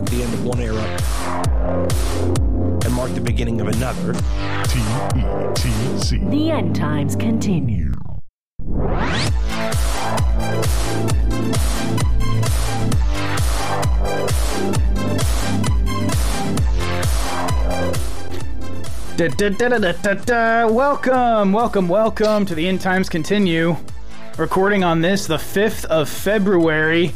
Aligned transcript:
mark 0.00 0.10
the 0.10 0.22
end 0.22 0.32
of 0.32 0.44
one 0.46 0.60
era 0.60 0.82
and 2.84 2.94
mark 2.94 3.12
the 3.12 3.20
beginning 3.20 3.60
of 3.60 3.68
another. 3.68 4.14
T-E-T-C. 4.64 6.18
The 6.30 6.50
end 6.50 6.74
times 6.74 7.14
continue. 7.16 7.92
Da, 19.16 19.28
da, 19.28 19.50
da, 19.50 19.68
da, 19.68 19.78
da, 19.78 19.92
da, 19.92 20.14
da. 20.14 20.66
Welcome, 20.66 21.52
welcome, 21.52 21.88
welcome 21.88 22.46
to 22.46 22.54
the 22.54 22.66
End 22.66 22.80
Times 22.80 23.10
Continue. 23.10 23.76
Recording 24.38 24.82
on 24.82 25.02
this, 25.02 25.26
the 25.26 25.36
5th 25.36 25.84
of 25.86 26.08
February. 26.08 27.12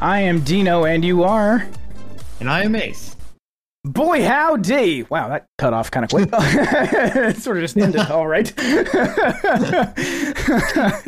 I 0.00 0.20
am 0.20 0.42
Dean-O, 0.42 0.84
and 0.84 1.04
you 1.04 1.24
are. 1.24 1.66
And 2.40 2.48
I 2.48 2.62
am 2.64 2.74
Ace. 2.76 3.16
Boy, 3.84 4.24
howdy! 4.24 5.04
Wow, 5.04 5.28
that 5.28 5.46
cut 5.56 5.72
off 5.72 5.88
kind 5.90 6.04
of 6.04 6.10
quick. 6.10 6.28
it 6.32 7.36
sort 7.38 7.56
of 7.56 7.62
just 7.62 7.76
ended, 7.76 8.00
all 8.10 8.26
right. 8.26 8.52
it's 8.56 8.94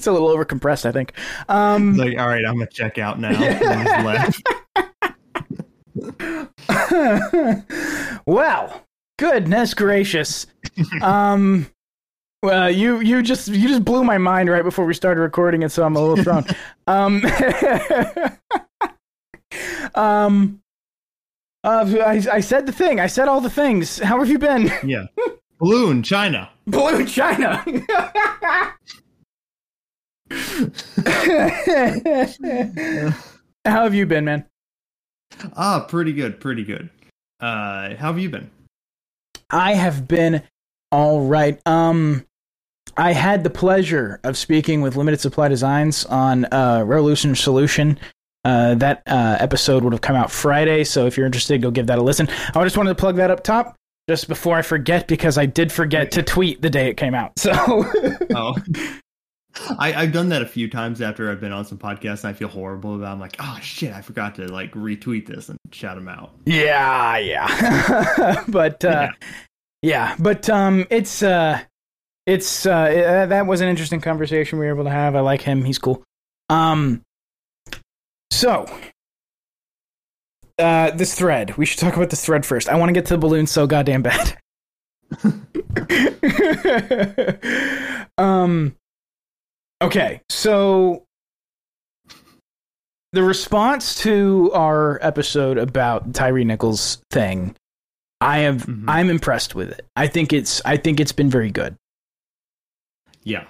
a 0.06 0.12
little 0.12 0.28
overcompressed, 0.28 0.86
I 0.86 0.92
think. 0.92 1.12
Um, 1.48 1.96
Like, 1.96 2.16
all 2.18 2.28
right, 2.28 2.44
I'm 2.44 2.54
gonna 2.54 2.66
check 2.70 2.98
out 2.98 3.18
now. 3.20 3.38
Left. 4.04 4.42
well, 8.26 8.84
goodness 9.18 9.74
gracious. 9.74 10.46
Um, 11.02 11.66
well, 12.42 12.70
you 12.70 13.00
you 13.00 13.22
just 13.22 13.48
you 13.48 13.68
just 13.68 13.84
blew 13.84 14.04
my 14.04 14.16
mind 14.18 14.48
right 14.48 14.64
before 14.64 14.86
we 14.86 14.94
started 14.94 15.20
recording 15.20 15.62
it, 15.62 15.70
so 15.70 15.84
I'm 15.84 15.96
a 15.96 16.00
little 16.00 16.24
thrown. 16.24 16.44
um, 16.86 17.22
um, 19.94 20.60
uh, 21.64 21.86
I, 22.04 22.22
I 22.32 22.40
said 22.40 22.66
the 22.66 22.72
thing. 22.72 23.00
I 23.00 23.06
said 23.06 23.28
all 23.28 23.40
the 23.40 23.50
things. 23.50 23.98
How 23.98 24.18
have 24.18 24.28
you 24.28 24.38
been? 24.38 24.70
Yeah. 24.84 25.06
Balloon, 25.58 26.02
China. 26.02 26.48
Blue 26.66 27.04
China. 27.04 27.62
How 33.66 33.82
have 33.84 33.94
you 33.94 34.06
been, 34.06 34.24
man? 34.24 34.46
Ah, 35.56 35.80
pretty 35.88 36.12
good, 36.12 36.40
pretty 36.40 36.64
good. 36.64 36.88
Uh, 37.40 37.94
how 37.96 38.08
have 38.08 38.18
you 38.18 38.30
been? 38.30 38.50
I 39.50 39.74
have 39.74 40.06
been 40.08 40.42
all 40.92 41.26
right. 41.26 41.60
Um, 41.66 42.24
I 42.96 43.12
had 43.12 43.44
the 43.44 43.50
pleasure 43.50 44.20
of 44.24 44.36
speaking 44.36 44.80
with 44.82 44.96
Limited 44.96 45.20
Supply 45.20 45.48
Designs 45.48 46.04
on 46.06 46.46
uh, 46.46 46.82
Revolution 46.86 47.34
Solution. 47.34 47.98
Uh, 48.44 48.74
that 48.76 49.02
uh, 49.06 49.36
episode 49.38 49.84
would 49.84 49.92
have 49.92 50.00
come 50.00 50.16
out 50.16 50.30
Friday, 50.30 50.82
so 50.84 51.06
if 51.06 51.16
you're 51.16 51.26
interested, 51.26 51.60
go 51.60 51.70
give 51.70 51.88
that 51.88 51.98
a 51.98 52.02
listen. 52.02 52.28
I 52.54 52.64
just 52.64 52.76
wanted 52.76 52.90
to 52.90 52.94
plug 52.94 53.16
that 53.16 53.30
up 53.30 53.42
top 53.44 53.76
just 54.08 54.28
before 54.28 54.56
I 54.56 54.62
forget 54.62 55.06
because 55.08 55.36
I 55.36 55.44
did 55.46 55.70
forget 55.70 56.12
to 56.12 56.22
tweet 56.22 56.62
the 56.62 56.70
day 56.70 56.88
it 56.88 56.96
came 56.96 57.14
out. 57.14 57.38
So 57.38 57.52
Oh. 58.34 58.54
I, 59.78 59.92
I've 59.94 60.12
done 60.12 60.28
that 60.30 60.42
a 60.42 60.46
few 60.46 60.70
times 60.70 61.02
after 61.02 61.30
I've 61.30 61.40
been 61.40 61.52
on 61.52 61.64
some 61.64 61.76
podcasts 61.76 62.24
and 62.24 62.30
I 62.30 62.32
feel 62.32 62.48
horrible 62.48 62.94
about 62.94 63.08
it. 63.10 63.12
I'm 63.14 63.20
like, 63.20 63.36
oh 63.40 63.58
shit, 63.60 63.92
I 63.92 64.00
forgot 64.00 64.36
to 64.36 64.46
like 64.46 64.72
retweet 64.72 65.26
this 65.26 65.48
and 65.48 65.58
shout 65.72 65.98
him 65.98 66.08
out. 66.08 66.30
yeah, 66.46 67.18
yeah, 67.18 68.44
but 68.48 68.84
uh, 68.84 69.08
yeah, 69.82 70.14
but 70.18 70.48
um, 70.48 70.86
it's 70.88 71.22
uh, 71.22 71.60
it's 72.26 72.64
uh, 72.64 72.70
uh, 72.72 73.26
that 73.26 73.46
was 73.46 73.60
an 73.60 73.68
interesting 73.68 74.00
conversation 74.00 74.58
we 74.58 74.66
were 74.66 74.72
able 74.72 74.84
to 74.84 74.90
have. 74.90 75.16
I 75.16 75.20
like 75.20 75.42
him; 75.42 75.64
he's 75.64 75.78
cool. 75.78 76.02
Um, 76.48 77.02
so 78.30 78.66
uh, 80.58 80.90
this 80.92 81.14
thread, 81.14 81.56
we 81.56 81.66
should 81.66 81.78
talk 81.78 81.96
about 81.96 82.10
this 82.10 82.24
thread 82.24 82.44
first. 82.44 82.68
I 82.68 82.76
want 82.76 82.90
to 82.90 82.92
get 82.92 83.06
to 83.06 83.14
the 83.14 83.18
balloon 83.18 83.46
so 83.46 83.66
goddamn 83.66 84.02
bad. 84.02 84.36
um, 88.18 88.74
okay, 89.82 90.20
so 90.28 91.04
the 93.12 93.22
response 93.22 93.96
to 94.02 94.50
our 94.54 94.98
episode 95.02 95.58
about 95.58 96.14
Tyre 96.14 96.44
Nichols 96.44 97.02
thing, 97.10 97.56
I 98.20 98.38
have 98.40 98.66
Mhm. 98.66 98.84
I'm 98.86 99.10
impressed 99.10 99.54
with 99.54 99.70
it. 99.70 99.86
I 99.96 100.06
think 100.06 100.32
it's 100.32 100.60
I 100.64 100.76
think 100.76 101.00
it's 101.00 101.12
been 101.12 101.30
very 101.30 101.50
good. 101.50 101.76
Yeah. 103.24 103.46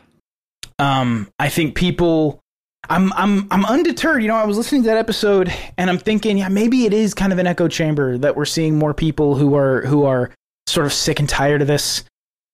Um, 0.78 1.28
I 1.38 1.49
think 1.50 1.75
people, 1.75 2.41
I'm 2.89 3.13
I'm 3.13 3.47
I'm 3.51 3.65
undeterred. 3.65 4.23
You 4.23 4.29
know, 4.29 4.37
I 4.37 4.45
was 4.45 4.57
listening 4.57 4.83
to 4.83 4.89
that 4.89 4.97
episode 4.97 5.53
and 5.77 5.91
I'm 5.91 5.99
thinking, 5.99 6.39
yeah, 6.39 6.49
maybe 6.49 6.87
it 6.87 6.93
is 6.93 7.15
kind 7.15 7.33
of 7.33 7.39
an 7.39 7.47
echo 7.47 7.69
chamber 7.69 8.19
that 8.19 8.37
we're 8.37 8.45
seeing 8.47 8.79
more 8.79 8.95
people 8.95 9.35
who 9.37 9.55
are 9.55 9.83
who 9.83 10.05
are 10.05 10.31
sort 10.67 10.87
of 10.87 10.93
sick 10.93 11.21
and 11.21 11.29
tired 11.29 11.61
of 11.61 11.69
this. 11.69 12.05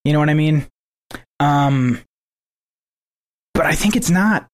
You 0.03 0.13
know 0.13 0.19
what 0.19 0.29
I 0.29 0.33
mean? 0.33 0.67
Um, 1.39 2.01
but 3.53 3.65
I 3.65 3.73
think 3.73 3.95
it's 3.95 4.09
not. 4.09 4.47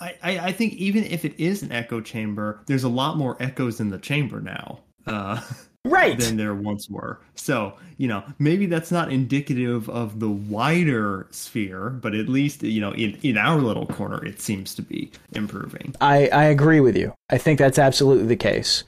I, 0.00 0.14
I, 0.22 0.38
I 0.38 0.52
think 0.52 0.74
even 0.74 1.04
if 1.04 1.24
it 1.24 1.38
is 1.38 1.62
an 1.62 1.72
echo 1.72 2.00
chamber, 2.00 2.62
there's 2.66 2.84
a 2.84 2.88
lot 2.88 3.16
more 3.16 3.36
echoes 3.40 3.80
in 3.80 3.88
the 3.88 3.98
chamber 3.98 4.40
now. 4.40 4.80
Uh 5.06 5.40
Right. 5.84 6.18
than 6.18 6.36
there 6.36 6.54
once 6.54 6.88
were. 6.88 7.20
So, 7.34 7.74
you 7.96 8.08
know, 8.08 8.24
maybe 8.38 8.66
that's 8.66 8.90
not 8.90 9.12
indicative 9.12 9.88
of 9.88 10.20
the 10.20 10.28
wider 10.28 11.26
sphere, 11.30 11.90
but 11.90 12.14
at 12.14 12.28
least, 12.28 12.62
you 12.62 12.80
know, 12.80 12.92
in, 12.92 13.18
in 13.22 13.38
our 13.38 13.58
little 13.60 13.86
corner, 13.86 14.24
it 14.24 14.40
seems 14.40 14.74
to 14.74 14.82
be 14.82 15.10
improving. 15.32 15.94
I, 16.00 16.28
I 16.28 16.44
agree 16.44 16.80
with 16.80 16.96
you. 16.96 17.14
I 17.30 17.38
think 17.38 17.58
that's 17.58 17.78
absolutely 17.78 18.26
the 18.26 18.36
case, 18.36 18.84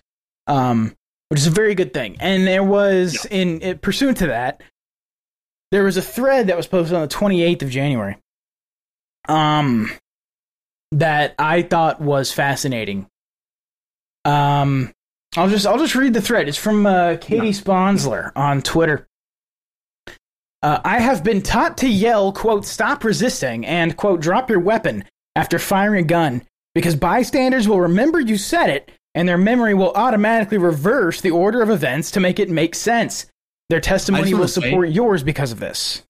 um, 0.47 0.95
which 1.29 1.41
is 1.41 1.47
a 1.47 1.51
very 1.51 1.75
good 1.75 1.95
thing. 1.95 2.17
And 2.21 2.47
there 2.47 2.65
was, 2.65 3.25
in, 3.31 3.61
in 3.61 3.79
pursuant 3.79 4.19
to 4.19 4.27
that, 4.27 4.63
there 5.71 5.85
was 5.85 5.97
a 5.97 6.03
thread 6.03 6.49
that 6.49 6.57
was 6.57 6.67
posted 6.67 6.97
on 6.97 7.03
the 7.03 7.09
28th 7.09 7.63
of 7.63 7.71
January 7.71 8.17
um, 9.29 9.91
that 10.93 11.35
I 11.39 11.63
thought 11.63 12.01
was 12.01 12.33
fascinating. 12.33 13.07
Um, 14.25 14.93
I'll 15.37 15.49
just 15.49 15.67
I'll 15.67 15.79
just 15.79 15.95
read 15.95 16.15
the 16.15 16.21
thread. 16.21 16.49
It's 16.49 16.59
from 16.59 16.87
uh, 16.87 17.17
Katie. 17.21 17.53
Sponsler 17.53 18.33
on 18.35 18.63
Twitter. 18.63 19.07
Uh, 20.63 20.81
I 20.85 21.01
have 21.01 21.25
been 21.25 21.41
taught 21.41 21.79
to 21.79 21.89
yell, 21.89 22.33
quote, 22.33 22.67
stop 22.67 23.03
resisting 23.03 23.65
and, 23.65 23.97
quote, 23.97 24.21
drop 24.21 24.51
your 24.51 24.61
weapon 24.61 25.05
after 25.35 25.59
firing 25.59 26.05
a 26.05 26.07
gun 26.07 26.43
because 26.75 26.95
bystanders 26.95 27.67
will 27.67 27.81
remember 27.81 28.21
you 28.21 28.37
said 28.37 28.69
it 28.69 28.91
and 29.15 29.27
their 29.27 29.39
memory 29.39 29.73
will 29.73 29.93
automatically 29.93 30.59
reverse 30.59 31.23
the 31.23 31.31
order 31.31 31.63
of 31.63 31.71
events 31.71 32.11
to 32.11 32.21
make 32.21 32.39
it 32.39 32.51
make 32.51 32.75
sense. 32.75 33.27
Their 33.71 33.81
testimony 33.81 34.35
will 34.35 34.49
say- 34.49 34.61
support 34.61 34.91
yours 34.91 35.23
because 35.23 35.51
of 35.53 35.61
this. 35.61 36.03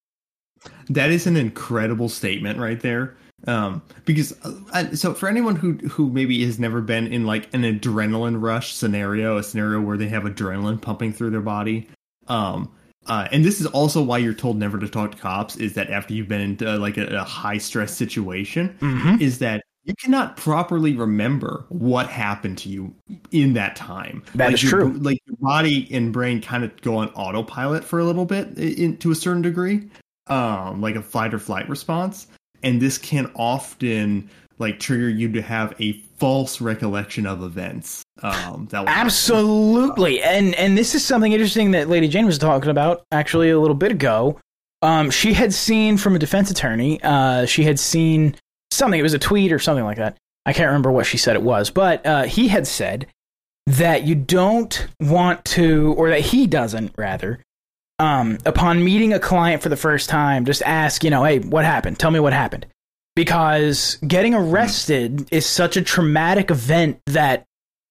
That 0.88 1.10
is 1.10 1.26
an 1.28 1.36
incredible 1.36 2.08
statement 2.08 2.58
right 2.58 2.80
there. 2.80 3.14
Um, 3.46 3.82
because 4.04 4.32
uh, 4.44 4.52
I- 4.72 4.90
so 4.94 5.14
for 5.14 5.28
anyone 5.28 5.56
who 5.56 5.72
who 5.88 6.10
maybe 6.10 6.44
has 6.44 6.58
never 6.58 6.80
been 6.80 7.06
in 7.06 7.24
like 7.26 7.52
an 7.54 7.62
adrenaline 7.62 8.40
rush 8.40 8.74
scenario, 8.74 9.38
a 9.38 9.42
scenario 9.42 9.80
where 9.80 9.96
they 9.96 10.08
have 10.08 10.24
adrenaline 10.24 10.80
pumping 10.80 11.12
through 11.12 11.30
their 11.30 11.40
body, 11.40 11.88
um, 12.28 12.70
uh, 13.06 13.28
and 13.32 13.44
this 13.44 13.60
is 13.60 13.66
also 13.68 14.02
why 14.02 14.18
you're 14.18 14.34
told 14.34 14.58
never 14.58 14.78
to 14.78 14.88
talk 14.88 15.12
to 15.12 15.18
cops 15.18 15.56
is 15.56 15.72
that 15.74 15.88
after 15.90 16.12
you've 16.12 16.28
been 16.28 16.40
in 16.60 16.66
uh, 16.68 16.78
like 16.78 16.98
a, 16.98 17.06
a 17.16 17.24
high 17.24 17.56
stress 17.58 17.96
situation, 17.96 18.76
Mm-hmm. 18.80 19.22
is 19.22 19.38
that 19.38 19.62
you 19.84 19.94
cannot 19.94 20.36
properly 20.36 20.94
remember 20.94 21.64
what 21.70 22.08
happened 22.08 22.58
to 22.58 22.68
you 22.68 22.94
in 23.30 23.54
that 23.54 23.74
time. 23.74 24.22
That 24.34 24.46
like 24.48 24.54
is 24.54 24.62
your- 24.62 24.70
true. 24.82 24.92
Like 24.92 25.18
your 25.26 25.36
body 25.40 25.88
and 25.90 26.12
brain 26.12 26.42
kind 26.42 26.62
of 26.62 26.78
go 26.82 26.96
on 26.98 27.08
autopilot 27.14 27.82
for 27.84 27.98
a 27.98 28.04
little 28.04 28.26
bit, 28.26 28.58
in, 28.58 28.98
to 28.98 29.10
a 29.10 29.14
certain 29.14 29.40
degree, 29.40 29.88
um, 30.26 30.82
like 30.82 30.96
a 30.96 31.02
fight 31.02 31.32
or 31.32 31.38
flight 31.38 31.66
response, 31.70 32.26
and 32.62 32.80
this 32.80 32.98
can 32.98 33.30
often 33.34 34.28
like 34.58 34.78
trigger 34.78 35.08
you 35.08 35.32
to 35.32 35.42
have 35.42 35.74
a 35.80 35.92
false 36.18 36.60
recollection 36.60 37.26
of 37.26 37.42
events. 37.42 38.04
Um, 38.22 38.68
that 38.70 38.80
will 38.80 38.86
happen. 38.86 39.06
Absolutely, 39.06 40.22
and 40.22 40.54
and 40.54 40.76
this 40.76 40.94
is 40.94 41.04
something 41.04 41.32
interesting 41.32 41.70
that 41.72 41.88
Lady 41.88 42.08
Jane 42.08 42.26
was 42.26 42.38
talking 42.38 42.70
about 42.70 43.02
actually 43.10 43.50
a 43.50 43.58
little 43.58 43.74
bit 43.74 43.90
ago. 43.90 44.38
Um, 44.82 45.10
she 45.10 45.32
had 45.32 45.52
seen 45.52 45.96
from 45.96 46.16
a 46.16 46.18
defense 46.18 46.50
attorney. 46.50 47.02
Uh, 47.02 47.46
she 47.46 47.64
had 47.64 47.78
seen 47.78 48.36
something. 48.70 48.98
It 48.98 49.02
was 49.02 49.14
a 49.14 49.18
tweet 49.18 49.52
or 49.52 49.58
something 49.58 49.84
like 49.84 49.98
that. 49.98 50.16
I 50.46 50.52
can't 50.52 50.68
remember 50.68 50.90
what 50.90 51.06
she 51.06 51.18
said 51.18 51.36
it 51.36 51.42
was, 51.42 51.70
but 51.70 52.04
uh, 52.06 52.22
he 52.24 52.48
had 52.48 52.66
said 52.66 53.06
that 53.66 54.04
you 54.04 54.14
don't 54.14 54.88
want 55.00 55.44
to, 55.44 55.94
or 55.96 56.10
that 56.10 56.20
he 56.20 56.46
doesn't 56.46 56.92
rather. 56.96 57.40
Um, 58.00 58.38
upon 58.46 58.82
meeting 58.82 59.12
a 59.12 59.20
client 59.20 59.62
for 59.62 59.68
the 59.68 59.76
first 59.76 60.08
time, 60.08 60.46
just 60.46 60.62
ask, 60.62 61.04
you 61.04 61.10
know, 61.10 61.22
hey, 61.22 61.38
what 61.40 61.66
happened? 61.66 61.98
Tell 61.98 62.10
me 62.10 62.18
what 62.18 62.32
happened. 62.32 62.66
Because 63.14 63.96
getting 64.06 64.34
arrested 64.34 65.28
is 65.30 65.44
such 65.44 65.76
a 65.76 65.82
traumatic 65.82 66.50
event 66.50 66.98
that 67.06 67.44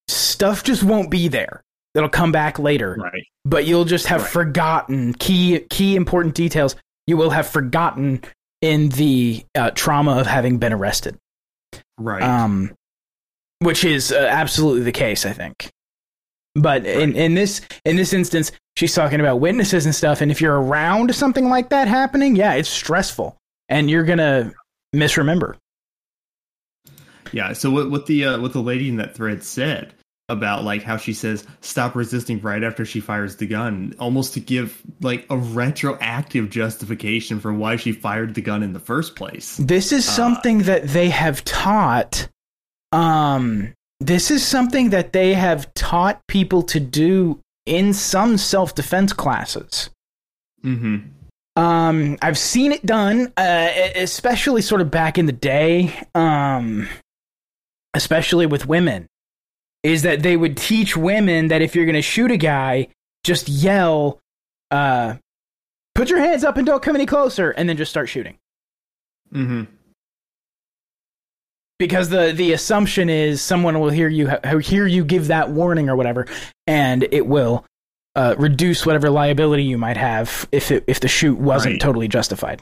stuff 0.07 0.63
just 0.63 0.81
won't 0.83 1.11
be 1.11 1.27
there. 1.27 1.61
It'll 1.93 2.09
come 2.09 2.31
back 2.31 2.57
later, 2.57 2.97
Right. 2.99 3.23
but 3.45 3.65
you'll 3.67 3.85
just 3.85 4.07
have 4.07 4.21
Right. 4.21 4.31
forgotten 4.31 5.13
key 5.13 5.59
key 5.69 5.95
important 5.95 6.33
details. 6.33 6.75
You 7.05 7.15
will 7.17 7.29
have 7.29 7.47
forgotten 7.47 8.21
in 8.61 8.89
the 8.89 9.45
uh, 9.53 9.71
trauma 9.71 10.13
of 10.19 10.25
having 10.25 10.57
been 10.57 10.73
arrested. 10.73 11.17
Right. 11.99 12.23
Um, 12.23 12.73
which 13.59 13.83
is 13.83 14.11
uh, 14.11 14.27
absolutely 14.31 14.83
the 14.83 14.91
case, 14.91 15.25
I 15.25 15.33
think. 15.33 15.69
But 16.55 16.85
in, 16.85 17.15
in 17.15 17.35
this 17.35 17.61
in 17.85 17.95
this 17.95 18.13
instance, 18.13 18.51
she's 18.75 18.93
talking 18.93 19.19
about 19.19 19.39
witnesses 19.39 19.85
and 19.85 19.93
stuff. 19.93 20.21
And 20.21 20.31
if 20.31 20.41
you're 20.41 20.59
around 20.59 21.13
something 21.13 21.49
like 21.49 21.69
that 21.69 21.87
happening, 21.87 22.35
yeah, 22.35 22.53
it's 22.53 22.69
stressful, 22.69 23.37
and 23.67 23.89
you're 23.89 24.03
gonna 24.03 24.51
misremember. 24.93 25.57
Yeah. 27.31 27.53
So 27.53 27.69
what 27.69 27.91
what 27.91 28.05
the 28.07 28.25
uh, 28.25 28.39
what 28.39 28.53
the 28.53 28.61
lady 28.61 28.89
in 28.89 28.95
that 28.97 29.15
thread 29.15 29.43
said 29.43 29.93
about 30.29 30.63
like 30.63 30.83
how 30.83 30.95
she 30.95 31.11
says 31.11 31.45
stop 31.61 31.95
resisting 31.95 32.39
right 32.41 32.63
after 32.63 32.85
she 32.85 32.99
fires 32.99 33.35
the 33.35 33.47
gun, 33.47 33.93
almost 33.99 34.33
to 34.33 34.39
give 34.39 34.81
like 35.01 35.25
a 35.29 35.37
retroactive 35.37 36.49
justification 36.49 37.39
for 37.39 37.53
why 37.53 37.75
she 37.75 37.91
fired 37.91 38.35
the 38.35 38.41
gun 38.41 38.63
in 38.63 38.73
the 38.73 38.79
first 38.79 39.15
place. 39.15 39.57
This 39.57 39.91
is 39.91 40.05
something 40.05 40.59
that 40.59 40.87
they 40.87 41.09
have 41.09 41.43
taught. 41.45 42.27
Um, 42.91 43.73
this 43.99 44.31
is 44.31 44.45
something 44.45 44.91
that 44.91 45.13
they 45.13 45.33
have 45.33 45.73
taught 45.73 46.25
people 46.27 46.63
to 46.63 46.79
do 46.79 47.39
in 47.65 47.93
some 47.93 48.37
self 48.37 48.73
defense 48.75 49.13
classes. 49.13 49.89
Mm-hmm. 50.63 51.61
Um, 51.61 52.17
I've 52.21 52.37
seen 52.37 52.71
it 52.71 52.85
done, 52.85 53.33
uh, 53.35 53.69
especially 53.95 54.61
sort 54.61 54.81
of 54.81 54.89
back 54.89 55.17
in 55.17 55.25
the 55.25 55.33
day. 55.33 55.93
Um, 56.15 56.87
especially 57.93 58.45
with 58.45 58.67
women, 58.67 59.07
is 59.83 60.03
that 60.03 60.21
they 60.21 60.37
would 60.37 60.55
teach 60.55 60.95
women 60.95 61.47
that 61.49 61.61
if 61.61 61.75
you're 61.75 61.85
going 61.85 61.95
to 61.95 62.01
shoot 62.01 62.31
a 62.31 62.37
guy, 62.37 62.87
just 63.23 63.49
yell, 63.49 64.19
uh, 64.71 65.15
"Put 65.95 66.09
your 66.09 66.19
hands 66.19 66.43
up 66.43 66.55
and 66.57 66.65
don't 66.65 66.81
come 66.81 66.95
any 66.95 67.05
closer," 67.05 67.51
and 67.51 67.67
then 67.67 67.77
just 67.77 67.91
start 67.91 68.07
shooting. 68.07 68.37
Mm-hmm. 69.33 69.63
Because 71.79 72.09
the 72.09 72.31
the 72.33 72.51
assumption 72.53 73.09
is 73.09 73.41
someone 73.41 73.79
will 73.79 73.89
hear 73.89 74.07
you 74.09 74.29
hear 74.61 74.85
you 74.85 75.03
give 75.03 75.27
that 75.27 75.49
warning 75.49 75.89
or 75.89 75.95
whatever, 75.95 76.27
and 76.67 77.07
it 77.11 77.25
will 77.25 77.65
uh, 78.15 78.35
reduce 78.37 78.85
whatever 78.85 79.09
liability 79.09 79.63
you 79.63 79.77
might 79.77 79.97
have 79.97 80.47
if 80.51 80.71
it, 80.71 80.83
if 80.87 80.99
the 80.99 81.07
shoot 81.07 81.37
wasn't 81.39 81.73
Right. 81.75 81.81
totally 81.81 82.07
justified. 82.07 82.61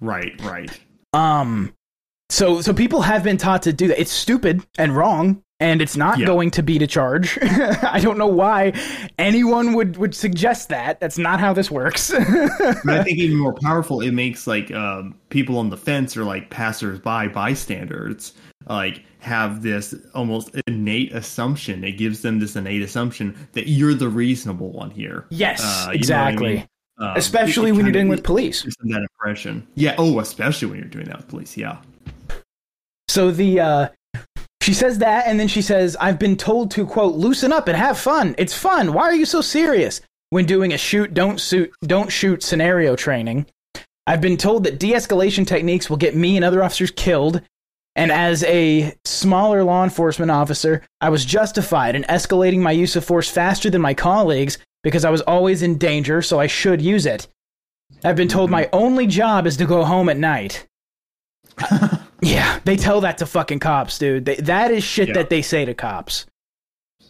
Right. 0.00 0.40
Right. 0.42 0.70
Um, 1.12 1.74
so 2.30 2.60
so 2.60 2.72
people 2.72 3.02
have 3.02 3.22
been 3.24 3.36
taught 3.36 3.62
to 3.62 3.72
do 3.72 3.88
that. 3.88 4.00
It's 4.00 4.12
stupid 4.12 4.64
and 4.78 4.96
wrong, 4.96 5.42
and 5.60 5.80
it's 5.80 5.96
not 5.96 6.18
Yeah. 6.18 6.26
going 6.26 6.50
to 6.52 6.62
be 6.62 6.78
to 6.78 6.86
charge. 6.86 7.38
I 7.42 8.00
don't 8.02 8.18
know 8.18 8.26
why 8.26 8.72
anyone 9.18 9.72
would 9.74 9.96
would 9.96 10.14
suggest 10.14 10.68
that. 10.70 11.00
That's 11.00 11.18
not 11.18 11.40
how 11.40 11.52
this 11.52 11.70
works. 11.70 12.12
But 12.84 13.00
I 13.00 13.02
think 13.04 13.18
even 13.18 13.36
more 13.38 13.54
powerful, 13.54 14.00
it 14.00 14.12
makes 14.12 14.46
like 14.46 14.70
um, 14.72 15.14
people 15.30 15.58
on 15.58 15.70
the 15.70 15.76
fence 15.76 16.16
or 16.16 16.24
like 16.24 16.50
passersby, 16.50 17.28
bystanders, 17.28 18.32
like 18.68 19.04
have 19.20 19.62
this 19.62 19.94
almost 20.14 20.50
innate 20.66 21.12
assumption. 21.14 21.82
It 21.84 21.92
gives 21.92 22.20
them 22.22 22.40
this 22.40 22.56
innate 22.56 22.82
assumption 22.82 23.34
that 23.52 23.68
you're 23.68 23.94
the 23.94 24.08
reasonable 24.08 24.70
one 24.72 24.90
here. 24.90 25.24
yes, 25.30 25.62
Uh, 25.62 25.90
I 25.90 25.94
exactly. 25.94 26.54
mean? 26.56 26.68
Um, 26.98 27.16
Especially 27.16 27.72
when 27.72 27.86
you're 27.86 27.92
dealing 27.92 28.08
with 28.08 28.22
police. 28.22 28.62
that 28.62 29.06
impression. 29.12 29.66
Yeah. 29.74 29.94
Oh, 29.98 30.20
especially 30.20 30.68
when 30.68 30.78
you're 30.78 30.88
doing 30.88 31.06
that 31.06 31.16
with 31.16 31.28
police. 31.28 31.56
Yeah. 31.56 31.78
So 33.08 33.30
the 33.30 33.60
uh 33.60 33.88
she 34.64 34.72
says 34.72 34.98
that 34.98 35.26
and 35.26 35.38
then 35.38 35.46
she 35.46 35.60
says 35.60 35.94
I've 36.00 36.18
been 36.18 36.38
told 36.38 36.70
to 36.70 36.86
quote 36.86 37.16
loosen 37.16 37.52
up 37.52 37.68
and 37.68 37.76
have 37.76 37.98
fun. 37.98 38.34
It's 38.38 38.56
fun. 38.56 38.94
Why 38.94 39.02
are 39.02 39.14
you 39.14 39.26
so 39.26 39.42
serious? 39.42 40.00
When 40.30 40.46
doing 40.46 40.72
a 40.72 40.78
shoot 40.78 41.12
don't 41.12 41.38
shoot 41.38 41.70
don't 41.82 42.10
shoot 42.10 42.42
scenario 42.42 42.96
training. 42.96 43.44
I've 44.06 44.22
been 44.22 44.38
told 44.38 44.64
that 44.64 44.78
de-escalation 44.78 45.46
techniques 45.46 45.90
will 45.90 45.98
get 45.98 46.16
me 46.16 46.36
and 46.36 46.44
other 46.44 46.64
officers 46.64 46.90
killed. 46.90 47.42
And 47.94 48.10
as 48.10 48.42
a 48.44 48.94
smaller 49.04 49.62
law 49.64 49.84
enforcement 49.84 50.30
officer, 50.30 50.82
I 51.00 51.10
was 51.10 51.26
justified 51.26 51.94
in 51.94 52.02
escalating 52.04 52.60
my 52.60 52.72
use 52.72 52.96
of 52.96 53.04
force 53.04 53.28
faster 53.28 53.68
than 53.68 53.82
my 53.82 53.92
colleagues 53.92 54.58
because 54.82 55.04
I 55.04 55.10
was 55.10 55.20
always 55.22 55.62
in 55.62 55.78
danger, 55.78 56.22
so 56.22 56.40
I 56.40 56.46
should 56.46 56.82
use 56.82 57.06
it. 57.06 57.28
I've 58.02 58.16
been 58.16 58.28
told 58.28 58.50
my 58.50 58.68
only 58.72 59.06
job 59.06 59.46
is 59.46 59.58
to 59.58 59.66
go 59.66 59.84
home 59.84 60.08
at 60.08 60.16
night. 60.16 60.66
Yeah, 62.24 62.58
they 62.64 62.76
tell 62.76 63.00
that 63.02 63.18
to 63.18 63.26
fucking 63.26 63.58
cops, 63.60 63.98
dude. 63.98 64.24
They, 64.24 64.36
that 64.36 64.70
is 64.70 64.82
shit 64.84 65.08
Yeah. 65.08 65.14
that 65.14 65.30
they 65.30 65.42
say 65.42 65.64
to 65.64 65.74
cops. 65.74 66.26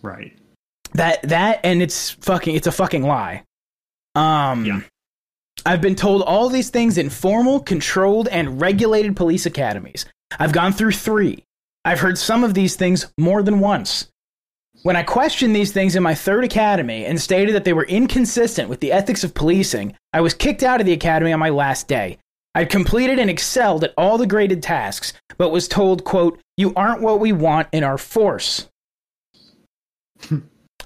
Right. 0.02 0.37
That 0.94 1.22
that 1.28 1.61
and 1.64 1.82
it's 1.82 2.11
fucking 2.11 2.55
it's 2.55 2.66
a 2.66 2.72
fucking 2.72 3.02
lie. 3.02 3.43
Um 4.14 4.64
Yeah. 4.64 4.81
I've 5.66 5.81
been 5.81 5.94
told 5.94 6.22
all 6.22 6.49
these 6.49 6.70
things 6.70 6.99
in 6.99 7.08
formal, 7.11 7.61
controlled, 7.61 8.28
and 8.28 8.61
regulated 8.61 9.16
police 9.16 9.46
academies. 9.46 10.05
I've 10.38 10.52
gone 10.52 10.72
through 10.72 10.93
3. 10.93 11.43
I've 11.84 12.00
heard 12.00 12.19
some 12.19 12.44
of 12.44 12.55
these 12.55 12.76
things 12.76 13.06
more 13.19 13.43
than 13.43 13.60
once. 13.60 14.08
When 14.82 14.96
I 14.96 15.02
questioned 15.05 15.55
these 15.55 15.72
things 15.72 15.96
in 15.96 16.02
my 16.02 16.14
third 16.14 16.44
academy 16.44 17.06
and 17.06 17.19
stated 17.20 17.55
that 17.55 17.64
they 17.64 17.72
were 17.72 17.84
inconsistent 17.87 18.69
with 18.69 18.81
the 18.81 18.93
ethics 18.93 19.25
of 19.25 19.32
policing, 19.32 19.96
I 20.12 20.20
was 20.20 20.34
kicked 20.34 20.62
out 20.62 20.81
of 20.81 20.87
the 20.87 20.93
academy 20.93 21.32
on 21.32 21.38
my 21.40 21.50
last 21.50 21.88
day. 21.88 22.19
I'd 22.54 22.70
completed 22.70 23.18
and 23.18 23.28
excelled 23.28 23.84
at 23.84 23.94
all 23.96 24.16
the 24.16 24.26
graded 24.26 24.62
tasks, 24.62 25.12
but 25.36 25.50
was 25.50 25.66
told, 25.66 26.04
quote, 26.04 26.40
you 26.56 26.72
aren't 26.74 27.02
what 27.02 27.18
we 27.18 27.32
want 27.32 27.68
in 27.72 27.82
our 27.82 27.98
force. 27.98 28.68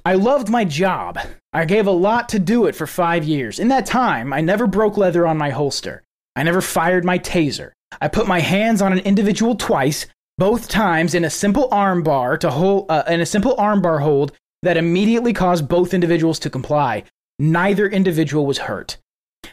I 0.05 0.15
loved 0.15 0.49
my 0.49 0.65
job. 0.65 1.19
I 1.53 1.67
gave 1.67 1.87
a 1.87 1.91
lot 1.91 2.31
to 2.31 2.39
do 2.39 2.67
it 2.67 2.75
for 2.75 2.87
five 2.87 3.25
years. 3.25 3.59
In 3.59 3.69
that 3.69 3.85
time, 3.85 4.33
I 4.33 4.41
never 4.41 4.67
broke 4.67 4.97
leather 4.97 5.27
on 5.27 5.37
my 5.37 5.51
holster. 5.51 6.03
I 6.35 6.43
never 6.43 6.63
fired 6.63 7.05
my 7.05 7.19
taser. 7.19 7.73
I 8.01 8.09
put 8.09 8.27
my 8.27 8.41
hands 8.41 8.81
on 8.81 8.93
an 8.93 9.01
individual 9.01 9.55
twice, 9.55 10.07
both 10.39 10.69
times 10.69 11.15
in 11.15 11.25
a 11.25 11.31
simple 11.31 11.69
arm 11.71 12.03
bar 12.03 12.39
to 12.39 12.51
hold, 12.51 12.91
uh, 12.91 13.03
in 13.09 13.21
a 13.21 13.27
simple 13.27 13.55
arm 13.59 13.83
bar 13.83 13.99
hold 13.99 14.33
that 14.63 14.77
immediately 14.77 15.33
caused 15.33 15.69
both 15.69 15.93
individuals 15.93 16.39
to 16.41 16.51
comply. 16.51 17.05
Neither 17.39 17.87
individual 17.87 18.47
was 18.47 18.59
hurt. 18.59 18.97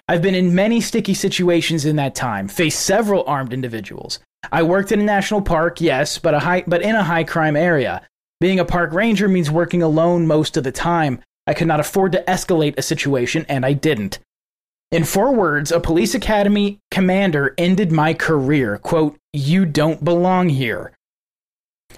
I've 0.07 0.21
been 0.21 0.35
in 0.35 0.53
many 0.53 0.81
sticky 0.81 1.15
situations 1.15 1.83
in 1.83 1.95
that 1.95 2.13
time, 2.13 2.47
faced 2.47 2.81
several 2.81 3.23
armed 3.25 3.53
individuals. 3.53 4.19
I 4.51 4.61
worked 4.61 4.91
in 4.91 4.99
a 4.99 5.03
national 5.03 5.41
park, 5.41 5.81
yes, 5.81 6.19
but 6.19 6.35
a 6.35 6.39
high, 6.39 6.63
but 6.67 6.83
in 6.83 6.93
a 6.93 7.03
high 7.03 7.23
crime 7.23 7.55
area. 7.55 8.07
Being 8.39 8.59
a 8.59 8.65
park 8.65 8.93
ranger 8.93 9.27
means 9.27 9.49
working 9.49 9.81
alone 9.81 10.27
most 10.27 10.57
of 10.57 10.63
the 10.63 10.71
time. 10.71 11.21
I 11.47 11.55
could 11.55 11.67
not 11.67 11.79
afford 11.79 12.11
to 12.11 12.23
escalate 12.27 12.77
a 12.77 12.83
situation, 12.83 13.47
and 13.49 13.65
I 13.65 13.73
didn't. 13.73 14.19
In 14.91 15.03
four 15.03 15.33
words, 15.33 15.71
a 15.71 15.79
police 15.79 16.13
academy 16.13 16.77
commander 16.91 17.55
ended 17.57 17.91
my 17.91 18.13
career. 18.13 18.77
Quote, 18.77 19.17
You 19.33 19.65
don't 19.65 20.03
belong 20.03 20.49
here. 20.49 20.91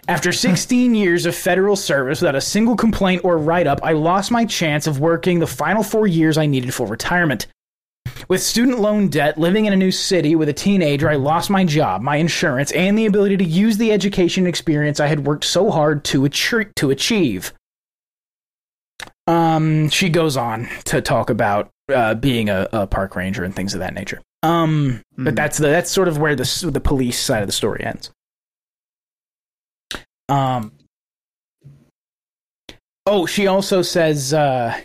After 0.08 0.32
16 0.32 0.96
years 0.96 1.26
of 1.26 1.36
federal 1.36 1.76
service 1.76 2.22
without 2.22 2.36
a 2.36 2.42
single 2.42 2.78
complaint 2.78 3.26
or 3.26 3.38
write 3.38 3.68
up, 3.68 3.82
I 3.84 3.92
lost 3.92 4.32
my 4.32 4.46
chance 4.46 4.88
of 4.88 5.02
working 5.02 5.40
the 5.40 5.48
final 5.48 5.84
four 5.84 6.08
years 6.08 6.38
I 6.38 6.46
needed 6.46 6.74
for 6.74 6.88
retirement. 6.88 7.48
With 8.28 8.42
student 8.42 8.80
loan 8.80 9.08
debt, 9.10 9.38
living 9.38 9.66
in 9.66 9.74
a 9.74 9.78
new 9.78 9.92
city 9.92 10.36
with 10.36 10.50
a 10.50 10.54
teenager, 10.54 11.10
I 11.10 11.16
lost 11.16 11.50
my 11.50 11.64
job, 11.64 12.02
my 12.02 12.18
insurance, 12.18 12.72
and 12.74 12.98
the 12.98 13.06
ability 13.06 13.38
to 13.38 13.44
use 13.44 13.78
the 13.78 13.92
education 13.92 14.46
experience 14.48 15.00
I 15.00 15.08
had 15.08 15.26
worked 15.26 15.46
so 15.46 15.72
hard 15.72 16.04
to, 16.06 16.22
atri- 16.22 16.74
to 16.76 16.90
achieve. 16.92 17.54
Um, 19.28 19.90
she 19.90 20.10
goes 20.10 20.38
on 20.38 20.68
to 20.86 21.02
talk 21.02 21.30
about 21.30 21.70
uh, 21.94 22.16
being 22.16 22.50
a, 22.50 22.68
a 22.74 22.88
park 22.88 23.16
ranger 23.16 23.44
and 23.44 23.56
things 23.56 23.74
of 23.74 23.80
that 23.82 23.94
nature. 23.94 24.22
Um, 24.44 25.02
but 25.18 25.34
Mhm. 25.34 25.36
that's 25.36 25.58
the 25.58 25.68
that's 25.68 25.90
sort 25.92 26.08
of 26.08 26.18
where 26.18 26.36
the 26.36 26.70
the 26.72 26.80
police 26.80 27.20
side 27.20 27.42
of 27.42 27.48
the 27.48 27.52
story 27.54 27.84
ends. 27.84 28.12
Um. 30.30 30.72
Oh, 33.06 33.26
she 33.26 33.48
also 33.48 33.82
says 33.82 34.34
uh, 34.34 34.80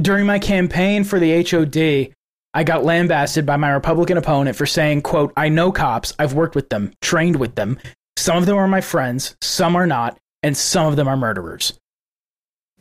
during 0.00 0.24
my 0.26 0.38
campaign 0.38 1.04
for 1.04 1.18
the 1.18 1.42
HOD, 1.42 2.14
I 2.56 2.64
got 2.64 2.84
lambasted 2.84 3.44
by 3.46 3.56
my 3.56 3.70
Republican 3.70 4.16
opponent 4.16 4.56
for 4.56 4.66
saying, 4.66 5.02
"quote 5.02 5.32
I 5.36 5.48
know 5.50 5.70
cops. 5.70 6.12
I've 6.18 6.32
worked 6.32 6.54
with 6.56 6.70
them, 6.70 6.92
trained 7.02 7.36
with 7.36 7.54
them. 7.54 7.78
Some 8.16 8.38
of 8.38 8.46
them 8.46 8.56
are 8.56 8.66
my 8.66 8.80
friends, 8.80 9.36
some 9.42 9.76
are 9.76 9.86
not, 9.86 10.18
and 10.42 10.56
some 10.56 10.86
of 10.86 10.96
them 10.96 11.06
are 11.06 11.16
murderers." 11.16 11.78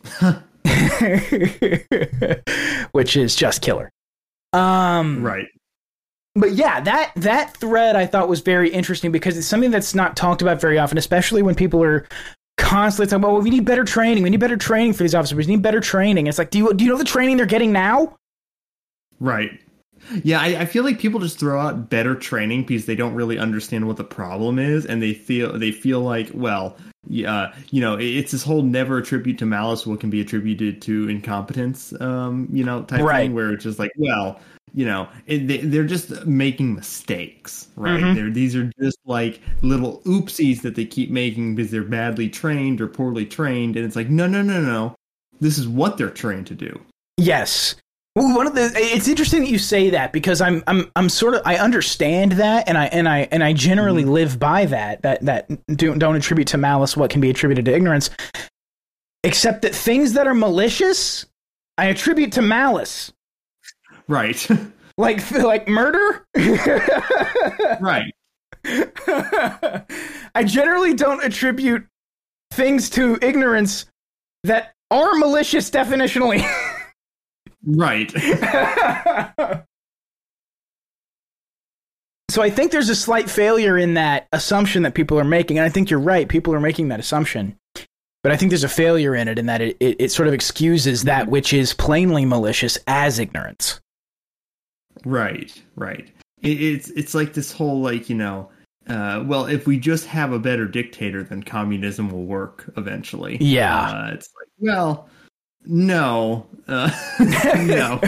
Which 2.92 3.18
is 3.18 3.36
just 3.36 3.62
killer. 3.62 3.90
Um, 4.54 5.24
Right. 5.24 5.48
but 6.36 6.54
yeah, 6.54 6.80
that 6.82 7.12
that 7.18 7.56
thread 7.58 7.96
I 7.96 8.06
thought 8.06 8.30
was 8.30 8.42
very 8.42 8.70
interesting 8.70 9.12
because 9.12 9.38
it's 9.38 9.48
something 9.48 9.72
that's 9.72 9.94
not 9.94 10.16
talked 10.16 10.42
about 10.42 10.62
very 10.62 10.80
often, 10.80 10.98
especially 10.98 11.42
when 11.42 11.56
people 11.56 11.84
are 11.84 12.08
constantly 12.58 13.08
talking 13.10 13.24
about, 13.24 13.34
well, 13.34 13.42
we 13.42 13.50
need 13.50 13.66
better 13.66 13.84
training. 13.84 14.24
We 14.24 14.30
need 14.30 14.40
better 14.40 14.58
training 14.58 14.94
for 14.94 15.04
these 15.04 15.14
officers. 15.14 15.38
We 15.38 15.46
need 15.46 15.62
better 15.62 15.82
training. 15.82 16.28
It's 16.28 16.38
like, 16.38 16.52
do 16.52 16.58
you 16.60 16.74
do 16.74 16.86
you 16.86 16.92
know 16.92 16.98
the 16.98 17.04
training 17.04 17.38
they're 17.38 17.46
getting 17.46 17.74
now? 17.74 18.16
Right. 19.20 19.60
Yeah, 20.24 20.40
I, 20.40 20.62
I 20.62 20.66
feel 20.66 20.84
like 20.84 21.00
people 21.00 21.20
just 21.20 21.40
throw 21.40 21.60
out 21.60 21.90
better 21.90 22.16
training 22.16 22.64
because 22.64 22.86
they 22.86 22.96
don't 22.96 23.14
really 23.14 23.38
understand 23.38 23.88
what 23.88 23.98
the 23.98 24.04
problem 24.04 24.60
is, 24.60 24.86
and 24.86 25.02
they 25.02 25.14
feel 25.14 25.58
they 25.58 25.72
feel 25.72 26.02
like, 26.02 26.30
well, 26.34 26.78
yeah, 27.08 27.54
you 27.72 27.82
know, 27.82 27.98
it's 28.00 28.32
this 28.32 28.44
whole 28.44 28.62
never 28.62 28.98
attribute 28.98 29.38
to 29.40 29.46
malice 29.46 29.86
what 29.86 30.00
can 30.00 30.10
be 30.10 30.22
attributed 30.22 30.82
to 30.84 31.10
incompetence, 31.10 31.94
um, 32.02 32.48
you 32.52 32.64
know, 32.64 32.84
type 32.84 33.02
Right. 33.02 33.22
thing, 33.24 33.34
where 33.34 33.52
it's 33.52 33.64
just 33.64 33.80
like, 33.80 33.92
well, 33.98 34.40
you 34.74 34.86
know 34.86 35.08
it, 35.26 35.48
they, 35.48 35.60
they're 35.60 35.86
just 35.86 36.26
making 36.26 36.76
mistakes 36.76 37.70
right 37.78 38.14
they're, 38.14 38.30
these 38.30 38.58
are 38.58 38.70
just 38.82 38.98
like 39.06 39.40
little 39.62 40.02
oopsies 40.02 40.62
that 40.64 40.76
they 40.76 40.84
keep 40.84 41.10
making 41.10 41.56
because 41.56 41.72
they're 41.72 41.82
badly 41.84 42.28
trained 42.28 42.82
or 42.82 42.88
poorly 42.88 43.26
trained 43.26 43.78
and 43.78 43.86
it's 43.86 43.96
like 43.96 44.10
no 44.10 44.28
no 44.28 44.42
no 44.42 44.60
no 44.60 44.94
this 45.40 45.58
is 45.58 45.66
what 45.66 45.98
they're 45.98 46.10
trained 46.10 46.46
to 46.48 46.56
do 46.56 46.78
Yes. 47.18 47.76
Well, 48.16 48.34
one 48.34 48.48
of 48.48 48.56
the 48.56 48.72
it's 48.76 49.10
interesting 49.10 49.42
that 49.42 49.50
you 49.50 49.60
say 49.60 49.90
that 49.90 50.14
because 50.14 50.40
I'm 50.40 50.64
I'm 50.68 50.90
I'm 50.96 51.10
sort 51.10 51.36
of 51.36 51.42
I 51.44 51.58
understand 51.58 52.34
that 52.34 52.70
and 52.70 52.78
I 52.78 52.86
and 52.86 53.10
I 53.10 53.28
and 53.30 53.44
I 53.44 53.52
generally 53.52 54.04
mm-hmm. 54.04 54.12
live 54.12 54.40
by 54.40 54.66
that 54.68 55.02
that 55.02 55.22
that 55.26 55.50
don't 55.76 56.00
don't 56.00 56.16
attribute 56.16 56.48
to 56.50 56.58
malice 56.58 56.96
what 56.96 57.10
can 57.10 57.20
be 57.20 57.30
attributed 57.30 57.66
to 57.66 57.74
ignorance 57.74 58.10
except 59.26 59.64
that 59.64 59.76
things 59.76 60.14
that 60.14 60.28
are 60.28 60.34
malicious 60.34 61.26
I 61.78 61.86
attribute 61.88 62.32
to 62.34 62.42
malice. 62.42 63.12
Right. 64.08 64.48
Like 64.98 65.30
like 65.32 65.68
murder? 65.68 66.26
Right. 67.82 68.14
I 68.64 70.46
generally 70.46 70.94
don't 70.94 71.22
attribute 71.22 71.86
things 72.54 72.90
to 72.92 73.20
ignorance 73.22 73.88
that 74.46 74.74
are 74.90 75.16
malicious 75.16 75.70
definitionally 75.70 76.40
right 77.66 78.14
So 82.36 82.42
I 82.42 82.50
think 82.50 82.74
there's 82.74 82.90
a 82.90 82.96
slight 82.96 83.30
failure 83.30 83.78
in 83.78 83.94
that 83.94 84.28
assumption 84.34 84.84
that 84.84 84.94
people 84.94 85.18
are 85.18 85.24
making, 85.24 85.58
and 85.58 85.66
I 85.66 85.70
think 85.70 85.90
you're 85.90 86.02
right. 86.02 86.28
People 86.28 86.54
are 86.54 86.60
making 86.60 86.90
that 86.90 87.00
assumption, 87.00 87.58
but 88.24 88.34
I 88.34 88.36
think 88.36 88.50
there's 88.50 88.66
a 88.66 88.68
failure 88.68 89.16
in 89.16 89.30
it 89.30 89.40
in 89.40 89.46
that 89.46 89.62
it, 89.62 89.78
it, 89.80 89.96
it 90.00 90.12
sort 90.12 90.28
of 90.28 90.34
excuses 90.34 91.04
that 91.04 91.30
which 91.30 91.54
is 91.54 91.74
plainly 91.74 92.26
malicious 92.26 92.78
as 92.88 93.20
ignorance. 93.20 93.80
Right, 95.06 95.64
right. 95.78 96.12
It, 96.42 96.62
it's 96.62 96.90
it's 96.90 97.16
like 97.16 97.32
this 97.32 97.54
whole 97.54 97.80
like 97.80 98.10
you 98.10 98.16
know, 98.16 98.50
uh, 98.88 99.24
well, 99.26 99.46
if 99.46 99.66
we 99.66 99.80
just 99.80 100.06
have 100.08 100.34
a 100.34 100.40
better 100.40 100.68
dictator, 100.68 101.24
then 101.24 101.42
communism 101.42 102.10
will 102.10 102.26
work 102.26 102.70
eventually. 102.76 103.38
Yeah. 103.40 103.80
uh, 103.80 104.14
it's 104.14 104.30
like 104.38 104.50
well, 104.60 105.08
no, 105.68 106.48
uh, 106.68 106.92
no, 107.66 108.02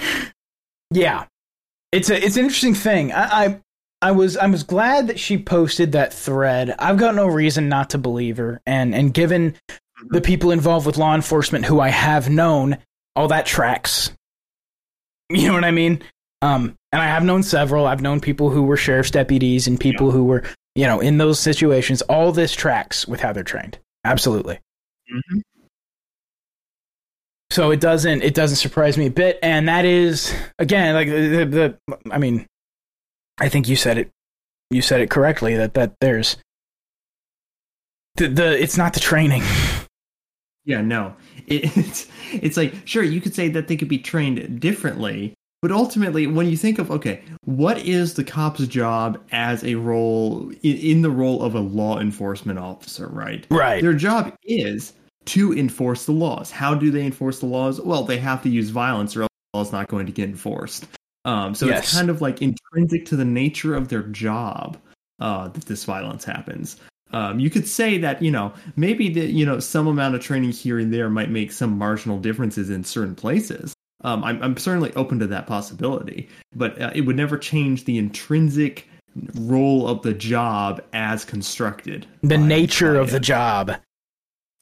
Yeah, 0.94 1.24
it's 1.90 2.10
a 2.10 2.24
it's 2.24 2.36
an 2.36 2.44
interesting 2.44 2.74
thing. 2.74 3.12
I, 3.12 3.44
I 3.44 3.60
I 4.02 4.12
was 4.12 4.36
I 4.36 4.46
was 4.46 4.62
glad 4.62 5.06
that 5.08 5.18
she 5.18 5.38
posted 5.38 5.92
that 5.92 6.12
thread. 6.12 6.74
I've 6.78 6.98
got 6.98 7.14
no 7.14 7.26
reason 7.26 7.68
not 7.68 7.90
to 7.90 7.98
believe 7.98 8.36
her, 8.36 8.60
and 8.66 8.94
and 8.94 9.14
given 9.14 9.54
the 10.10 10.20
people 10.20 10.50
involved 10.50 10.86
with 10.86 10.96
law 10.98 11.14
enforcement 11.14 11.64
who 11.64 11.80
I 11.80 11.88
have 11.88 12.28
known, 12.28 12.78
all 13.16 13.28
that 13.28 13.46
tracks. 13.46 14.10
You 15.30 15.48
know 15.48 15.54
what 15.54 15.64
I 15.64 15.70
mean? 15.70 16.02
Um, 16.42 16.74
and 16.90 17.00
I 17.00 17.06
have 17.06 17.24
known 17.24 17.42
several. 17.42 17.86
I've 17.86 18.02
known 18.02 18.20
people 18.20 18.50
who 18.50 18.64
were 18.64 18.76
sheriff's 18.76 19.10
deputies 19.10 19.66
and 19.66 19.80
people 19.80 20.10
who 20.10 20.24
were, 20.24 20.42
you 20.74 20.84
know, 20.84 21.00
in 21.00 21.16
those 21.16 21.38
situations. 21.38 22.02
All 22.02 22.32
this 22.32 22.52
tracks 22.52 23.08
with 23.08 23.20
how 23.20 23.32
they're 23.32 23.42
trained. 23.42 23.78
Absolutely. 24.04 24.58
Mhm. 25.10 25.40
So 27.52 27.70
it 27.70 27.80
doesn't 27.80 28.22
it 28.22 28.32
doesn't 28.32 28.56
surprise 28.56 28.96
me 28.96 29.06
a 29.06 29.10
bit, 29.10 29.38
and 29.42 29.68
that 29.68 29.84
is 29.84 30.34
again 30.58 30.94
like 30.94 31.08
the, 31.08 31.44
the 31.44 31.96
I 32.10 32.16
mean, 32.16 32.46
I 33.38 33.50
think 33.50 33.68
you 33.68 33.76
said 33.76 33.98
it 33.98 34.10
you 34.70 34.80
said 34.80 35.02
it 35.02 35.10
correctly 35.10 35.54
that 35.56 35.74
that 35.74 35.92
there's 36.00 36.38
the 38.16 38.28
the 38.28 38.58
it's 38.58 38.78
not 38.78 38.94
the 38.94 39.00
training. 39.00 39.42
yeah, 40.64 40.80
no. 40.80 41.14
It, 41.46 41.76
it's 41.76 42.08
it's 42.32 42.56
like 42.56 42.72
sure 42.86 43.02
you 43.02 43.20
could 43.20 43.34
say 43.34 43.50
that 43.50 43.68
they 43.68 43.76
could 43.76 43.88
be 43.88 43.98
trained 43.98 44.58
differently, 44.58 45.34
but 45.60 45.70
ultimately, 45.70 46.26
when 46.26 46.48
you 46.48 46.56
think 46.56 46.78
of 46.78 46.90
okay, 46.90 47.22
what 47.44 47.76
is 47.76 48.14
the 48.14 48.24
cop's 48.24 48.66
job 48.66 49.22
as 49.30 49.62
a 49.62 49.74
role 49.74 50.48
in, 50.62 50.76
in 50.78 51.02
the 51.02 51.10
role 51.10 51.42
of 51.42 51.54
a 51.54 51.60
law 51.60 52.00
enforcement 52.00 52.58
officer, 52.58 53.08
right? 53.08 53.46
Right. 53.50 53.82
Their 53.82 53.92
job 53.92 54.34
is 54.42 54.94
to 55.26 55.52
enforce 55.52 56.06
the 56.06 56.12
laws. 56.12 56.50
How 56.50 56.74
do 56.74 56.90
they 56.90 57.04
enforce 57.04 57.40
the 57.40 57.46
laws? 57.46 57.80
Well, 57.80 58.04
they 58.04 58.18
have 58.18 58.42
to 58.42 58.48
use 58.48 58.70
violence, 58.70 59.16
or 59.16 59.22
else 59.22 59.30
the 59.52 59.58
law 59.58 59.62
is 59.62 59.72
not 59.72 59.88
going 59.88 60.06
to 60.06 60.12
get 60.12 60.28
enforced. 60.28 60.86
Um, 61.24 61.54
so 61.54 61.66
Yes. 61.66 61.84
it's 61.84 61.94
kind 61.94 62.10
of 62.10 62.20
like 62.20 62.42
intrinsic 62.42 63.06
to 63.06 63.16
the 63.16 63.24
nature 63.24 63.74
of 63.74 63.88
their 63.88 64.02
job 64.02 64.76
uh, 65.20 65.48
that 65.48 65.66
this 65.66 65.84
violence 65.84 66.24
happens. 66.24 66.76
Um, 67.12 67.38
you 67.38 67.50
could 67.50 67.68
say 67.68 67.98
that 67.98 68.22
you 68.22 68.30
know 68.30 68.52
maybe 68.76 69.10
the 69.10 69.26
you 69.30 69.44
know 69.44 69.60
some 69.60 69.86
amount 69.86 70.14
of 70.14 70.22
training 70.22 70.52
here 70.52 70.78
and 70.78 70.92
there 70.92 71.10
might 71.10 71.30
make 71.30 71.52
some 71.52 71.76
marginal 71.76 72.18
differences 72.18 72.70
in 72.70 72.84
certain 72.84 73.14
places. 73.14 73.74
Um, 74.04 74.24
I'm, 74.24 74.42
I'm 74.42 74.56
certainly 74.56 74.92
open 74.94 75.20
to 75.20 75.26
that 75.28 75.46
possibility, 75.46 76.28
but 76.56 76.80
uh, 76.80 76.90
it 76.94 77.02
would 77.02 77.14
never 77.16 77.38
change 77.38 77.84
the 77.84 77.98
intrinsic 77.98 78.88
role 79.36 79.86
of 79.86 80.02
the 80.02 80.14
job 80.14 80.82
as 80.92 81.24
constructed. 81.24 82.06
The 82.22 82.38
nature 82.38 82.96
of 82.96 83.10
the 83.10 83.20
job. 83.20 83.76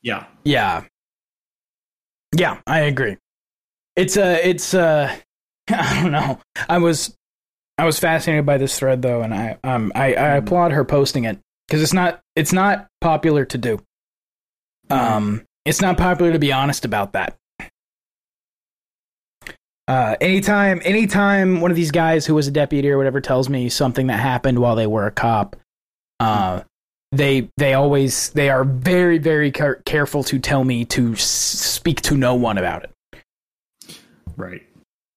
Yeah. 0.02 0.26
Yeah. 0.45 0.85
Yeah, 2.37 2.61
I 2.66 2.80
agree. 2.80 3.16
It's 3.97 4.16
a 4.16 4.47
it's 4.49 4.75
a 4.75 5.16
I 5.71 6.02
don't 6.02 6.12
know. 6.12 6.38
I 6.69 6.78
was 6.78 7.14
I 7.76 7.85
was 7.85 7.99
fascinated 7.99 8.47
by 8.47 8.59
this 8.59 8.78
thread 8.78 9.02
though 9.02 9.23
and 9.23 9.35
I 9.35 9.59
um 9.64 9.92
I, 9.95 10.14
I 10.14 10.37
applaud 10.37 10.73
her 10.73 10.85
posting 10.85 11.25
it 11.25 11.38
because 11.66 11.83
it's 11.83 11.92
not 11.92 12.21
it's 12.37 12.52
not 12.52 12.88
popular 13.00 13.45
to 13.47 13.59
do. 13.59 13.80
Um 14.90 15.45
it's 15.64 15.80
not 15.80 15.97
popular 15.99 16.33
to 16.33 16.38
be 16.38 16.52
honest 16.52 16.85
about 16.85 17.12
that. 17.12 17.37
Uh, 19.90 20.14
anytime, 20.21 20.80
anytime 20.85 21.61
one 21.61 21.73
of 21.73 21.76
these 21.76 21.90
guys 21.90 22.25
who 22.25 22.33
was 22.33 22.47
a 22.47 22.50
deputy 22.52 22.88
or 22.88 22.97
whatever 22.97 23.21
tells 23.21 23.49
me 23.49 23.69
something 23.69 24.07
that 24.07 24.21
happened 24.21 24.61
while 24.61 24.76
they 24.76 24.87
were 24.87 25.04
a 25.04 25.11
cop, 25.11 25.57
uh, 26.21 26.61
they 27.12 27.49
they 27.57 27.75
always 27.75 28.31
they 28.31 28.49
are 28.50 28.64
very 28.64 29.19
very 29.19 29.50
car- 29.50 29.81
careful 29.85 30.23
to 30.25 30.38
tell 30.38 30.64
me 30.64 30.85
to 30.87 31.12
s- 31.14 31.23
speak 31.23 32.00
to 32.02 32.17
no 32.17 32.35
one 32.35 32.57
about 32.59 32.85
it. 32.85 33.99
Right. 34.37 34.62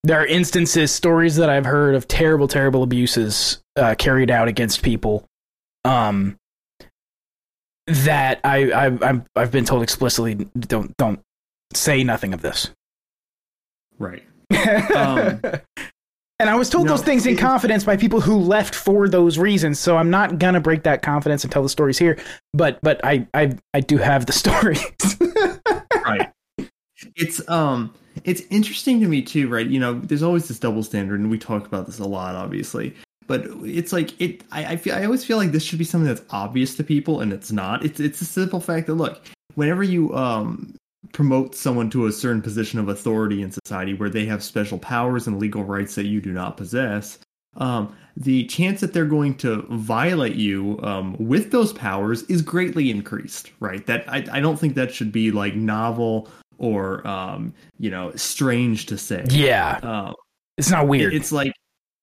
There 0.02 0.18
are 0.20 0.26
instances, 0.26 0.92
stories 0.92 1.36
that 1.36 1.48
I've 1.48 1.64
heard 1.64 1.94
of 1.94 2.06
terrible, 2.06 2.46
terrible 2.46 2.82
abuses 2.82 3.62
uh, 3.76 3.94
carried 3.96 4.30
out 4.30 4.48
against 4.48 4.82
people. 4.82 5.24
Um, 5.84 6.36
that 7.86 8.40
I 8.44 8.72
I've 8.72 9.02
I'm, 9.02 9.24
I've 9.36 9.50
been 9.52 9.64
told 9.64 9.82
explicitly 9.82 10.34
don't 10.34 10.94
don't 10.96 11.20
say 11.72 12.02
nothing 12.04 12.34
of 12.34 12.42
this. 12.42 12.70
Right. 13.98 14.22
Um, 14.94 15.40
and 16.40 16.50
I 16.50 16.56
was 16.56 16.68
told 16.68 16.86
no, 16.86 16.92
those 16.92 17.02
things 17.02 17.26
in 17.26 17.36
confidence 17.36 17.84
by 17.84 17.96
people 17.96 18.20
who 18.20 18.38
left 18.38 18.74
for 18.74 19.08
those 19.08 19.38
reasons. 19.38 19.78
So 19.78 19.96
I'm 19.96 20.10
not 20.10 20.38
gonna 20.38 20.60
break 20.60 20.82
that 20.82 21.02
confidence 21.02 21.44
and 21.44 21.52
tell 21.52 21.62
the 21.62 21.68
stories 21.68 21.98
here. 21.98 22.18
But 22.52 22.78
but 22.82 23.00
I 23.04 23.26
I 23.34 23.56
I 23.72 23.80
do 23.80 23.98
have 23.98 24.26
the 24.26 24.32
stories. 24.42 24.84
right. 26.04 26.30
It's 27.16 27.46
um 27.48 27.94
it's 28.24 28.42
interesting 28.50 29.00
to 29.00 29.06
me 29.08 29.22
too, 29.22 29.48
right? 29.48 29.66
You 29.66 29.78
know, 29.78 29.94
there's 29.94 30.22
always 30.22 30.48
this 30.48 30.58
double 30.58 30.82
standard 30.82 31.20
and 31.20 31.30
we 31.30 31.38
talk 31.38 31.66
about 31.66 31.86
this 31.86 31.98
a 31.98 32.06
lot 32.06 32.34
obviously. 32.34 32.94
But 33.26 33.46
it's 33.62 33.92
like 33.92 34.20
it 34.20 34.42
I, 34.50 34.72
I 34.72 34.76
feel 34.76 34.94
I 34.94 35.04
always 35.04 35.24
feel 35.24 35.36
like 35.36 35.52
this 35.52 35.62
should 35.62 35.78
be 35.78 35.84
something 35.84 36.08
that's 36.08 36.26
obvious 36.30 36.76
to 36.76 36.84
people 36.84 37.20
and 37.20 37.32
it's 37.32 37.52
not. 37.52 37.84
It's 37.84 38.00
it's 38.00 38.20
a 38.20 38.26
simple 38.26 38.60
fact 38.60 38.88
that 38.88 38.94
look, 38.94 39.20
whenever 39.54 39.84
you 39.84 40.14
um 40.14 40.74
promote 41.12 41.54
someone 41.54 41.90
to 41.90 42.06
a 42.06 42.12
certain 42.12 42.42
position 42.42 42.78
of 42.78 42.88
authority 42.88 43.42
in 43.42 43.50
society 43.50 43.94
where 43.94 44.10
they 44.10 44.26
have 44.26 44.42
special 44.42 44.78
powers 44.78 45.26
and 45.26 45.38
legal 45.38 45.64
rights 45.64 45.94
that 45.94 46.06
you 46.06 46.20
do 46.20 46.32
not 46.32 46.56
possess, 46.56 47.18
um, 47.56 47.94
the 48.16 48.44
chance 48.46 48.80
that 48.80 48.92
they're 48.92 49.04
going 49.04 49.34
to 49.36 49.62
violate 49.70 50.34
you 50.36 50.78
um, 50.82 51.16
with 51.18 51.50
those 51.50 51.72
powers 51.72 52.22
is 52.24 52.42
greatly 52.42 52.90
increased, 52.90 53.50
right? 53.60 53.84
That 53.86 54.08
I, 54.08 54.24
I 54.30 54.40
don't 54.40 54.58
think 54.58 54.74
that 54.74 54.92
should 54.92 55.12
be 55.12 55.30
like 55.30 55.54
novel 55.54 56.28
or 56.58 57.06
um, 57.06 57.52
you 57.78 57.90
know 57.90 58.12
strange 58.14 58.86
to 58.86 58.98
say. 58.98 59.24
yeah, 59.30 59.78
Um, 59.82 60.14
it's 60.56 60.70
not 60.70 60.86
weird. 60.86 61.12
it's 61.14 61.32
like 61.32 61.52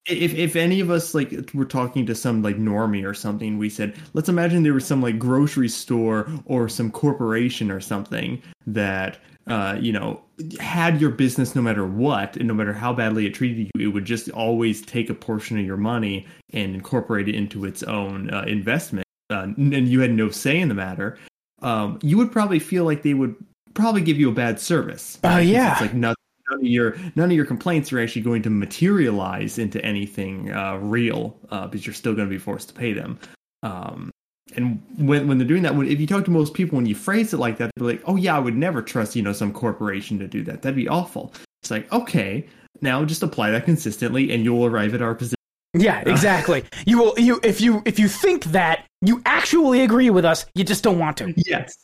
if 0.07 0.33
if 0.33 0.55
any 0.55 0.79
of 0.79 0.89
us 0.89 1.13
like 1.13 1.51
were 1.53 1.65
talking 1.65 2.05
to 2.07 2.15
some 2.15 2.41
like 2.41 2.57
normie 2.57 3.05
or 3.05 3.13
something, 3.13 3.57
we 3.57 3.69
said, 3.69 3.95
let's 4.13 4.29
imagine 4.29 4.63
there 4.63 4.73
was 4.73 4.85
some 4.85 5.01
like 5.01 5.19
grocery 5.19 5.69
store 5.69 6.27
or 6.45 6.67
some 6.67 6.91
corporation 6.91 7.69
or 7.69 7.79
something 7.79 8.41
that 8.65 9.19
uh, 9.47 9.77
you 9.79 9.91
know 9.91 10.21
had 10.59 10.99
your 10.99 11.11
business 11.11 11.55
no 11.55 11.61
matter 11.61 11.85
what, 11.85 12.35
and 12.37 12.47
no 12.47 12.53
matter 12.53 12.73
how 12.73 12.91
badly 12.93 13.27
it 13.27 13.33
treated 13.33 13.69
you, 13.75 13.87
it 13.87 13.93
would 13.93 14.05
just 14.05 14.29
always 14.31 14.81
take 14.81 15.09
a 15.09 15.13
portion 15.13 15.59
of 15.59 15.65
your 15.65 15.77
money 15.77 16.25
and 16.51 16.73
incorporate 16.73 17.29
it 17.29 17.35
into 17.35 17.65
its 17.65 17.83
own 17.83 18.33
uh, 18.33 18.43
investment, 18.47 19.05
uh, 19.29 19.47
and 19.57 19.87
you 19.87 20.01
had 20.01 20.11
no 20.11 20.29
say 20.29 20.59
in 20.59 20.67
the 20.67 20.75
matter. 20.75 21.17
Um, 21.61 21.99
you 22.01 22.17
would 22.17 22.31
probably 22.31 22.57
feel 22.57 22.85
like 22.85 23.03
they 23.03 23.13
would 23.13 23.35
probably 23.75 24.01
give 24.01 24.19
you 24.19 24.29
a 24.29 24.33
bad 24.33 24.59
service. 24.59 25.19
Oh, 25.23 25.29
Because 25.37 25.47
yeah. 25.47 25.71
it's 25.73 25.81
like 25.81 25.93
nothing 25.93 26.20
none 26.51 26.59
of 26.59 26.65
your 26.65 26.95
none 27.15 27.31
of 27.31 27.35
your 27.35 27.45
complaints 27.45 27.91
are 27.91 27.99
actually 27.99 28.21
going 28.21 28.41
to 28.43 28.49
materialize 28.49 29.57
into 29.57 29.83
anything 29.83 30.51
uh, 30.51 30.75
real 30.75 31.37
uh, 31.49 31.67
because 31.67 31.85
you're 31.85 31.93
still 31.93 32.13
going 32.13 32.27
to 32.27 32.33
be 32.33 32.39
forced 32.39 32.69
to 32.69 32.73
pay 32.73 32.93
them. 32.93 33.19
Um, 33.63 34.11
and 34.55 34.81
when 34.97 35.27
when 35.27 35.37
they're 35.37 35.47
doing 35.47 35.63
that, 35.63 35.75
when, 35.75 35.87
if 35.87 35.99
you 35.99 36.07
talk 36.07 36.25
to 36.25 36.31
most 36.31 36.53
people, 36.53 36.75
when 36.75 36.85
you 36.85 36.95
phrase 36.95 37.33
it 37.33 37.37
like 37.37 37.57
that, 37.57 37.71
they're 37.75 37.87
like, 37.87 38.01
"Oh 38.05 38.15
yeah, 38.15 38.35
I 38.35 38.39
would 38.39 38.57
never 38.57 38.81
trust 38.81 39.15
you 39.15 39.21
know 39.21 39.33
some 39.33 39.53
corporation 39.53 40.19
to 40.19 40.27
do 40.27 40.43
that. 40.43 40.61
That'd 40.61 40.75
be 40.75 40.87
awful." 40.87 41.33
It's 41.61 41.71
like, 41.71 41.91
okay, 41.93 42.47
Now 42.81 43.05
just 43.05 43.21
apply 43.21 43.51
that 43.51 43.65
consistently, 43.65 44.31
and 44.31 44.43
you'll 44.43 44.65
arrive 44.65 44.93
at 44.93 45.01
our 45.01 45.13
position. 45.15 45.35
Yeah, 45.73 45.99
exactly. 46.05 46.65
you 46.85 46.97
will 46.97 47.13
you 47.17 47.39
if 47.43 47.61
you 47.61 47.81
if 47.85 47.99
you 47.99 48.07
think 48.07 48.45
that 48.45 48.85
you 49.01 49.21
actually 49.25 49.81
agree 49.81 50.09
with 50.09 50.25
us, 50.25 50.45
you 50.55 50.63
just 50.63 50.83
don't 50.83 50.99
want 50.99 51.17
to. 51.17 51.33
Yes. 51.37 51.75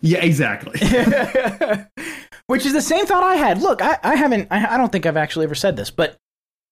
Yeah, 0.00 0.18
exactly. 0.18 0.78
Which 2.48 2.64
is 2.64 2.72
the 2.72 2.82
same 2.82 3.04
thought 3.04 3.22
I 3.22 3.34
had. 3.34 3.60
Look, 3.60 3.82
I, 3.82 3.98
I 4.02 4.16
haven't 4.16 4.48
I, 4.50 4.74
I 4.74 4.76
don't 4.78 4.90
think 4.90 5.04
I've 5.06 5.18
actually 5.18 5.44
ever 5.44 5.54
said 5.54 5.76
this, 5.76 5.90
but 5.90 6.16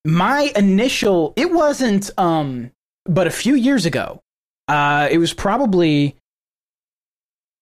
my 0.06 0.50
initial 0.56 1.35
it 1.37 1.52
wasn't 1.52 2.11
um 2.18 2.71
but 3.04 3.26
a 3.26 3.30
few 3.30 3.54
years 3.54 3.85
ago. 3.85 4.21
Uh 4.68 5.06
it 5.11 5.18
was 5.18 5.35
probably 5.35 6.16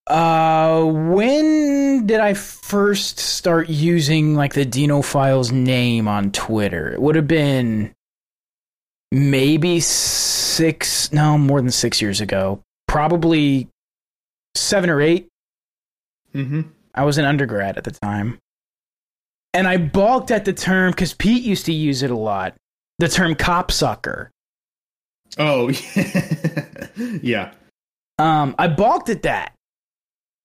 uh 0.07 0.85
when 0.85 2.07
did 2.07 2.21
I 2.21 2.35
first 2.35 3.19
start 3.19 3.69
using 3.69 4.37
like 4.37 4.55
the 4.55 4.65
Deanofiles 4.65 5.51
name 5.51 6.07
on 6.07 6.31
Twitter? 6.31 6.93
It 6.93 7.03
would 7.03 7.17
have 7.17 7.29
been 7.29 7.95
maybe 9.11 9.81
6 9.81 11.13
no, 11.13 11.37
more 11.37 11.61
than 11.61 11.71
6 11.73 12.01
years 12.01 12.21
ago. 12.21 12.61
Probably 12.87 13.69
7 14.55 14.89
or 14.89 15.01
8 15.01 15.27
hmm 16.33 16.61
I 16.95 17.05
was 17.05 17.19
an 17.19 17.25
undergrad 17.25 17.77
at 17.77 17.85
the 17.85 17.91
time. 17.91 18.39
And 19.53 19.69
I 19.69 19.77
balked 19.77 20.31
at 20.31 20.45
the 20.45 20.53
term 20.53 20.91
because 20.91 21.15
Pete 21.15 21.43
used 21.43 21.67
to 21.67 21.73
use 21.73 22.03
it 22.03 22.11
a 22.11 22.17
lot. 22.17 22.55
The 22.99 23.09
term 23.09 23.35
copsucker. 23.35 24.29
Oh, 25.39 25.69
yeah. 27.23 27.53
Um, 28.19 28.55
I 28.59 28.69
balked 28.69 29.09
at 29.09 29.23
that. 29.23 29.53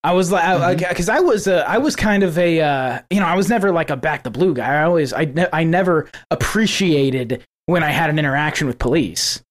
I 0.04 0.14
was 0.14 0.32
like, 0.32 0.80
because 0.80 1.10
I, 1.10 1.20
was, 1.20 1.48
uh, 1.48 1.64
I 1.68 1.78
was 1.78 1.96
kind 1.96 2.24
of 2.24 2.38
a, 2.38 2.62
uh, 2.62 3.00
you 3.10 3.20
know, 3.20 3.26
I 3.26 3.36
was 3.36 3.50
never 3.50 3.72
like 3.72 3.90
a 3.90 3.98
back 3.98 4.24
the 4.24 4.32
blue 4.32 4.54
guy. 4.54 4.80
I 4.80 4.84
always, 4.84 5.12
I, 5.12 5.26
ne- 5.26 5.50
I 5.52 5.64
never 5.66 6.10
appreciated 6.32 7.44
when 7.66 7.84
I 7.84 7.90
had 7.90 8.10
an 8.10 8.18
interaction 8.18 8.68
with 8.68 8.80
police. 8.80 9.44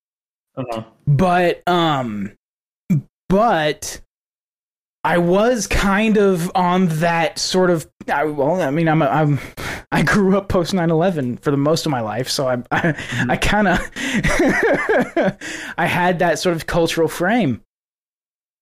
Uh-huh. 0.57 0.85
But, 1.07 1.63
um, 1.69 2.33
but 3.29 4.01
I 5.09 5.17
was 5.17 5.67
kind 5.67 6.19
of 6.19 6.53
on 6.55 6.89
that 6.99 7.39
sort 7.39 7.71
of. 7.71 7.89
I, 8.13 8.25
well, 8.25 8.61
I 8.61 8.71
mean, 8.71 8.89
I'm, 8.89 9.01
a, 9.01 9.07
I'm, 9.07 9.41
I 9.91 10.03
grew 10.03 10.37
up 10.37 10.51
post 10.51 10.75
9/11 10.75 11.41
for 11.41 11.51
the 11.51 11.57
most 11.57 11.87
of 11.87 11.91
my 11.91 12.03
life, 12.03 12.29
so 12.29 12.47
I, 12.47 12.63
I, 12.71 13.27
I 13.31 13.37
kind 13.39 13.69
of, 13.69 13.79
I 15.79 15.87
had 15.87 16.19
that 16.19 16.39
sort 16.39 16.57
of 16.57 16.67
cultural 16.67 17.09
frame 17.09 17.63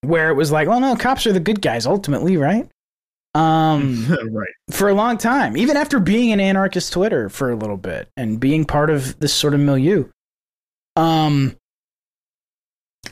where 0.02 0.30
it 0.30 0.34
was 0.34 0.52
like, 0.52 0.68
well, 0.68 0.78
no, 0.78 0.94
cops 0.94 1.26
are 1.26 1.32
the 1.32 1.40
good 1.40 1.60
guys 1.60 1.84
ultimately, 1.84 2.36
right? 2.36 2.68
Um, 3.34 4.06
right. 4.30 4.46
for 4.70 4.88
a 4.88 4.94
long 4.94 5.18
time, 5.18 5.56
even 5.56 5.76
after 5.76 5.98
being 5.98 6.30
an 6.30 6.38
anarchist 6.38 6.92
Twitter 6.92 7.28
for 7.28 7.50
a 7.50 7.56
little 7.56 7.76
bit 7.76 8.08
and 8.16 8.38
being 8.38 8.64
part 8.64 8.90
of 8.90 9.18
this 9.18 9.34
sort 9.34 9.52
of 9.52 9.58
milieu. 9.58 10.08
Um, 10.94 11.56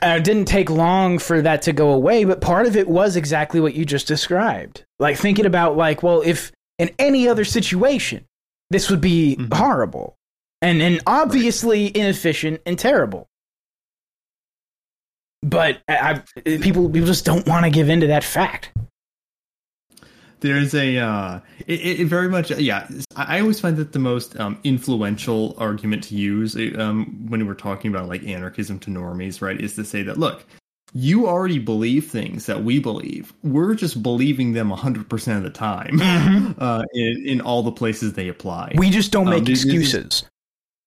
uh, 0.04 0.16
it 0.16 0.24
didn't 0.24 0.44
take 0.46 0.68
long 0.70 1.18
for 1.18 1.40
that 1.42 1.62
to 1.62 1.72
go 1.72 1.90
away, 1.90 2.24
but 2.24 2.40
part 2.40 2.66
of 2.66 2.76
it 2.76 2.86
was 2.88 3.16
exactly 3.16 3.60
what 3.60 3.74
you 3.74 3.84
just 3.84 4.06
described. 4.06 4.84
Like 4.98 5.16
thinking 5.16 5.46
about 5.46 5.76
like, 5.76 6.02
well, 6.02 6.22
if 6.24 6.52
in 6.78 6.90
any 6.98 7.28
other 7.28 7.44
situation, 7.44 8.26
this 8.70 8.90
would 8.90 9.00
be 9.00 9.36
Mhm. 9.36 9.52
horrible 9.54 10.16
and 10.62 10.82
and 10.82 11.00
obviously 11.06 11.86
inefficient 11.96 12.60
and 12.66 12.78
terrible. 12.78 13.28
But 15.42 15.82
I, 15.88 16.22
I, 16.36 16.40
people 16.58 16.88
people 16.88 17.06
just 17.06 17.24
don't 17.24 17.46
want 17.46 17.64
to 17.64 17.70
give 17.70 17.88
in 17.90 18.00
to 18.00 18.06
that 18.08 18.24
fact. 18.24 18.70
There's 20.44 20.74
a 20.74 20.98
uh, 20.98 21.40
it, 21.66 22.00
it 22.00 22.04
very 22.04 22.28
much 22.28 22.50
yeah. 22.50 22.86
I 23.16 23.40
always 23.40 23.58
find 23.60 23.78
that 23.78 23.92
the 23.92 23.98
most 23.98 24.38
um, 24.38 24.60
influential 24.62 25.54
argument 25.56 26.04
to 26.04 26.14
use 26.16 26.54
um, 26.78 27.26
when 27.30 27.46
we're 27.46 27.54
talking 27.54 27.90
about 27.90 28.08
like 28.10 28.22
anarchism 28.24 28.78
to 28.80 28.90
normies, 28.90 29.40
right, 29.40 29.58
is 29.58 29.74
to 29.76 29.86
say 29.86 30.02
that 30.02 30.18
look, 30.18 30.44
you 30.92 31.26
already 31.26 31.58
believe 31.58 32.10
things 32.10 32.44
that 32.44 32.62
we 32.62 32.78
believe. 32.78 33.32
We're 33.42 33.74
just 33.74 34.02
believing 34.02 34.52
them 34.52 34.68
100 34.68 35.08
percent 35.08 35.38
of 35.38 35.44
the 35.44 35.58
time 35.58 35.98
uh, 36.58 36.82
in 36.92 37.24
in 37.26 37.40
all 37.40 37.62
the 37.62 37.72
places 37.72 38.12
they 38.12 38.28
apply. 38.28 38.74
We 38.76 38.90
just 38.90 39.12
don't 39.12 39.28
Um, 39.28 39.30
make 39.40 39.48
is- 39.48 39.64
excuses. 39.64 40.24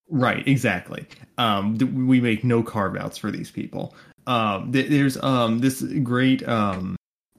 Right, 0.08 0.48
exactly. 0.48 1.08
Um, 1.40 1.78
we 2.08 2.22
make 2.22 2.44
no 2.44 2.62
carve 2.62 2.96
outs 2.96 3.18
for 3.18 3.32
these 3.32 3.50
people. 3.50 3.96
Um, 4.28 4.72
th- 4.72 4.90
there's 4.92 5.18
um 5.24 5.60
this 5.60 5.82
great 5.82 6.48
um 6.48 6.96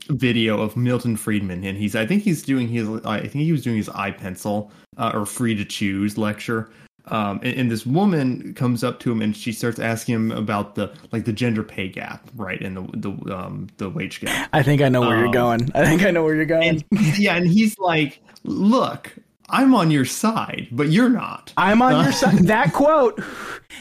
video 0.08 0.60
of 0.60 0.76
Milton 0.76 1.16
Friedman, 1.16 1.64
and 1.64 1.76
he's 1.78 1.94
I 1.96 2.06
think 2.06 2.22
he's 2.22 2.42
doing 2.42 2.68
his 2.68 2.88
I 3.04 3.20
think 3.20 3.44
he 3.44 3.52
was 3.52 3.62
doing 3.62 3.76
his 3.76 3.88
I, 3.90 4.10
Pencil 4.10 4.70
uh, 4.96 5.12
or 5.14 5.26
free 5.26 5.54
to 5.54 5.64
choose 5.64 6.16
lecture. 6.18 6.70
Um, 7.10 7.40
and, 7.42 7.56
and 7.56 7.70
this 7.70 7.86
woman 7.86 8.52
comes 8.52 8.84
up 8.84 9.00
to 9.00 9.10
him 9.10 9.22
and 9.22 9.34
she 9.34 9.50
starts 9.50 9.78
asking 9.78 10.14
him 10.14 10.30
about 10.30 10.74
the 10.74 10.92
like 11.10 11.24
the 11.24 11.32
gender 11.32 11.62
pay 11.62 11.88
gap, 11.88 12.28
right, 12.36 12.60
and 12.60 12.76
the 12.76 13.10
the 13.10 13.34
um 13.34 13.68
the 13.78 13.88
wage 13.88 14.20
gap. 14.20 14.48
I 14.52 14.62
think 14.62 14.82
I 14.82 14.88
know 14.90 15.00
where 15.00 15.16
you're 15.16 15.26
Um, 15.28 15.32
going. 15.32 15.70
I 15.74 15.86
think 15.86 16.02
I 16.02 16.10
know 16.10 16.22
where 16.22 16.34
you're 16.34 16.44
going. 16.44 16.68
And 16.68 16.84
yeah, 17.18 17.36
and 17.36 17.46
he's 17.46 17.78
like, 17.78 18.20
"Look, 18.44 19.14
I'm 19.48 19.74
on 19.74 19.90
your 19.90 20.04
side, 20.04 20.68
but 20.70 20.88
you're 20.90 21.08
not." 21.08 21.54
I'm 21.56 21.80
on 21.80 22.04
your 22.04 22.12
side. 22.24 22.40
That 22.48 22.74
quote, 22.74 23.22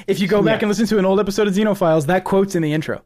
if 0.08 0.22
you 0.22 0.28
go 0.30 0.42
back 0.42 0.62
Yeah. 0.62 0.68
and 0.68 0.70
listen 0.70 0.88
to 0.88 0.98
an 0.98 1.04
old 1.04 1.20
episode 1.20 1.50
of 1.50 1.54
Xenophiles, 1.54 2.06
that 2.06 2.24
quote's 2.24 2.56
in 2.56 2.62
the 2.64 2.72
intro. 2.72 3.04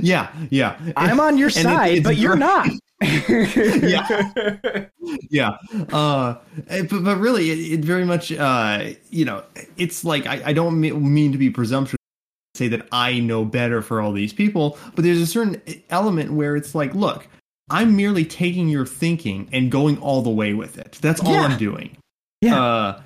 Yeah, 0.00 0.30
yeah. 0.50 0.78
I'm 0.96 1.20
on 1.20 1.38
your 1.38 1.48
And 1.56 1.56
it- 1.58 1.62
side, 1.62 1.92
it's 1.98 2.04
but 2.04 2.16
you're 2.16 2.36
not. 2.36 2.68
Yeah. 3.02 4.86
yeah 5.30 5.56
uh 5.92 6.36
eh, 6.68 6.82
but, 6.88 7.02
but 7.04 7.16
really 7.18 7.50
it, 7.50 7.80
it 7.80 7.84
very 7.84 8.04
much 8.04 8.30
uh 8.32 8.90
you 9.10 9.24
know 9.24 9.42
it's 9.76 10.04
like 10.04 10.26
i, 10.26 10.40
I 10.46 10.52
don't 10.52 10.80
mean 10.80 11.32
to 11.32 11.38
be 11.38 11.50
presumptuous 11.50 11.96
say 12.54 12.68
that 12.68 12.86
i 12.92 13.18
know 13.18 13.44
better 13.44 13.82
for 13.82 14.00
all 14.00 14.12
these 14.12 14.32
people 14.32 14.78
but 14.94 15.02
there's 15.04 15.20
a 15.20 15.26
certain 15.26 15.60
element 15.90 16.32
where 16.32 16.54
it's 16.54 16.74
like 16.76 16.94
look 16.94 17.26
i'm 17.70 17.96
merely 17.96 18.24
taking 18.24 18.68
your 18.68 18.86
thinking 18.86 19.48
and 19.52 19.72
going 19.72 19.98
all 19.98 20.22
the 20.22 20.30
way 20.30 20.54
with 20.54 20.78
it 20.78 20.96
that's 21.02 21.20
all 21.20 21.32
Yeah. 21.32 21.42
i'm 21.42 21.58
doing 21.58 21.96
Yeah. 22.40 22.62
uh 22.64 23.02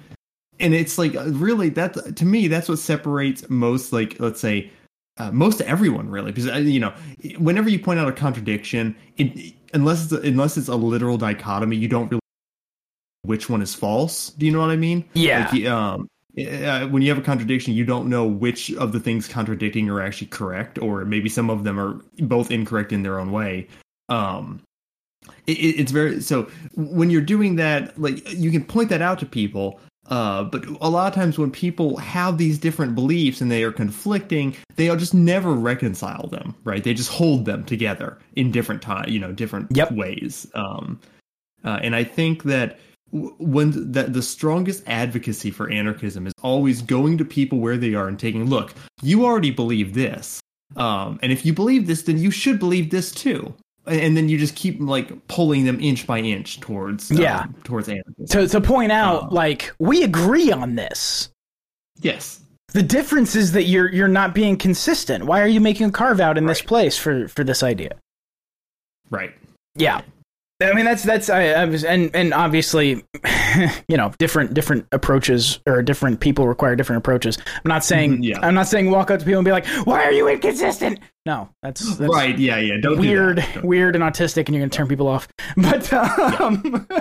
and 0.60 0.74
it's 0.74 0.98
like 0.98 1.14
uh, 1.16 1.24
really 1.24 1.70
that 1.70 2.16
to 2.16 2.24
me 2.26 2.48
that's 2.48 2.68
what 2.68 2.78
separates 2.80 3.48
most 3.48 3.92
like 3.94 4.20
let's 4.20 4.40
say 4.40 4.70
uh, 5.18 5.31
most 5.33 5.61
everyone 5.62 6.09
really 6.11 6.31
because 6.33 6.48
uh, 6.48 6.55
you 6.57 6.81
know 6.81 6.92
whenever 7.38 7.68
you 7.68 7.79
point 7.79 7.98
out 7.98 8.09
a 8.09 8.12
contradiction 8.12 8.94
it, 9.16 9.55
unless 9.74 10.05
it's 10.05 10.12
a, 10.12 10.20
unless 10.29 10.57
it's 10.57 10.68
a 10.68 10.74
literal 10.76 11.16
dichotomy 11.16 11.76
you 11.76 11.88
don't 11.88 12.11
really 12.11 12.16
know 12.16 12.20
which 13.22 13.50
one 13.50 13.61
is 13.61 13.74
false. 13.74 14.31
Do 14.31 14.46
you 14.46 14.52
know 14.52 14.61
what 14.61 14.70
i 14.70 14.76
mean? 14.76 15.05
Yeah. 15.14 15.48
like, 15.52 15.64
um 15.66 16.09
uh, 16.38 16.87
when 16.88 17.00
you 17.00 17.09
have 17.09 17.18
a 17.18 17.22
contradiction 17.22 17.72
you 17.72 17.85
don't 17.85 18.09
know 18.09 18.26
which 18.26 18.70
of 18.74 18.92
the 18.92 19.00
things 19.00 19.26
contradicting 19.26 19.88
are 19.88 20.02
actually 20.02 20.26
correct 20.29 20.79
or 20.79 21.05
maybe 21.07 21.29
some 21.31 21.48
of 21.50 21.64
them 21.64 21.81
are 21.81 22.00
both 22.18 22.50
incorrect 22.50 22.92
in 22.92 23.02
their 23.02 23.18
own 23.18 23.33
way. 23.33 23.68
Um 24.11 24.62
it- 25.46 25.52
it's 25.81 25.92
very 25.92 26.20
so 26.20 26.42
when 26.74 27.09
you're 27.11 27.22
doing 27.22 27.57
that 27.57 27.98
like 27.98 28.31
you 28.35 28.50
can 28.50 28.62
point 28.64 28.90
that 28.90 29.00
out 29.02 29.18
to 29.20 29.26
people 29.26 29.81
uh, 30.11 30.45
but 30.45 30.64
a 30.81 30.88
lot 30.88 31.09
of 31.09 31.14
times 31.14 31.38
when 31.38 31.51
people 31.51 31.97
have 31.97 32.38
these 32.38 32.59
different 32.59 32.95
beliefs 32.95 33.40
and 33.40 33.51
they 33.51 33.62
are 33.64 33.73
conflicting, 33.73 34.55
they'll 34.77 34.97
just 34.97 35.14
never 35.14 35.53
reconcile 35.53 36.29
them, 36.29 36.55
right? 36.64 36.85
They 36.85 36.95
just 36.95 37.11
hold 37.11 37.45
them 37.45 37.64
together 37.64 38.19
in 38.35 38.51
different 38.51 38.83
time, 38.83 39.09
you 39.09 39.19
know, 39.19 39.33
different 39.33 39.69
Yep. 39.77 39.92
ways. 39.92 40.47
Um, 40.55 41.01
uh, 41.64 41.81
and 41.83 41.97
I 41.97 42.05
think 42.05 42.45
that 42.45 42.79
w- 43.12 43.35
when 43.38 43.92
that 43.92 44.12
the 44.12 44.23
strongest 44.23 44.83
advocacy 44.87 45.51
for 45.51 45.71
anarchism 45.71 46.27
is 46.27 46.33
always 46.42 46.83
going 46.83 47.19
to 47.19 47.25
people 47.25 47.59
where 47.59 47.77
they 47.77 47.95
are 47.95 48.07
and 48.07 48.19
taking, 48.19 48.49
look, 48.49 48.75
you 49.03 49.25
already 49.25 49.51
believe 49.51 49.95
this, 49.95 50.40
um, 50.77 51.19
and 51.23 51.33
if 51.33 51.45
you 51.47 51.53
believe 51.53 51.87
this, 51.87 52.03
then 52.03 52.19
you 52.19 52.31
should 52.31 52.59
believe 52.59 52.90
this 52.90 53.11
too. 53.12 53.55
And 53.87 54.16
then 54.16 54.29
you 54.29 54.37
just 54.38 54.57
keep 54.57 54.81
like 54.81 55.27
pulling 55.29 55.64
them 55.64 55.81
inch 55.81 56.07
by 56.07 56.18
inch 56.18 56.61
towards 56.61 57.11
um, 57.11 57.18
Yeah. 57.18 57.46
towards 57.64 57.88
anarchism. 57.88 58.27
to 58.29 58.49
to 58.49 58.61
point 58.61 58.90
out, 58.92 59.25
Uh. 59.25 59.29
like 59.31 59.72
we 59.79 60.03
agree 60.03 60.51
on 60.53 60.75
this. 60.75 61.31
Yes. 62.01 62.40
The 62.72 62.83
difference 62.83 63.37
is 63.37 63.53
that 63.53 63.64
you're 63.64 63.90
you're 63.92 64.09
not 64.09 64.35
being 64.35 64.57
consistent. 64.57 65.25
Why 65.25 65.40
are 65.40 65.46
you 65.46 65.61
making 65.61 65.87
a 65.88 65.92
carve 65.92 66.20
out 66.20 66.37
in 66.37 66.46
this 66.46 66.61
place 66.61 66.99
for 66.99 67.29
for 67.29 67.44
this 67.44 67.62
idea? 67.62 67.92
Right. 69.11 69.33
Yeah. 69.77 70.01
I 70.62 70.73
mean 70.73 70.87
that's 70.87 71.03
that's 71.03 71.29
I, 71.29 71.49
I 71.49 71.64
was 71.66 71.85
and 71.85 72.11
and 72.14 72.33
obviously 72.33 73.05
you 73.88 73.97
know 73.97 74.11
different 74.19 74.55
different 74.55 74.87
approaches 74.90 75.61
or 75.66 75.83
different 75.83 76.21
people 76.21 76.49
require 76.49 76.75
different 76.77 76.99
approaches. 77.01 77.37
I'm 77.47 77.69
not 77.69 77.85
saying 77.85 78.19
Mhm, 78.19 78.25
yeah. 78.25 78.38
I'm 78.40 78.55
not 78.55 78.66
saying 78.66 78.90
walk 78.90 79.11
up 79.11 79.19
to 79.19 79.25
people 79.27 79.40
and 79.40 79.45
be 79.45 79.51
like, 79.51 79.66
"Why 79.85 80.03
are 80.05 80.12
you 80.12 80.29
inconsistent?" 80.29 81.01
No, 81.27 81.51
that's, 81.62 81.97
that's 81.97 82.14
right. 82.14 82.38
Yeah. 82.38 82.59
Yeah. 82.59 82.77
Don't 82.81 82.99
weird. 82.99 83.45
Don't- 83.55 83.64
weird 83.64 83.97
and 83.97 84.05
autistic, 84.05 84.47
and 84.47 84.55
you're 84.55 84.62
gonna 84.62 84.71
turn 84.71 84.88
people 84.88 85.09
off. 85.09 85.29
But 85.57 85.92
um, 85.92 86.87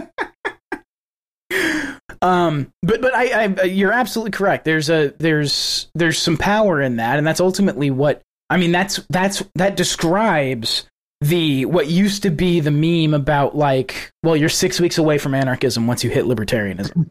um, 2.22 2.72
but 2.82 3.02
but 3.02 3.14
I, 3.16 3.44
I, 3.46 3.64
you're 3.64 3.92
absolutely 3.92 4.32
correct. 4.32 4.66
There's 4.66 4.90
a 4.90 5.14
there's 5.20 5.88
there's 5.96 6.18
some 6.20 6.38
power 6.38 6.82
in 6.82 6.98
that, 6.98 7.18
and 7.18 7.26
that's 7.28 7.40
ultimately 7.40 7.92
what 7.92 8.22
I 8.50 8.58
mean. 8.58 8.72
That's 8.72 9.00
that's 9.10 9.44
that 9.56 9.76
describes 9.78 10.88
the 11.22 11.66
what 11.66 11.88
used 11.88 12.24
to 12.24 12.30
be 12.30 12.60
the 12.60 12.72
meme 12.72 13.14
about 13.14 13.56
like, 13.56 14.12
well, 14.24 14.36
you're 14.36 14.50
six 14.50 14.80
weeks 14.80 14.98
away 14.98 15.18
from 15.18 15.34
anarchism 15.34 15.88
once 15.88 16.04
you 16.04 16.10
hit 16.10 16.26
libertarianism. 16.26 17.10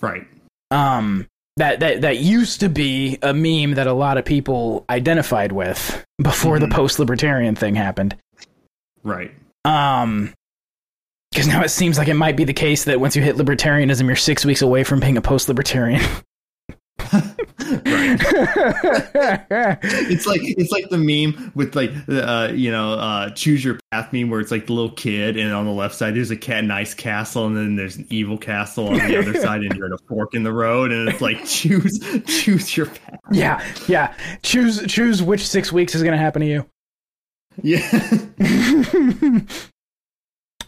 Right. 0.00 0.26
Um, 0.70 1.26
that 1.58 1.80
that 1.80 2.00
that 2.02 2.18
used 2.18 2.60
to 2.60 2.68
be 2.68 3.18
a 3.22 3.34
meme 3.34 3.74
that 3.74 3.86
a 3.86 3.92
lot 3.92 4.16
of 4.18 4.24
people 4.24 4.84
identified 4.88 5.52
with 5.52 6.04
before 6.22 6.58
the 6.58 6.66
Mhm. 6.66 6.72
post-libertarian 6.72 7.54
thing 7.54 7.74
happened. 7.74 8.16
Right. 9.02 9.32
Um, 9.64 10.32
because 11.30 11.46
now 11.48 11.62
it 11.62 11.70
seems 11.70 11.98
like 11.98 12.08
it 12.08 12.14
might 12.14 12.36
be 12.36 12.44
the 12.44 12.52
case 12.52 12.84
that 12.84 13.00
once 13.00 13.16
you 13.16 13.22
hit 13.22 13.36
libertarianism, 13.36 14.06
you're 14.06 14.16
six 14.16 14.44
weeks 14.44 14.62
away 14.62 14.84
from 14.84 15.00
being 15.00 15.16
a 15.16 15.22
post-libertarian. 15.22 16.00
Right. 17.12 17.24
It's 20.12 20.26
like 20.26 20.40
it's 20.42 20.70
like 20.72 20.88
the 20.90 20.98
meme 20.98 21.52
with 21.54 21.74
like 21.74 21.90
uh 22.08 22.50
you 22.54 22.70
know 22.70 22.92
uh 22.94 23.30
choose 23.30 23.64
your 23.64 23.78
path 23.90 24.12
meme 24.12 24.30
where 24.30 24.40
it's 24.40 24.50
like 24.50 24.66
the 24.66 24.72
little 24.72 24.90
kid 24.92 25.36
and 25.36 25.52
on 25.52 25.64
the 25.64 25.72
left 25.72 25.94
side 25.94 26.14
there's 26.14 26.30
a 26.30 26.36
cat 26.36 26.64
nice 26.64 26.94
castle 26.94 27.46
and 27.46 27.56
then 27.56 27.76
there's 27.76 27.96
an 27.96 28.06
evil 28.10 28.36
castle 28.38 28.88
on 28.88 28.94
the 28.94 29.18
other 29.18 29.34
side 29.40 29.62
and 29.62 29.74
you're 29.74 29.86
at 29.86 29.92
a 29.92 29.98
fork 30.08 30.34
in 30.34 30.42
the 30.42 30.52
road 30.52 30.92
and 30.92 31.08
it's 31.08 31.20
like 31.20 31.44
choose 31.44 31.98
choose 32.26 32.76
your 32.76 32.86
path. 32.86 33.20
yeah, 33.30 33.64
yeah. 33.88 34.14
Choose 34.42 34.84
choose 34.86 35.22
which 35.22 35.46
six 35.46 35.72
weeks 35.72 35.94
is 35.94 36.02
going 36.02 36.12
to 36.12 36.18
happen 36.18 36.42
to 36.42 36.48
you. 36.48 36.66
Yeah. 37.62 37.86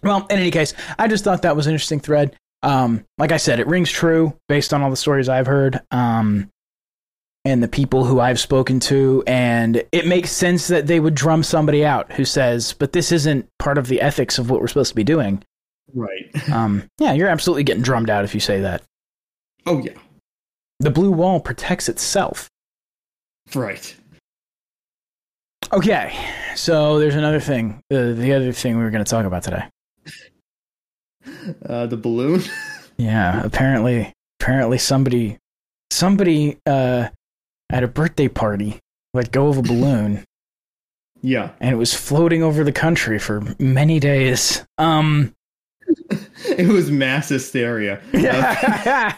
Well, 0.03 0.27
in 0.29 0.39
any 0.39 0.51
case, 0.51 0.75
I 0.99 1.09
just 1.09 1.25
thought 1.25 1.43
that 1.43 1.57
was 1.57 1.67
an 1.67 1.73
interesting 1.73 1.99
thread. 1.99 2.37
Um, 2.63 3.05
like 3.17 3.33
I 3.33 3.39
said, 3.39 3.59
it 3.59 3.67
rings 3.67 3.91
true 3.91 4.37
based 4.49 4.75
on 4.75 4.83
all 4.83 4.91
the 4.91 4.97
stories 4.97 5.29
I've 5.31 5.47
heard, 5.47 5.81
um, 5.91 6.51
and 7.45 7.63
the 7.63 7.69
people 7.69 8.05
who 8.05 8.21
I've 8.21 8.41
spoken 8.41 8.81
to, 8.81 9.23
and 9.27 9.83
it 9.93 10.07
makes 10.07 10.31
sense 10.31 10.69
that 10.69 10.87
they 10.87 11.01
would 11.01 11.15
drum 11.15 11.43
somebody 11.43 11.85
out 11.85 12.13
who 12.13 12.25
says, 12.25 12.73
"But 12.73 12.93
this 12.93 13.13
isn't 13.13 13.49
part 13.59 13.79
of 13.79 13.89
the 13.89 14.01
ethics 14.01 14.39
of 14.39 14.51
what 14.51 14.61
we're 14.61 14.69
supposed 14.69 14.91
to 14.91 14.97
be 14.97 15.05
doing." 15.05 15.43
right. 15.95 16.31
Um, 16.53 16.85
yeah, 16.99 17.13
you're 17.13 17.29
absolutely 17.29 17.65
getting 17.65 17.83
drummed 17.83 18.11
out 18.11 18.25
if 18.25 18.35
you 18.35 18.41
say 18.41 18.61
that. 18.61 18.83
Oh 19.67 19.79
yeah. 19.79 19.93
The 20.81 20.91
blue 20.91 21.11
wall 21.13 21.41
protects 21.41 21.89
itself. 21.89 22.49
Right. 23.55 23.95
Okay, 25.73 26.17
so 26.55 26.99
there's 26.99 27.15
another 27.15 27.41
thing. 27.41 27.81
The 27.91 28.15
the 28.17 28.33
other 28.33 28.53
thing 28.53 28.77
we 28.77 28.85
were 28.85 28.91
going 28.91 29.05
to 29.05 29.11
talk 29.11 29.25
about 29.25 29.43
today. 29.43 29.65
Uh 31.67 31.87
the 31.87 31.97
balloon. 31.97 32.43
Yeah, 32.97 33.43
apparently, 33.45 34.13
apparently 34.41 34.79
somebody, 34.79 35.39
somebody 35.91 36.59
uh, 36.65 37.09
at 37.75 37.83
a 37.83 37.89
birthday 37.89 38.29
party 38.29 38.79
let 39.13 39.31
go 39.31 39.49
of 39.49 39.59
a 39.59 39.63
balloon, 39.63 40.25
yeah. 41.23 41.51
and 41.61 41.73
it 41.73 41.77
was 41.77 41.93
floating 41.93 42.43
over 42.43 42.65
the 42.65 42.73
country 42.73 43.19
for 43.19 43.43
many 43.59 44.01
days. 44.01 44.65
Um, 44.79 45.35
It 46.47 46.69
was 46.69 46.91
mass 46.91 47.29
hysteria. 47.29 48.01
Yeah, 48.13 49.17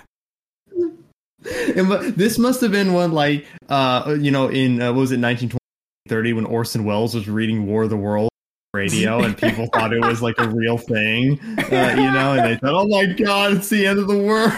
mu- 1.76 2.10
this 2.10 2.38
must 2.38 2.60
have 2.60 2.72
been 2.72 2.92
one 2.92 3.12
like 3.12 3.46
uh 3.68 4.16
you 4.18 4.32
know 4.32 4.48
in 4.48 4.82
uh, 4.82 4.92
what 4.92 5.00
was 5.00 5.12
it 5.12 5.20
1930 5.20 6.32
when 6.32 6.44
Orson 6.44 6.84
Welles 6.84 7.14
was 7.14 7.28
reading 7.28 7.66
War 7.66 7.84
of 7.84 7.90
the 7.90 7.96
World 7.96 8.30
radio 8.74 9.22
and 9.22 9.38
people 9.38 9.68
thought 9.72 9.92
it 9.92 10.04
was 10.04 10.22
like 10.22 10.34
a 10.38 10.48
real 10.48 10.76
thing 10.76 11.38
uh, 11.58 11.94
you 11.96 12.10
know 12.10 12.32
and 12.32 12.44
they 12.44 12.56
thought 12.56 12.74
oh 12.74 12.88
my 12.88 13.06
god 13.06 13.52
it's 13.52 13.68
the 13.68 13.86
end 13.86 14.00
of 14.00 14.08
the 14.08 14.18
world 14.18 14.52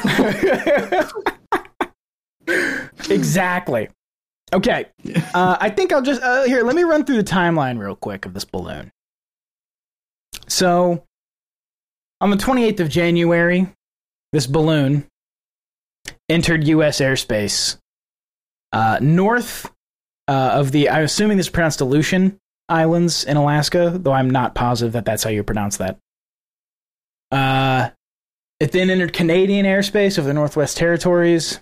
exactly. 3.10 3.88
Okay, 4.52 4.86
uh, 5.34 5.56
I 5.60 5.70
think 5.70 5.92
I'll 5.92 6.02
just 6.02 6.22
uh, 6.22 6.44
here. 6.44 6.62
Let 6.62 6.76
me 6.76 6.84
run 6.84 7.04
through 7.04 7.16
the 7.16 7.24
timeline 7.24 7.78
real 7.78 7.96
quick 7.96 8.26
of 8.26 8.34
this 8.34 8.44
balloon. 8.44 8.90
So, 10.46 11.04
on 12.20 12.30
the 12.30 12.36
28th 12.36 12.80
of 12.80 12.88
January, 12.88 13.68
this 14.32 14.46
balloon 14.46 15.06
entered 16.28 16.66
U.S. 16.68 17.00
airspace 17.00 17.78
uh, 18.72 18.98
north 19.00 19.70
uh, 20.26 20.50
of 20.54 20.72
the. 20.72 20.88
I'm 20.88 21.04
assuming 21.04 21.36
this 21.36 21.46
is 21.46 21.50
pronounced 21.50 21.80
Aleutian 21.80 22.38
Islands 22.68 23.24
in 23.24 23.36
Alaska, 23.36 23.98
though 23.98 24.12
I'm 24.12 24.30
not 24.30 24.54
positive 24.54 24.92
that 24.92 25.04
that's 25.04 25.22
how 25.22 25.30
you 25.30 25.42
pronounce 25.42 25.76
that. 25.78 25.98
Uh, 27.30 27.90
it 28.60 28.72
then 28.72 28.90
entered 28.90 29.12
Canadian 29.12 29.66
airspace 29.66 30.18
of 30.18 30.24
the 30.24 30.34
Northwest 30.34 30.76
Territories 30.76 31.60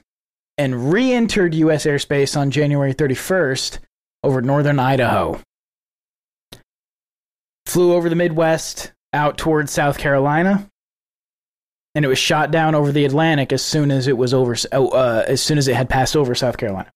and 0.59 0.93
re 0.93 1.13
entered 1.13 1.55
U.S. 1.55 1.85
airspace 1.85 2.37
on 2.37 2.51
January 2.51 2.95
31st 2.95 3.79
over 4.23 4.41
northern 4.43 4.79
Idaho. 4.79 5.41
Flew 7.67 7.95
over 7.95 8.09
the 8.09 8.15
Midwest 8.15 8.93
out 9.13 9.39
towards 9.39 9.73
South 9.73 9.99
Carolina, 9.99 10.69
and 11.95 12.05
it 12.05 12.09
was 12.09 12.19
shot 12.19 12.51
down 12.51 12.75
over 12.75 12.93
the 12.93 13.05
Atlantic 13.05 13.53
as 13.53 13.63
soon 13.63 13.91
as 13.91 14.07
it 14.07 14.17
was 14.17 14.33
over, 14.33 14.55
oh, 14.73 14.89
uh, 14.89 15.25
as 15.27 15.43
soon 15.43 15.59
as 15.59 15.69
it 15.69 15.75
had 15.75 15.89
passed 15.89 16.17
over 16.17 16.35
South 16.35 16.57
Carolina. 16.57 16.91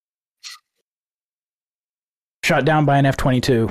Shot 2.45 2.65
down 2.65 2.85
by 2.85 2.99
an 2.99 3.07
F 3.07 3.17
22. 3.17 3.71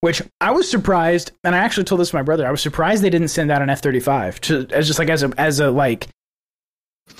Which 0.00 0.22
I 0.40 0.52
was 0.52 0.70
surprised, 0.70 1.32
and 1.42 1.56
I 1.56 1.58
actually 1.58 1.84
told 1.84 2.00
this 2.00 2.10
to 2.10 2.16
my 2.16 2.22
brother. 2.22 2.46
I 2.46 2.52
was 2.52 2.60
surprised 2.60 3.02
they 3.02 3.10
didn't 3.10 3.28
send 3.28 3.50
out 3.50 3.62
an 3.62 3.70
F 3.70 3.82
thirty 3.82 3.98
five 3.98 4.38
as 4.70 4.86
just 4.86 5.00
like 5.00 5.08
as 5.08 5.24
a 5.24 5.32
as 5.36 5.58
a 5.58 5.72
like 5.72 6.06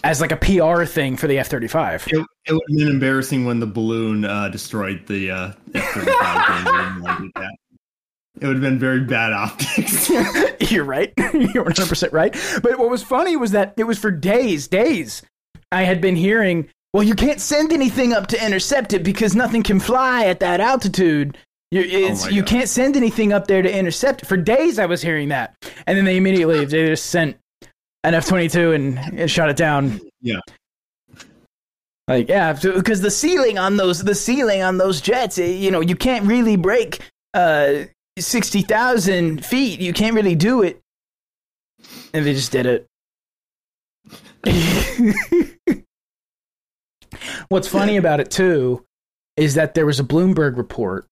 as 0.05 0.21
like 0.21 0.33
a 0.33 0.37
PR 0.37 0.85
thing 0.85 1.17
for 1.17 1.27
the 1.27 1.39
F 1.39 1.49
thirty 1.49 1.69
five. 1.69 2.07
it, 2.09 2.17
would 2.17 2.27
have 2.71 2.79
been 2.79 2.89
embarrassing 2.89 3.45
when 3.45 3.61
the 3.61 3.67
balloon 3.67 4.25
uh, 4.25 4.49
destroyed 4.49 5.07
the 5.07 5.31
uh, 5.31 5.53
F-35 5.75 7.41
it 8.41 8.47
would 8.47 8.57
have 8.57 8.63
been 8.63 8.79
very 8.79 9.01
bad 9.01 9.33
optics 9.33 10.11
You're 10.71 10.85
right. 10.85 11.13
You're 11.35 11.65
100 11.65 11.89
percent 11.89 12.13
right. 12.13 12.33
But 12.63 12.79
what 12.79 12.91
was 12.91 13.03
funny 13.03 13.37
was 13.37 13.53
that 13.53 13.75
it 13.77 13.85
was 13.85 13.99
for 13.99 14.11
days, 14.11 14.69
days. 14.69 15.23
I 15.71 15.83
had 15.83 16.01
been 16.01 16.17
hearing, 16.17 16.69
well, 16.93 17.03
you 17.03 17.15
can't 17.15 17.41
send 17.41 17.73
anything 17.73 18.13
up 18.13 18.29
to 18.29 18.45
intercept 18.45 18.93
it 18.93 19.03
because 19.03 19.35
nothing 19.35 19.63
can 19.63 19.81
fly 19.81 20.27
at 20.27 20.41
that 20.41 20.61
altitude. 20.61 21.37
You, 21.71 21.83
it's, 21.83 22.25
my 22.25 22.31
you 22.31 22.43
God. 22.43 22.49
can't 22.49 22.69
send 22.69 22.97
anything 22.97 23.33
up 23.33 23.47
there 23.47 23.63
to 23.63 23.71
intercept 23.71 24.23
it. 24.23 24.27
For 24.27 24.37
days, 24.37 24.79
I 24.79 24.87
was 24.87 25.03
hearing 25.03 25.29
that, 25.29 25.55
and 25.87 25.99
then 25.99 26.07
they 26.07 26.17
immediately 26.17 26.65
they 26.65 26.87
just 26.87 27.07
sent 27.07 27.37
an 28.05 28.15
F 28.15 28.27
twenty 28.27 28.49
two 28.49 28.73
and 28.73 29.31
shot 29.31 29.51
it 29.51 29.57
down. 29.57 30.01
Yeah. 30.21 30.41
Like 32.07 32.29
yeah, 32.29 32.55
because 32.55 33.03
the 33.03 33.11
ceiling 33.11 33.59
on 33.59 33.77
those 33.77 34.03
the 34.03 34.15
ceiling 34.15 34.63
on 34.63 34.79
those 34.79 35.01
jets, 35.01 35.39
eh, 35.39 35.47
you 35.47 35.71
know, 35.71 35.81
you 35.81 35.95
can't 35.95 36.25
really 36.27 36.57
break 36.57 37.01
uh 37.35 37.85
sixty 38.19 38.63
thousand 38.63 39.45
feet. 39.45 39.81
You 39.81 39.93
can't 39.93 40.15
really 40.15 40.35
do 40.35 40.63
it, 40.63 40.81
and 42.15 42.25
they 42.25 42.33
just 42.33 42.51
did 42.51 42.67
it. 42.67 42.87
What's 47.49 47.69
funny 47.69 47.99
about 47.99 48.21
it 48.21 48.31
too 48.31 48.85
is 49.37 49.55
that 49.55 49.75
there 49.75 49.87
was 49.87 50.01
a 50.01 50.05
Bloomberg 50.05 50.57
report. 50.57 51.07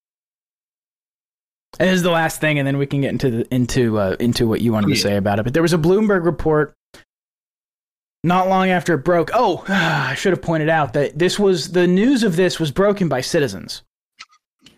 This 1.79 1.93
is 1.93 2.03
the 2.03 2.11
last 2.11 2.41
thing, 2.41 2.59
and 2.59 2.67
then 2.67 2.79
we 2.79 2.87
can 2.87 3.01
get 3.03 3.11
into 3.11 3.31
the, 3.31 3.55
into 3.55 3.99
uh, 3.99 4.17
into 4.19 4.49
what 4.49 4.61
you 4.61 4.73
wanted 4.73 4.89
to 4.89 4.97
say 4.97 5.17
about 5.17 5.39
it. 5.39 5.43
But 5.45 5.53
there 5.53 5.63
was 5.63 5.73
a 5.73 5.79
Bloomberg 5.79 6.25
report 6.25 6.75
not 8.25 8.49
long 8.49 8.71
after 8.71 8.95
it 8.95 9.05
broke. 9.05 9.31
Oh, 9.35 9.65
I 9.69 10.15
should 10.15 10.33
have 10.33 10.43
pointed 10.43 10.69
out 10.69 10.95
that 10.95 11.19
this 11.19 11.39
was 11.39 11.73
the 11.73 11.87
news 11.87 12.23
of 12.23 12.37
this 12.37 12.59
was 12.59 12.71
broken 12.71 13.09
by 13.09 13.21
citizens. 13.21 13.83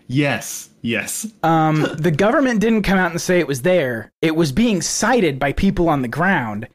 yes 0.07 0.71
yes 0.83 1.27
Um, 1.43 1.87
the 1.99 2.11
government 2.11 2.61
didn't 2.61 2.83
come 2.83 2.99
out 2.99 3.11
and 3.11 3.21
say 3.21 3.39
it 3.39 3.49
was 3.49 3.63
there. 3.63 4.13
It 4.23 4.37
was 4.37 4.53
being 4.53 4.81
cited 4.83 5.39
by 5.39 5.53
people 5.53 5.89
on 5.89 6.03
the 6.03 6.09
ground. 6.09 6.69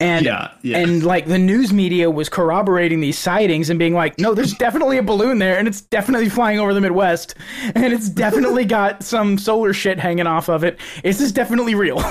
And 0.00 0.24
yeah 0.24 0.52
yeah 0.62 0.78
and 0.78 1.02
like 1.02 1.26
the 1.26 1.38
news 1.38 1.74
media 1.74 2.10
was 2.10 2.30
corroborating 2.30 3.00
these 3.00 3.18
sightings 3.18 3.68
and 3.68 3.78
being 3.78 3.92
like, 3.92 4.18
no, 4.18 4.32
there's 4.34 4.54
definitely 4.54 4.96
a 4.96 5.02
balloon 5.02 5.38
there, 5.38 5.58
and 5.58 5.68
it's 5.68 5.82
definitely 5.82 6.28
flying 6.28 6.58
over 6.58 6.72
the 6.72 6.80
Midwest, 6.80 7.34
and 7.74 7.92
it's 7.92 8.08
definitely 8.08 8.64
got 8.66 9.02
some 9.02 9.36
solar 9.36 9.72
shit 9.72 9.98
hanging 9.98 10.26
off 10.26 10.48
of 10.48 10.64
it. 10.64 10.78
This 11.02 11.20
is 11.20 11.32
definitely 11.32 11.74
real. 11.74 12.02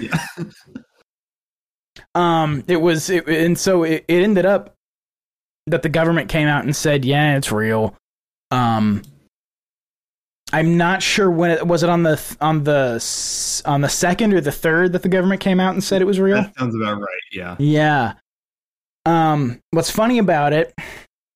yeah. 0.00 0.26
um, 2.14 2.64
it 2.66 2.80
was, 2.80 3.10
it, 3.10 3.26
and 3.28 3.58
so 3.58 3.84
it, 3.84 4.04
it 4.08 4.22
ended 4.22 4.46
up 4.46 4.74
that 5.66 5.82
the 5.82 5.88
government 5.88 6.28
came 6.28 6.48
out 6.48 6.64
and 6.64 6.74
said, 6.74 7.04
yeah, 7.04 7.36
it's 7.36 7.52
real. 7.52 7.96
Um, 8.50 9.02
I'm 10.52 10.76
not 10.76 11.02
sure 11.02 11.30
when 11.30 11.50
it 11.50 11.66
was 11.66 11.82
it 11.82 11.88
on 11.88 12.02
the 12.02 12.20
on 12.40 12.64
the 12.64 13.62
on 13.64 13.80
the 13.80 13.88
second 13.88 14.34
or 14.34 14.40
the 14.40 14.52
third 14.52 14.92
that 14.92 15.02
the 15.02 15.08
government 15.08 15.40
came 15.40 15.60
out 15.60 15.72
and 15.72 15.82
said 15.82 16.02
it 16.02 16.06
was 16.06 16.20
real. 16.20 16.36
that 16.36 16.58
sounds 16.58 16.74
about 16.74 17.00
right 17.00 17.08
yeah 17.32 17.56
Yeah. 17.58 18.14
Um, 19.04 19.60
what's 19.72 19.90
funny 19.90 20.18
about 20.18 20.52
it, 20.52 20.72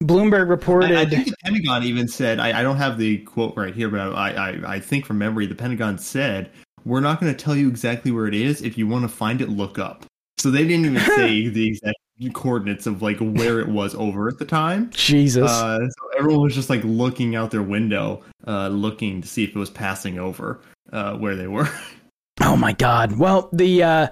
Bloomberg 0.00 0.48
reported. 0.48 0.92
I, 0.92 1.00
I 1.00 1.06
think 1.06 1.26
the 1.26 1.34
Pentagon 1.42 1.82
even 1.82 2.06
said 2.06 2.38
I, 2.38 2.60
I 2.60 2.62
don't 2.62 2.76
have 2.76 2.96
the 2.96 3.18
quote 3.18 3.56
right 3.56 3.74
here, 3.74 3.88
but 3.88 4.14
I, 4.14 4.30
I 4.30 4.74
I 4.74 4.80
think 4.80 5.04
from 5.04 5.18
memory 5.18 5.46
the 5.46 5.54
Pentagon 5.56 5.98
said 5.98 6.50
we're 6.84 7.00
not 7.00 7.20
going 7.20 7.34
to 7.34 7.44
tell 7.44 7.56
you 7.56 7.68
exactly 7.68 8.12
where 8.12 8.26
it 8.26 8.34
is. 8.34 8.62
If 8.62 8.78
you 8.78 8.86
want 8.86 9.02
to 9.02 9.08
find 9.08 9.40
it, 9.40 9.48
look 9.48 9.78
up. 9.78 10.06
So 10.38 10.50
they 10.52 10.64
didn't 10.64 10.86
even 10.86 11.00
say 11.16 11.48
the 11.48 11.66
exact 11.66 11.98
coordinates 12.32 12.86
of 12.86 13.02
like 13.02 13.18
where 13.18 13.60
it 13.60 13.68
was 13.68 13.94
over 13.94 14.28
at 14.28 14.38
the 14.38 14.44
time. 14.44 14.90
Jesus. 14.94 15.50
Uh, 15.50 15.78
so 15.78 16.18
everyone 16.18 16.42
was 16.42 16.54
just 16.54 16.70
like 16.70 16.82
looking 16.84 17.36
out 17.36 17.50
their 17.50 17.62
window, 17.62 18.22
uh, 18.46 18.68
looking 18.68 19.22
to 19.22 19.28
see 19.28 19.44
if 19.44 19.50
it 19.50 19.56
was 19.56 19.70
passing 19.70 20.18
over 20.18 20.60
uh, 20.92 21.14
where 21.16 21.36
they 21.36 21.46
were. 21.46 21.68
oh 22.42 22.56
my 22.56 22.72
God. 22.72 23.18
Well, 23.18 23.48
the 23.52 23.82
uh, 23.82 24.08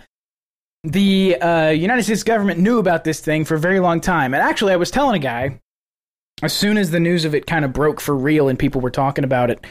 the 0.84 1.36
uh, 1.36 1.70
United 1.70 2.02
States 2.02 2.22
government 2.22 2.60
knew 2.60 2.78
about 2.78 3.04
this 3.04 3.20
thing 3.20 3.44
for 3.44 3.54
a 3.54 3.60
very 3.60 3.80
long 3.80 4.00
time. 4.00 4.34
And 4.34 4.42
actually, 4.42 4.72
I 4.72 4.76
was 4.76 4.90
telling 4.90 5.16
a 5.16 5.22
guy 5.22 5.58
as 6.42 6.52
soon 6.52 6.76
as 6.76 6.90
the 6.90 7.00
news 7.00 7.24
of 7.24 7.34
it 7.34 7.46
kind 7.46 7.64
of 7.64 7.72
broke 7.72 8.00
for 8.00 8.14
real 8.14 8.48
and 8.48 8.58
people 8.58 8.80
were 8.80 8.90
talking 8.90 9.24
about 9.24 9.50
it. 9.50 9.64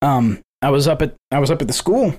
Um, 0.00 0.40
I 0.60 0.70
was 0.70 0.88
up 0.88 1.02
at 1.02 1.14
I 1.30 1.38
was 1.38 1.50
up 1.50 1.62
at 1.62 1.68
the 1.68 1.74
school, 1.74 2.14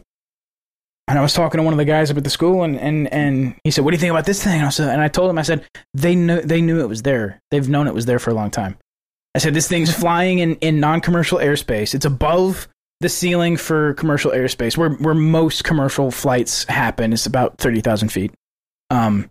and 1.07 1.19
I 1.19 1.21
was 1.21 1.33
talking 1.33 1.59
to 1.59 1.63
one 1.63 1.73
of 1.73 1.77
the 1.77 1.85
guys 1.85 2.09
up 2.09 2.17
at 2.17 2.23
the 2.23 2.29
school, 2.29 2.63
and 2.63 2.79
and 2.79 3.11
and 3.11 3.55
he 3.63 3.71
said, 3.71 3.83
"What 3.83 3.91
do 3.91 3.95
you 3.95 3.99
think 3.99 4.11
about 4.11 4.25
this 4.25 4.43
thing?" 4.43 4.59
And 4.59 4.65
I, 4.65 4.69
said, 4.69 4.89
and 4.89 5.01
I 5.01 5.07
told 5.07 5.29
him, 5.29 5.37
I 5.37 5.41
said, 5.43 5.65
"They 5.93 6.15
knew 6.15 6.41
they 6.41 6.61
knew 6.61 6.79
it 6.79 6.89
was 6.89 7.01
there. 7.01 7.41
They've 7.51 7.67
known 7.67 7.87
it 7.87 7.93
was 7.93 8.05
there 8.05 8.19
for 8.19 8.29
a 8.29 8.33
long 8.33 8.51
time." 8.51 8.77
I 9.35 9.39
said, 9.39 9.53
"This 9.53 9.67
thing's 9.67 9.93
flying 9.93 10.39
in 10.39 10.55
in 10.55 10.79
non 10.79 11.01
commercial 11.01 11.39
airspace. 11.39 11.93
It's 11.93 12.05
above." 12.05 12.67
The 13.01 13.09
ceiling 13.09 13.57
for 13.57 13.95
commercial 13.95 14.31
airspace, 14.31 14.77
where 14.77 14.91
where 14.91 15.13
most 15.13 15.65
commercial 15.65 16.09
flights 16.09 16.63
happen, 16.65 17.11
It's 17.11 17.25
about 17.25 17.57
thirty 17.57 17.81
thousand 17.81 18.09
feet. 18.09 18.31
Um, 18.89 19.29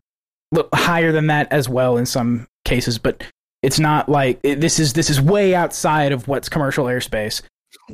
higher 0.74 1.10
than 1.10 1.28
that 1.28 1.50
as 1.50 1.70
well 1.70 1.96
in 1.96 2.04
some 2.04 2.48
cases, 2.66 2.98
but 2.98 3.24
it's 3.62 3.78
not 3.78 4.08
like 4.08 4.40
it, 4.42 4.60
this 4.60 4.78
is 4.78 4.92
this 4.92 5.08
is 5.08 5.20
way 5.22 5.54
outside 5.54 6.12
of 6.12 6.28
what's 6.28 6.48
commercial 6.48 6.86
airspace. 6.86 7.40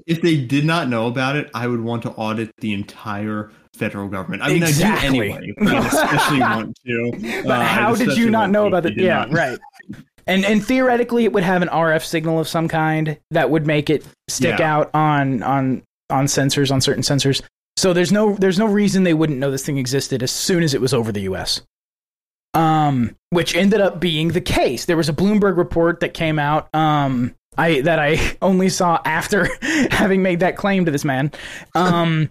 If 0.07 0.23
they 0.23 0.37
did 0.37 0.64
not 0.64 0.88
know 0.88 1.07
about 1.07 1.37
it, 1.37 1.51
I 1.55 1.67
would 1.67 1.81
want 1.81 2.03
to 2.03 2.11
audit 2.11 2.51
the 2.59 2.73
entire 2.73 3.51
federal 3.75 4.09
government. 4.09 4.43
I 4.43 4.49
mean, 4.49 4.62
Exactly. 4.62 5.33
I 5.33 5.38
do 5.38 5.38
anyway, 5.38 5.55
but 5.59 5.69
I 5.69 5.87
especially 5.87 6.41
want 6.41 6.79
to. 6.87 7.43
But 7.45 7.61
Uh, 7.61 7.64
how 7.64 7.95
did 7.95 8.17
you 8.17 8.29
not 8.31 8.51
know 8.51 8.67
about 8.67 8.87
it? 8.87 8.97
Yeah, 8.97 9.25
not. 9.27 9.33
right. 9.33 9.59
And 10.27 10.45
and 10.45 10.64
theoretically, 10.64 11.25
it 11.25 11.33
would 11.33 11.45
have 11.45 11.62
an 11.62 11.69
RF 11.69 12.05
signal 12.05 12.38
of 12.38 12.49
some 12.49 12.69
kind 12.69 13.19
that 13.31 13.51
would 13.51 13.67
make 13.67 13.88
it 13.88 14.05
stick 14.29 14.59
Yeah. 14.59 14.77
out 14.79 14.91
on 14.95 15.43
on 15.43 15.83
on 16.11 16.27
sensors 16.27 16.71
on 16.71 16.81
certain 16.81 17.03
sensors. 17.03 17.41
So 17.77 17.93
there's 17.93 18.12
no 18.12 18.35
there's 18.35 18.59
no 18.59 18.67
reason 18.67 19.05
they 19.05 19.14
wouldn't 19.14 19.38
know 19.38 19.51
this 19.51 19.64
thing 19.64 19.79
existed 19.79 20.23
as 20.23 20.31
soon 20.31 20.62
as 20.62 20.75
it 20.75 20.81
was 20.81 20.93
over 20.93 21.12
the 21.12 21.23
U.S. 21.23 21.62
Um, 22.55 23.14
which 23.31 23.55
ended 23.55 23.81
up 23.81 24.01
being 24.01 24.29
the 24.29 24.41
case. 24.41 24.87
There 24.87 24.97
was 24.97 25.09
a 25.09 25.12
Bloomberg 25.12 25.57
report 25.57 26.01
that 26.01 26.12
came 26.14 26.38
out. 26.38 26.69
Um, 26.75 27.35
I 27.59 27.83
that 27.83 27.99
I 27.99 28.18
only 28.42 28.68
saw 28.68 29.01
after 29.05 29.49
having 29.90 30.23
made 30.23 30.40
that 30.40 30.57
claim 30.57 30.85
to 30.87 30.90
this 30.90 31.05
man. 31.05 31.33
Um, 31.75 32.31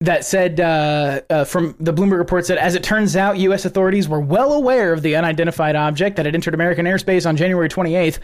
that 0.00 0.24
said, 0.24 0.60
uh, 0.60 1.20
uh, 1.30 1.44
from 1.44 1.76
the 1.80 1.92
Bloomberg 1.92 2.18
report 2.18 2.44
said, 2.44 2.58
as 2.58 2.74
it 2.74 2.82
turns 2.82 3.16
out, 3.16 3.38
U.S. 3.38 3.64
authorities 3.64 4.06
were 4.06 4.20
well 4.20 4.52
aware 4.52 4.92
of 4.92 5.00
the 5.02 5.16
unidentified 5.16 5.76
object 5.76 6.16
that 6.16 6.26
had 6.26 6.34
entered 6.34 6.52
American 6.52 6.84
airspace 6.84 7.26
on 7.26 7.36
January 7.36 7.70
28th 7.70 8.18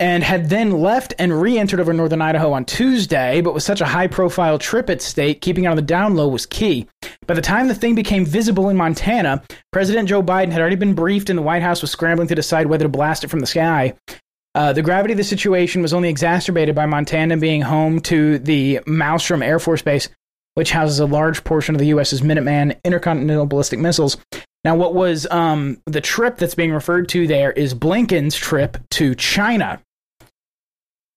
and 0.00 0.22
had 0.22 0.48
then 0.48 0.80
left 0.80 1.12
and 1.18 1.40
re 1.40 1.58
entered 1.58 1.80
over 1.80 1.92
northern 1.92 2.22
Idaho 2.22 2.52
on 2.52 2.64
Tuesday. 2.64 3.40
But 3.40 3.54
with 3.54 3.62
such 3.62 3.80
a 3.80 3.86
high 3.86 4.06
profile 4.06 4.58
trip 4.58 4.88
at 4.90 5.02
stake, 5.02 5.40
keeping 5.40 5.64
it 5.64 5.68
on 5.68 5.76
the 5.76 5.82
down 5.82 6.14
low 6.14 6.28
was 6.28 6.46
key. 6.46 6.88
By 7.26 7.34
the 7.34 7.42
time 7.42 7.68
the 7.68 7.74
thing 7.74 7.94
became 7.94 8.24
visible 8.24 8.68
in 8.68 8.76
Montana, 8.76 9.42
President 9.72 10.08
Joe 10.08 10.22
Biden 10.22 10.52
had 10.52 10.60
already 10.60 10.76
been 10.76 10.94
briefed, 10.94 11.30
and 11.30 11.38
the 11.38 11.42
White 11.42 11.62
House 11.62 11.82
was 11.82 11.90
scrambling 11.90 12.28
to 12.28 12.34
decide 12.34 12.66
whether 12.66 12.84
to 12.84 12.88
blast 12.88 13.24
it 13.24 13.28
from 13.28 13.40
the 13.40 13.46
sky. 13.46 13.94
Uh, 14.58 14.72
the 14.72 14.82
gravity 14.82 15.12
of 15.12 15.18
the 15.18 15.22
situation 15.22 15.82
was 15.82 15.92
only 15.92 16.08
exacerbated 16.08 16.74
by 16.74 16.84
Montana 16.84 17.36
being 17.36 17.62
home 17.62 18.00
to 18.00 18.40
the 18.40 18.80
Malmstrom 18.88 19.40
Air 19.40 19.60
Force 19.60 19.82
Base, 19.82 20.08
which 20.54 20.72
houses 20.72 20.98
a 20.98 21.06
large 21.06 21.44
portion 21.44 21.76
of 21.76 21.78
the 21.78 21.86
U.S.'s 21.86 22.22
Minuteman 22.22 22.76
intercontinental 22.82 23.46
ballistic 23.46 23.78
missiles. 23.78 24.16
Now, 24.64 24.74
what 24.74 24.96
was 24.96 25.28
um, 25.30 25.80
the 25.86 26.00
trip 26.00 26.38
that's 26.38 26.56
being 26.56 26.72
referred 26.72 27.08
to 27.10 27.28
there 27.28 27.52
is 27.52 27.72
Blinken's 27.72 28.34
trip 28.34 28.78
to 28.90 29.14
China. 29.14 29.80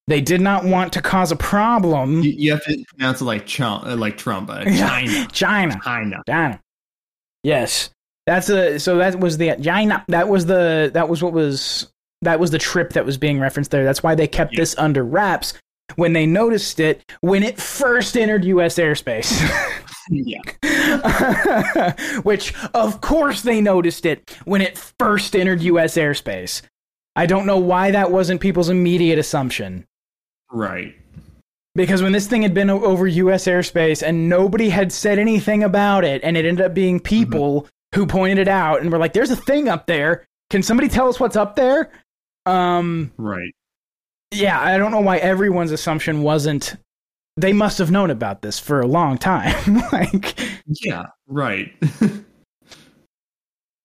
They 0.06 0.20
did 0.20 0.40
not 0.40 0.64
want 0.64 0.92
to 0.92 1.02
cause 1.02 1.32
a 1.32 1.36
problem. 1.36 2.22
You, 2.22 2.30
you 2.30 2.52
have 2.52 2.64
to 2.66 2.84
pronounce 2.90 3.22
it 3.22 3.24
like 3.24 3.44
Trump, 3.44 3.84
uh, 3.84 3.96
like 3.96 4.18
Trump, 4.18 4.50
uh, 4.50 4.62
China, 4.66 5.26
China. 5.32 5.80
China. 5.82 6.22
China. 6.28 6.60
Yes. 7.42 7.90
That's 8.24 8.48
a 8.50 8.78
so 8.78 8.98
that 8.98 9.18
was 9.18 9.36
the 9.36 9.56
China. 9.60 10.04
That 10.06 10.28
was 10.28 10.46
the 10.46 10.92
that 10.94 11.08
was 11.08 11.24
what 11.24 11.32
was 11.32 11.91
that 12.22 12.40
was 12.40 12.50
the 12.50 12.58
trip 12.58 12.92
that 12.94 13.04
was 13.04 13.18
being 13.18 13.38
referenced 13.38 13.70
there. 13.70 13.84
That's 13.84 14.02
why 14.02 14.14
they 14.14 14.26
kept 14.26 14.52
Yeah. 14.54 14.60
this 14.60 14.74
under 14.78 15.04
wraps 15.04 15.54
when 15.96 16.12
they 16.14 16.24
noticed 16.24 16.80
it 16.80 17.02
when 17.20 17.42
it 17.42 17.60
first 17.60 18.16
entered 18.16 18.44
US 18.44 18.76
airspace. 18.76 19.30
Yeah, 20.10 20.40
Which 22.22 22.54
of 22.74 23.00
course 23.00 23.42
they 23.42 23.60
noticed 23.60 24.04
it 24.04 24.36
when 24.44 24.60
it 24.60 24.76
first 24.98 25.36
entered 25.36 25.62
US 25.62 25.96
airspace. 25.96 26.62
I 27.14 27.26
don't 27.26 27.46
know 27.46 27.58
why 27.58 27.90
that 27.92 28.10
wasn't 28.10 28.40
people's 28.40 28.68
immediate 28.70 29.18
assumption. 29.18 29.84
right. 30.50 30.94
Because 31.74 32.02
when 32.02 32.12
this 32.12 32.26
thing 32.26 32.42
had 32.42 32.52
been 32.52 32.68
over 32.68 33.06
US 33.06 33.46
airspace 33.46 34.02
and 34.06 34.28
nobody 34.28 34.68
had 34.68 34.92
said 34.92 35.18
anything 35.18 35.62
about 35.62 36.04
it, 36.04 36.20
and 36.22 36.36
it 36.36 36.44
ended 36.44 36.66
up 36.66 36.74
being 36.74 36.96
mm-hmm. 36.98 37.04
people 37.04 37.66
who 37.94 38.06
pointed 38.06 38.38
it 38.38 38.48
out 38.48 38.80
and 38.82 38.92
were 38.92 38.98
like, 38.98 39.12
there's 39.14 39.30
a 39.30 39.36
thing 39.36 39.68
up 39.68 39.86
there. 39.86 40.26
Can 40.50 40.62
somebody 40.62 40.88
tell 40.88 41.08
us 41.08 41.18
what's 41.18 41.36
up 41.36 41.56
there? 41.56 41.90
Um, 42.46 43.12
Right. 43.16 43.52
yeah, 44.32 44.60
I 44.60 44.76
don't 44.78 44.90
know 44.90 45.00
why 45.00 45.18
everyone's 45.18 45.70
assumption 45.72 46.22
wasn't. 46.22 46.76
They 47.36 47.52
must 47.52 47.78
have 47.78 47.90
known 47.90 48.10
about 48.10 48.42
this 48.42 48.58
for 48.58 48.80
a 48.80 48.86
long 48.86 49.16
time. 49.18 49.82
like, 49.92 50.34
Yeah. 50.66 51.06
Right. 51.28 51.72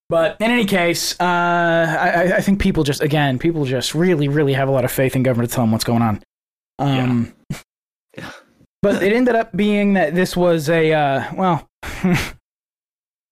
but 0.09 0.37
in 0.39 0.51
any 0.51 0.65
case, 0.65 1.13
uh, 1.19 1.23
I, 1.23 2.33
I- 2.37 2.41
think 2.41 2.59
people 2.59 2.83
just, 2.83 3.01
again, 3.01 3.39
people 3.39 3.65
just 3.65 3.93
really, 3.93 4.27
really 4.27 4.53
have 4.53 4.67
a 4.67 4.71
lot 4.71 4.85
of 4.85 4.91
faith 4.91 5.15
in 5.15 5.23
government 5.23 5.49
to 5.49 5.55
tell 5.55 5.63
them 5.63 5.71
what's 5.71 5.83
going 5.83 6.01
on. 6.01 6.23
Um, 6.79 7.33
Yeah. 8.17 8.31
But 8.81 9.01
it 9.03 9.11
ended 9.13 9.35
up 9.35 9.55
being 9.55 9.93
that 9.93 10.13
this 10.15 10.37
was 10.37 10.69
a, 10.69 10.93
uh, 10.93 11.33
well, 11.35 11.67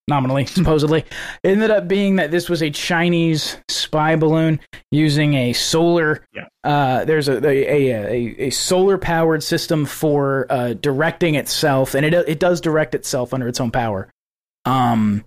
nominally, 0.07 0.45
supposedly, 0.45 0.99
it 1.43 1.49
ended 1.49 1.71
up 1.71 1.87
being 1.87 2.17
that 2.17 2.31
this 2.31 2.49
was 2.49 2.61
a 2.61 2.69
Chinese 2.69 3.57
spy 3.69 4.15
balloon 4.15 4.59
using 4.91 5.33
a 5.35 5.53
solar. 5.53 6.25
Yeah. 6.33 6.47
Uh, 6.63 7.05
there's 7.05 7.27
a 7.27 7.45
a, 7.45 7.91
a, 7.91 8.47
a 8.47 8.49
solar 8.49 8.97
powered 8.97 9.43
system 9.43 9.85
for 9.85 10.47
uh, 10.49 10.73
directing 10.73 11.35
itself, 11.35 11.93
and 11.93 12.05
it 12.05 12.13
it 12.13 12.39
does 12.39 12.61
direct 12.61 12.95
itself 12.95 13.33
under 13.33 13.47
its 13.47 13.59
own 13.59 13.71
power. 13.71 14.09
Um, 14.65 15.25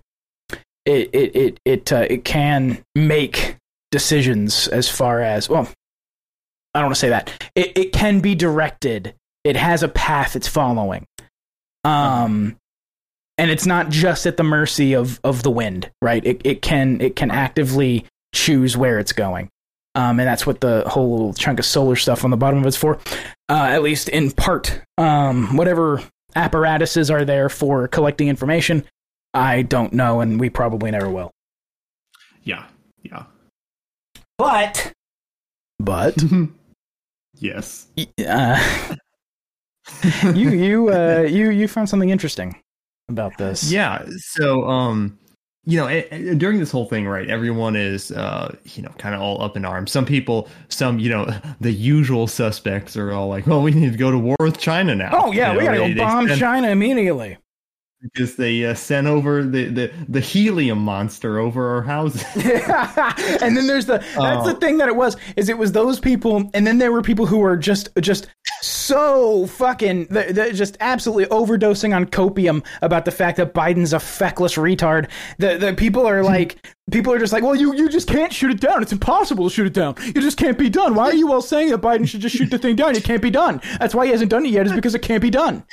it 0.85 1.09
it 1.13 1.35
it 1.35 1.59
it 1.65 1.93
uh, 1.93 2.05
it 2.09 2.25
can 2.25 2.83
make 2.95 3.57
decisions 3.91 4.67
as 4.67 4.89
far 4.89 5.21
as 5.21 5.49
well. 5.49 5.69
I 6.73 6.79
don't 6.79 6.87
want 6.87 6.95
to 6.95 6.99
say 6.99 7.09
that. 7.09 7.49
It 7.55 7.77
it 7.77 7.93
can 7.93 8.19
be 8.19 8.35
directed. 8.35 9.15
It 9.43 9.55
has 9.55 9.83
a 9.83 9.87
path 9.87 10.35
it's 10.35 10.47
following. 10.47 11.05
Um 11.83 12.58
and 13.39 13.49
it's 13.49 13.65
not 13.65 13.89
just 13.89 14.25
at 14.25 14.37
the 14.37 14.43
mercy 14.43 14.93
of 14.93 15.19
of 15.23 15.41
the 15.43 15.49
wind, 15.49 15.89
right? 16.01 16.23
It 16.25 16.41
it 16.43 16.61
can 16.61 16.99
it 17.01 17.15
can 17.15 17.31
actively 17.31 18.05
choose 18.35 18.75
where 18.77 18.99
it's 18.99 19.13
going. 19.13 19.49
Um 19.95 20.19
and 20.19 20.27
that's 20.27 20.45
what 20.45 20.61
the 20.61 20.83
whole 20.87 21.11
little 21.11 21.33
chunk 21.33 21.57
of 21.57 21.65
solar 21.65 21.95
stuff 21.95 22.23
on 22.23 22.31
the 22.31 22.37
bottom 22.37 22.59
of 22.59 22.65
it's 22.65 22.77
for. 22.77 22.99
Uh 23.47 23.67
at 23.71 23.81
least 23.81 24.09
in 24.09 24.31
part. 24.31 24.81
Um 24.97 25.55
whatever 25.55 26.03
apparatuses 26.35 27.09
are 27.09 27.25
there 27.25 27.49
for 27.49 27.87
collecting 27.87 28.27
information, 28.27 28.85
I 29.33 29.61
don't 29.63 29.93
know 29.93 30.19
and 30.19 30.39
we 30.39 30.49
probably 30.49 30.91
never 30.91 31.09
will. 31.09 31.31
yeah. 32.43 32.65
Yeah. 33.03 33.23
But 34.37 34.91
but 35.79 36.21
yes. 37.35 37.87
uh, 38.27 38.95
you 40.35 40.49
you 40.51 40.89
uh, 40.93 41.25
you 41.27 41.49
you 41.51 41.67
found 41.69 41.87
something 41.89 42.09
interesting 42.09 42.55
about 43.09 43.37
this. 43.37 43.71
Yeah. 43.71 44.05
So, 44.17 44.63
um, 44.63 45.17
you 45.65 45.77
know, 45.77 45.87
eh, 45.87 46.03
eh, 46.11 46.33
during 46.35 46.57
this 46.59 46.71
whole 46.71 46.85
thing, 46.85 47.05
right? 47.07 47.29
Everyone 47.29 47.75
is, 47.75 48.11
uh, 48.11 48.55
you 48.73 48.81
know, 48.81 48.89
kind 48.97 49.13
of 49.13 49.21
all 49.21 49.41
up 49.41 49.57
in 49.57 49.65
arms. 49.65 49.91
Some 49.91 50.05
people, 50.05 50.47
some, 50.69 50.99
you 50.99 51.09
know, 51.09 51.27
the 51.61 51.71
usual 51.71 52.27
suspects 52.27 52.95
are 52.97 53.11
all 53.11 53.27
like, 53.27 53.45
"Well, 53.45 53.61
we 53.61 53.71
need 53.71 53.91
to 53.91 53.97
go 53.97 54.09
to 54.11 54.17
war 54.17 54.37
with 54.39 54.57
China 54.57 54.95
now." 54.95 55.09
Oh 55.13 55.31
yeah, 55.31 55.51
You 55.53 55.59
we 55.59 55.65
gotta 55.65 55.77
they- 55.79 55.87
go 55.89 55.93
they 55.93 55.99
bomb 55.99 56.27
sent- 56.27 56.39
China 56.39 56.69
immediately. 56.69 57.37
Because 58.01 58.35
they 58.37 58.65
uh, 58.65 58.73
sent 58.73 59.07
over 59.07 59.43
the, 59.43 59.65
the 59.65 59.91
the 60.07 60.19
helium 60.19 60.79
monster 60.79 61.39
over 61.39 61.75
our 61.75 61.81
houses. 61.81 62.23
and 63.41 63.57
then 63.57 63.67
there's 63.67 63.85
the 63.85 63.97
that's 64.15 64.45
the 64.45 64.55
Oh. 64.55 64.59
thing 64.59 64.77
that 64.77 64.87
it 64.87 64.95
was 64.95 65.17
is 65.35 65.49
it 65.49 65.57
was 65.57 65.71
those 65.73 65.99
people 65.99 66.49
and 66.53 66.65
then 66.65 66.77
there 66.77 66.91
were 66.91 67.01
people 67.01 67.25
who 67.25 67.37
were 67.39 67.57
just 67.57 67.89
just 67.99 68.27
so 68.61 69.45
fucking 69.47 70.05
they're, 70.09 70.31
they're 70.33 70.51
just 70.51 70.77
absolutely 70.79 71.25
overdosing 71.25 71.95
on 71.95 72.05
copium 72.05 72.65
about 72.81 73.05
the 73.05 73.11
fact 73.11 73.37
that 73.37 73.53
Biden's 73.53 73.93
a 73.93 73.99
feckless 73.99 74.55
retard. 74.55 75.09
The 75.37 75.57
the 75.57 75.73
people 75.73 76.07
are 76.07 76.23
like 76.35 76.57
people 76.91 77.13
are 77.13 77.19
just 77.19 77.33
like, 77.33 77.43
well, 77.43 77.55
you 77.55 77.73
you 77.75 77.89
just 77.89 78.07
can't 78.07 78.31
shoot 78.33 78.51
it 78.51 78.59
down. 78.59 78.81
It's 78.81 78.91
impossible 78.93 79.49
to 79.49 79.53
shoot 79.53 79.67
it 79.67 79.73
down. 79.73 79.95
It 79.99 80.21
just 80.21 80.37
can't 80.37 80.57
be 80.57 80.69
done. 80.69 80.95
Why 80.95 81.05
are 81.05 81.13
you 81.13 81.31
all 81.33 81.41
saying 81.41 81.69
that 81.71 81.81
Biden 81.81 82.07
should 82.07 82.21
just 82.21 82.35
shoot 82.35 82.49
the 82.49 82.57
thing 82.57 82.75
down? 82.75 82.95
It 82.95 83.03
can't 83.03 83.21
be 83.21 83.29
done. 83.29 83.61
That's 83.79 83.93
why 83.95 84.05
he 84.05 84.11
hasn't 84.11 84.31
done 84.31 84.45
it 84.45 84.51
yet. 84.51 84.65
Is 84.67 84.73
because 84.73 84.95
it 84.95 85.01
can't 85.01 85.21
be 85.21 85.29
done. 85.29 85.63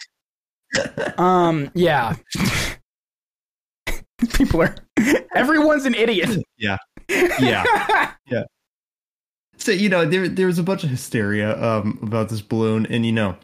Um. 1.19 1.71
Yeah. 1.75 2.17
people 4.35 4.63
are. 4.63 4.75
Everyone's 5.35 5.85
an 5.87 5.95
idiot. 5.95 6.43
yeah, 6.59 6.77
yeah. 7.09 8.13
Yeah. 8.29 8.43
So 9.59 9.71
you 9.73 9.89
know, 9.89 10.05
there 10.05 10.29
there 10.29 10.47
was 10.49 10.59
a 10.59 10.63
bunch 10.63 10.85
of 10.85 10.91
hysteria 10.91 11.57
um, 11.63 11.99
about 12.03 12.29
this 12.29 12.41
balloon, 12.41 12.87
and 12.87 13.07
you 13.07 13.13
know, 13.13 13.37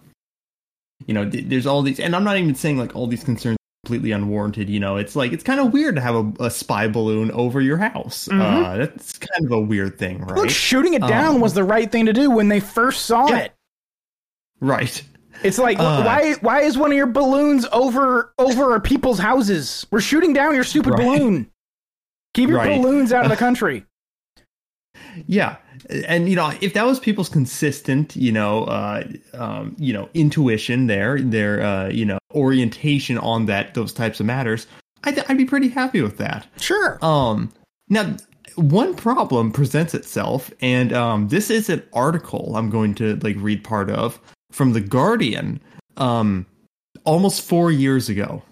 you 1.06 1.14
know, 1.14 1.28
th- 1.28 1.44
there's 1.46 1.66
all 1.66 1.82
these, 1.82 2.00
and 2.00 2.14
I'm 2.16 2.24
not 2.24 2.36
even 2.36 2.54
saying 2.54 2.78
like 2.78 2.94
all 2.96 3.06
these 3.06 3.22
concerns 3.24 3.56
completely 3.84 4.10
unwarranted. 4.12 4.68
You 4.68 4.80
know, 4.80 4.96
it's 4.96 5.14
like 5.16 5.32
it's 5.32 5.44
kind 5.44 5.60
of 5.60 5.72
weird 5.72 5.94
to 5.96 6.00
have 6.02 6.14
a, 6.16 6.32
a 6.44 6.50
spy 6.50 6.88
balloon 6.88 7.30
over 7.30 7.60
your 7.60 7.76
house. 7.78 8.28
Mm-hmm. 8.28 8.40
Uh, 8.40 8.76
that's 8.78 9.18
kind 9.18 9.46
of 9.46 9.52
a 9.52 9.60
weird 9.60 9.98
thing, 9.98 10.20
right? 10.20 10.36
Look, 10.36 10.50
shooting 10.50 10.94
it 10.94 11.02
down 11.02 11.36
Um, 11.36 11.40
was 11.40 11.54
the 11.54 11.64
right 11.64 11.90
thing 11.90 12.06
to 12.06 12.12
do 12.12 12.30
when 12.30 12.48
they 12.48 12.60
first 12.60 13.06
saw 13.06 13.28
Yeah. 13.28 13.38
it. 13.38 13.52
right. 14.60 15.02
It's 15.44 15.58
like 15.58 15.78
Uh, 15.78 16.02
why 16.02 16.34
why 16.40 16.60
is 16.60 16.76
one 16.78 16.90
of 16.90 16.96
your 16.96 17.06
balloons 17.06 17.66
over 17.72 18.32
over 18.38 18.78
people's 18.80 19.18
houses? 19.18 19.86
We're 19.90 20.00
shooting 20.00 20.32
down 20.32 20.54
your 20.54 20.64
stupid 20.64 20.92
Right. 20.94 21.02
balloon. 21.06 21.50
Keep 22.34 22.48
your 22.50 22.58
Right. 22.58 22.80
balloons 22.80 23.12
out 23.12 23.24
of 23.24 23.30
the 23.30 23.36
country. 23.46 23.84
Yeah, 25.26 25.56
and 26.06 26.28
you 26.28 26.36
know, 26.36 26.52
if 26.60 26.74
that 26.74 26.86
was 26.86 26.98
people's 27.00 27.28
consistent, 27.28 28.14
you 28.16 28.32
know, 28.32 28.64
uh, 28.64 29.04
um, 29.34 29.74
you 29.78 29.92
know, 29.92 30.08
intuition, 30.14 30.86
there, 30.86 31.20
their, 31.20 31.62
uh, 31.62 31.88
you 31.88 32.04
know, 32.04 32.18
orientation 32.34 33.18
on 33.18 33.46
that, 33.46 33.74
those 33.74 33.92
types 33.92 34.20
of 34.20 34.26
matters, 34.26 34.66
I'd, 35.04 35.18
I'd 35.28 35.36
be 35.36 35.44
pretty 35.44 35.68
happy 35.68 36.00
with 36.02 36.16
that. 36.18 36.46
Sure. 36.60 36.98
Um, 37.04 37.52
now, 37.88 38.16
one 38.56 38.94
problem 38.94 39.50
presents 39.50 39.94
itself, 39.94 40.50
and 40.60 40.92
um, 40.92 41.28
this 41.28 41.50
is 41.50 41.68
an 41.68 41.82
article 41.92 42.54
I'm 42.56 42.70
going 42.70 42.94
to 42.96 43.16
like 43.16 43.36
read 43.38 43.64
part 43.64 43.90
of 43.90 44.18
from 44.52 44.72
the 44.72 44.80
Guardian, 44.80 45.60
um, 45.96 46.46
almost 47.04 47.42
four 47.42 47.72
years 47.72 48.08
ago. 48.08 48.42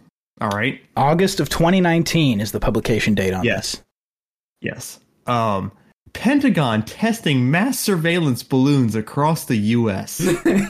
All 0.40 0.48
right. 0.48 0.80
August 0.96 1.38
of 1.38 1.48
2019 1.48 2.40
is 2.40 2.52
the 2.52 2.60
publication 2.60 3.14
date 3.14 3.34
on 3.34 3.44
Yes. 3.44 3.82
Yes. 4.62 4.98
Um, 5.26 5.70
Pentagon 6.12 6.82
testing 6.82 7.50
mass 7.50 7.78
surveillance 7.78 8.42
balloons 8.42 8.94
across 8.94 9.44
the 9.44 9.56
U.S. 9.56 10.18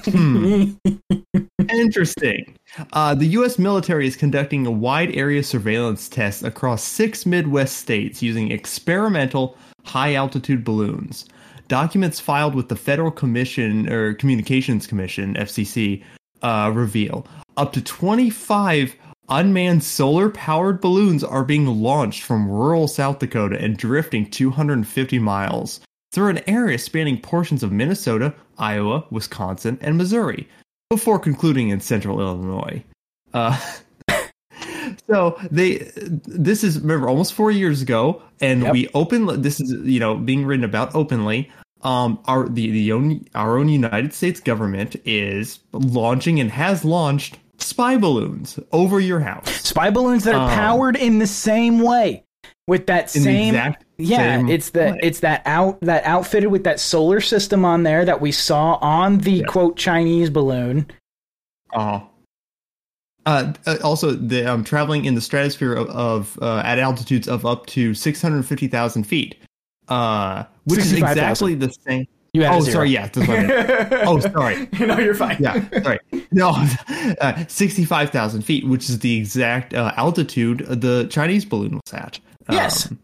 Hmm. 0.07 0.73
Interesting. 1.71 2.57
Uh, 2.93 3.15
the 3.15 3.27
U.S. 3.27 3.59
military 3.59 4.07
is 4.07 4.17
conducting 4.17 4.67
a 4.67 4.71
wide 4.71 5.15
area 5.17 5.43
surveillance 5.43 6.09
test 6.09 6.43
across 6.43 6.83
six 6.83 7.25
Midwest 7.25 7.77
states 7.77 8.23
using 8.23 8.51
experimental 8.51 9.57
high 9.85 10.15
altitude 10.15 10.65
balloons. 10.65 11.25
Documents 11.71 12.19
filed 12.19 12.57
with 12.57 12.69
the 12.69 12.75
Federal 12.75 13.13
Commission 13.13 13.89
or 13.89 14.15
Communications 14.15 14.89
Commission 14.89 15.35
(FCC) 15.35 16.03
uh, 16.43 16.73
reveal 16.75 17.25
up 17.57 17.73
to 17.75 17.81
25 17.81 18.97
unmanned 19.29 19.85
solar 19.85 20.31
powered 20.31 20.81
balloons 20.81 21.23
are 21.23 21.45
being 21.45 21.67
launched 21.67 22.25
from 22.25 22.51
rural 22.51 22.89
South 22.89 23.21
Dakota 23.21 23.57
and 23.57 23.77
drifting 23.77 24.29
250 24.29 25.21
miles 25.21 25.79
through 26.11 26.31
an 26.31 26.41
area 26.51 26.77
spanning 26.77 27.21
portions 27.21 27.63
of 27.63 27.71
Minnesota, 27.71 28.35
Iowa, 28.59 29.05
Wisconsin, 29.13 29.79
and 29.81 29.97
Missouri 29.97 30.49
before 30.89 31.21
concluding 31.21 31.69
in 31.69 31.81
central 31.81 32.21
Illinois. 32.21 32.83
Uh, 33.33 33.57
so 35.09 35.39
they 35.51 35.91
this 35.97 36.63
is 36.65 36.79
remember 36.81 37.09
almost 37.09 37.33
four 37.35 37.51
years 37.51 37.83
ago 37.83 38.23
and 38.41 38.63
Yep. 38.63 38.73
we 38.73 38.89
open 38.95 39.41
this 39.43 39.61
is 39.61 39.73
you 39.85 40.01
know 40.01 40.17
being 40.17 40.45
written 40.45 40.65
about 40.65 40.95
openly 40.95 41.51
um 41.83 42.19
our 42.27 42.49
the 42.49 42.71
the 42.71 42.93
own 42.93 43.25
our 43.35 43.59
own 43.59 43.69
united 43.69 44.13
states 44.13 44.41
government 44.41 44.97
is 45.05 45.61
launching 45.73 46.41
and 46.41 46.51
has 46.51 46.85
launched 46.85 47.39
spy 47.59 47.97
balloons 47.97 48.59
over 48.73 49.01
your 49.01 49.21
house 49.21 49.51
Spy 49.63 49.91
balloons 49.91 50.25
that 50.25 50.35
are 50.35 50.49
Um, 50.51 50.57
powered 50.57 50.97
in 50.97 51.19
the 51.19 51.27
same 51.27 51.81
way 51.81 52.25
with 52.67 52.87
that 52.87 53.11
same 53.11 53.55
exact 53.55 53.85
yeah, 53.99 54.37
same 54.39 54.49
it's 54.49 54.71
the 54.71 54.81
way. 54.93 54.99
it's 55.03 55.21
that 55.21 55.43
out 55.45 55.79
that 55.83 56.05
outfitted 56.05 56.51
with 56.51 56.65
that 56.65 56.81
solar 56.81 57.21
system 57.21 57.65
on 57.65 57.83
there 57.83 58.05
that 58.05 58.21
we 58.21 58.33
saw 58.33 58.75
on 58.81 59.19
the 59.19 59.33
Yeah. 59.33 59.45
quote 59.47 59.77
Chinese 59.77 60.31
balloon. 60.31 60.87
Uh, 61.75 62.01
uh, 63.27 63.53
uh, 63.67 63.77
also, 63.85 64.13
the 64.13 64.51
um, 64.51 64.65
traveling 64.65 65.05
in 65.05 65.15
the 65.15 65.21
stratosphere 65.21 65.75
of, 65.75 65.89
of 65.91 66.39
uh, 66.41 66.63
at 66.65 66.79
altitudes 66.79 67.29
of 67.29 67.45
up 67.45 67.67
to 67.67 67.95
six 67.95 68.23
hundred 68.23 68.45
fifty 68.47 68.67
thousand 68.67 69.05
feet, 69.05 69.37
uh, 69.89 70.45
which 70.65 70.81
is 70.81 70.91
65,000. 70.91 71.31
exactly 71.31 71.55
the 71.55 71.73
same. 71.87 72.07
You 72.33 72.45
Oh, 72.45 72.61
sorry, 72.61 72.91
yeah, 72.91 73.11
oh, 73.17 74.21
sorry, 74.21 74.69
no, 74.79 74.99
you're 74.99 75.17
fine. 75.17 75.37
yeah, 75.41 75.83
sorry, 75.83 75.99
no, 76.31 76.51
uh, 77.21 77.45
sixty-five 77.49 78.11
thousand 78.11 78.43
feet, 78.43 78.67
which 78.67 78.89
is 78.89 79.01
the 79.01 79.17
exact 79.17 79.75
uh, 79.75 79.93
altitude 79.97 80.61
the 80.61 81.07
Chinese 81.11 81.45
balloon 81.45 81.75
was 81.85 81.93
at. 81.93 82.21
Yes. 82.51 82.91
Um, 82.91 82.99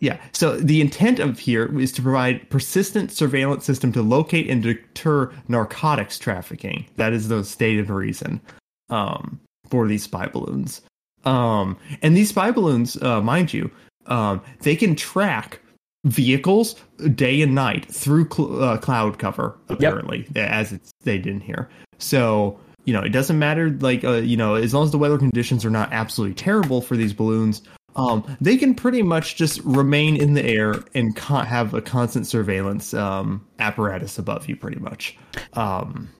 yeah. 0.00 0.20
So 0.32 0.56
the 0.56 0.82
intent 0.82 1.18
of 1.18 1.38
here 1.38 1.78
is 1.80 1.90
to 1.92 2.02
provide 2.02 2.50
persistent 2.50 3.10
surveillance 3.10 3.64
system 3.64 3.90
to 3.92 4.02
locate 4.02 4.50
and 4.50 4.62
deter 4.62 5.32
narcotics 5.48 6.18
trafficking. 6.18 6.86
That 6.96 7.14
is 7.14 7.28
the 7.28 7.42
stated 7.44 7.88
reason 7.88 8.42
um, 8.90 9.40
for 9.68 9.86
these 9.86 10.04
spy 10.04 10.26
balloons. 10.26 10.82
Um, 11.24 11.76
and 12.02 12.16
these 12.16 12.28
spy 12.30 12.50
balloons, 12.50 13.00
uh, 13.02 13.20
mind 13.20 13.52
you, 13.52 13.70
um, 14.06 14.42
they 14.60 14.76
can 14.76 14.94
track 14.94 15.60
vehicles 16.04 16.76
day 17.14 17.40
and 17.40 17.54
night 17.54 17.86
through 17.86 18.28
cl- 18.30 18.62
uh, 18.62 18.78
cloud 18.78 19.18
cover. 19.18 19.58
Apparently, 19.68 20.26
as 20.36 20.72
it's 20.72 20.90
stated 21.00 21.26
in 21.26 21.40
here. 21.40 21.68
So 21.98 22.58
you 22.84 22.92
know, 22.92 23.00
it 23.00 23.10
doesn't 23.10 23.38
matter. 23.38 23.70
Like 23.70 24.04
uh, 24.04 24.16
you 24.16 24.36
know, 24.36 24.54
as 24.54 24.74
long 24.74 24.84
as 24.84 24.90
the 24.90 24.98
weather 24.98 25.18
conditions 25.18 25.64
are 25.64 25.70
not 25.70 25.92
absolutely 25.92 26.34
terrible 26.34 26.80
for 26.80 26.96
these 26.96 27.12
balloons, 27.12 27.62
um, 27.96 28.24
they 28.40 28.56
can 28.56 28.74
pretty 28.74 29.02
much 29.02 29.36
just 29.36 29.60
remain 29.60 30.16
in 30.16 30.34
the 30.34 30.44
air 30.44 30.74
and 30.94 31.16
con- 31.16 31.46
have 31.46 31.74
a 31.74 31.80
constant 31.80 32.26
surveillance 32.26 32.92
um, 32.92 33.46
apparatus 33.58 34.18
above 34.18 34.48
you, 34.48 34.56
pretty 34.56 34.78
much. 34.78 35.16
Um, 35.54 36.10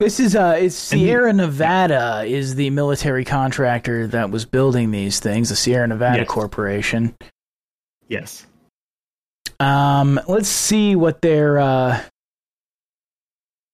This 0.00 0.18
is 0.18 0.34
uh 0.34 0.56
it's 0.58 0.74
Sierra 0.74 1.32
Nevada 1.32 2.24
is 2.26 2.56
the 2.56 2.70
military 2.70 3.24
contractor 3.24 4.06
that 4.08 4.30
was 4.30 4.44
building 4.44 4.90
these 4.90 5.20
things, 5.20 5.50
the 5.50 5.56
Sierra 5.56 5.86
Nevada 5.86 6.18
Yes. 6.20 6.28
Corporation. 6.28 7.14
yes. 8.08 8.46
Um 9.60 10.20
let's 10.26 10.48
see 10.48 10.96
what 10.96 11.22
their 11.22 11.58
uh 11.60 12.02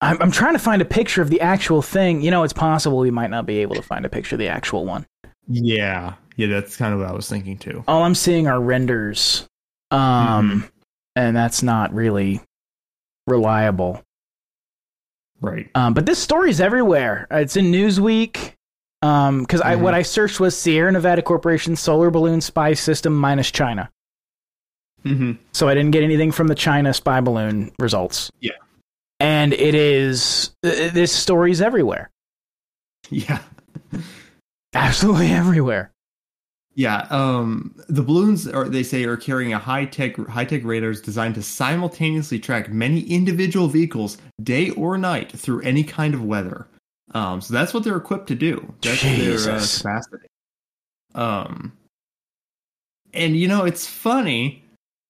I'm, 0.03 0.21
I'm 0.23 0.31
trying 0.31 0.53
to 0.55 0.59
find 0.59 0.81
a 0.83 0.87
picture 0.87 1.21
of 1.23 1.31
the 1.31 1.41
actual 1.41 1.83
thing. 1.83 2.21
You 2.23 2.31
know, 2.31 2.43
it's 2.43 2.53
possible 2.55 2.99
we 2.99 3.11
might 3.11 3.31
not 3.31 3.45
be 3.47 3.59
able 3.59 3.75
to 3.77 3.83
find 3.83 4.05
a 4.05 4.09
picture 4.09 4.35
of 4.35 4.39
the 4.39 4.49
actual 4.49 4.85
one. 4.87 5.07
Yeah. 5.49 6.15
Yeah, 6.37 6.47
that's 6.47 6.77
kind 6.77 6.93
of 6.95 7.01
what 7.01 7.09
I 7.09 7.13
was 7.13 7.29
thinking 7.29 7.59
too. 7.59 7.83
All 7.89 8.03
I'm 8.03 8.15
seeing 8.15 8.47
are 8.47 8.61
renders. 8.61 9.47
Um 9.91 10.69
and 11.17 11.35
that's 11.35 11.63
not 11.63 11.95
really 11.95 12.41
reliable. 13.27 14.03
Right. 15.41 15.69
Um, 15.75 15.95
but 15.95 16.07
this 16.07 16.19
story's 16.19 16.61
everywhere. 16.61 17.27
It's 17.31 17.57
in 17.57 17.67
Newsweek. 17.73 18.55
Um, 19.03 19.41
because 19.41 19.63
I 19.63 19.77
Mhm. 19.77 19.81
what 19.81 19.95
I 19.95 20.03
searched 20.03 20.41
was 20.41 20.55
Sierra 20.59 20.93
Nevada 20.93 21.23
Corporation 21.23 21.75
solar 21.75 22.11
balloon 22.11 22.43
spy 22.43 22.75
system 22.75 23.17
minus 23.17 23.51
China. 23.51 23.91
Mm-hmm. 25.07 25.33
So 25.53 25.69
I 25.69 25.75
didn't 25.75 25.93
get 25.93 26.03
anything 26.03 26.31
from 26.33 26.49
the 26.49 26.55
China 26.55 26.93
spy 26.93 27.23
balloon 27.23 27.73
results. 27.79 28.31
Yeah. 28.41 28.53
And 29.19 29.55
it 29.55 29.75
is 29.75 30.51
uh, 30.63 30.69
this 30.93 31.13
story's 31.13 31.63
everywhere. 31.63 32.11
Yeah. 33.09 33.39
Absolutely 34.75 35.29
everywhere. 35.33 35.91
Yeah, 36.75 37.07
um, 37.11 37.75
the 37.89 38.03
balloons 38.03 38.47
are 38.47 38.69
they 38.69 38.85
say 38.85 39.05
are 39.05 39.17
carrying 39.17 39.53
a 39.53 39.59
high 39.59 39.87
tech 39.87 40.17
high 40.29 40.45
tech 40.45 40.63
radars 40.65 41.01
designed 41.01 41.35
to 41.35 41.43
simultaneously 41.43 42.39
track 42.39 42.71
many 42.71 43.01
individual 43.03 43.67
vehicles 43.67 44.19
day 44.43 44.71
or 44.71 44.97
night 44.97 45.33
through 45.33 45.63
any 45.63 45.83
kind 45.83 46.15
of 46.15 46.25
weather. 46.25 46.69
Um, 47.13 47.41
so 47.41 47.53
that's 47.53 47.75
what 47.75 47.83
they're 47.83 47.97
equipped 47.97 48.29
to 48.29 48.37
do. 48.37 48.73
That's 48.83 49.03
their 49.03 49.57
uh, 49.57 49.67
capacity. 49.79 50.27
Um, 51.15 51.73
and 53.13 53.37
you 53.37 53.49
know 53.49 53.65
it's 53.65 53.87
funny. 53.87 54.65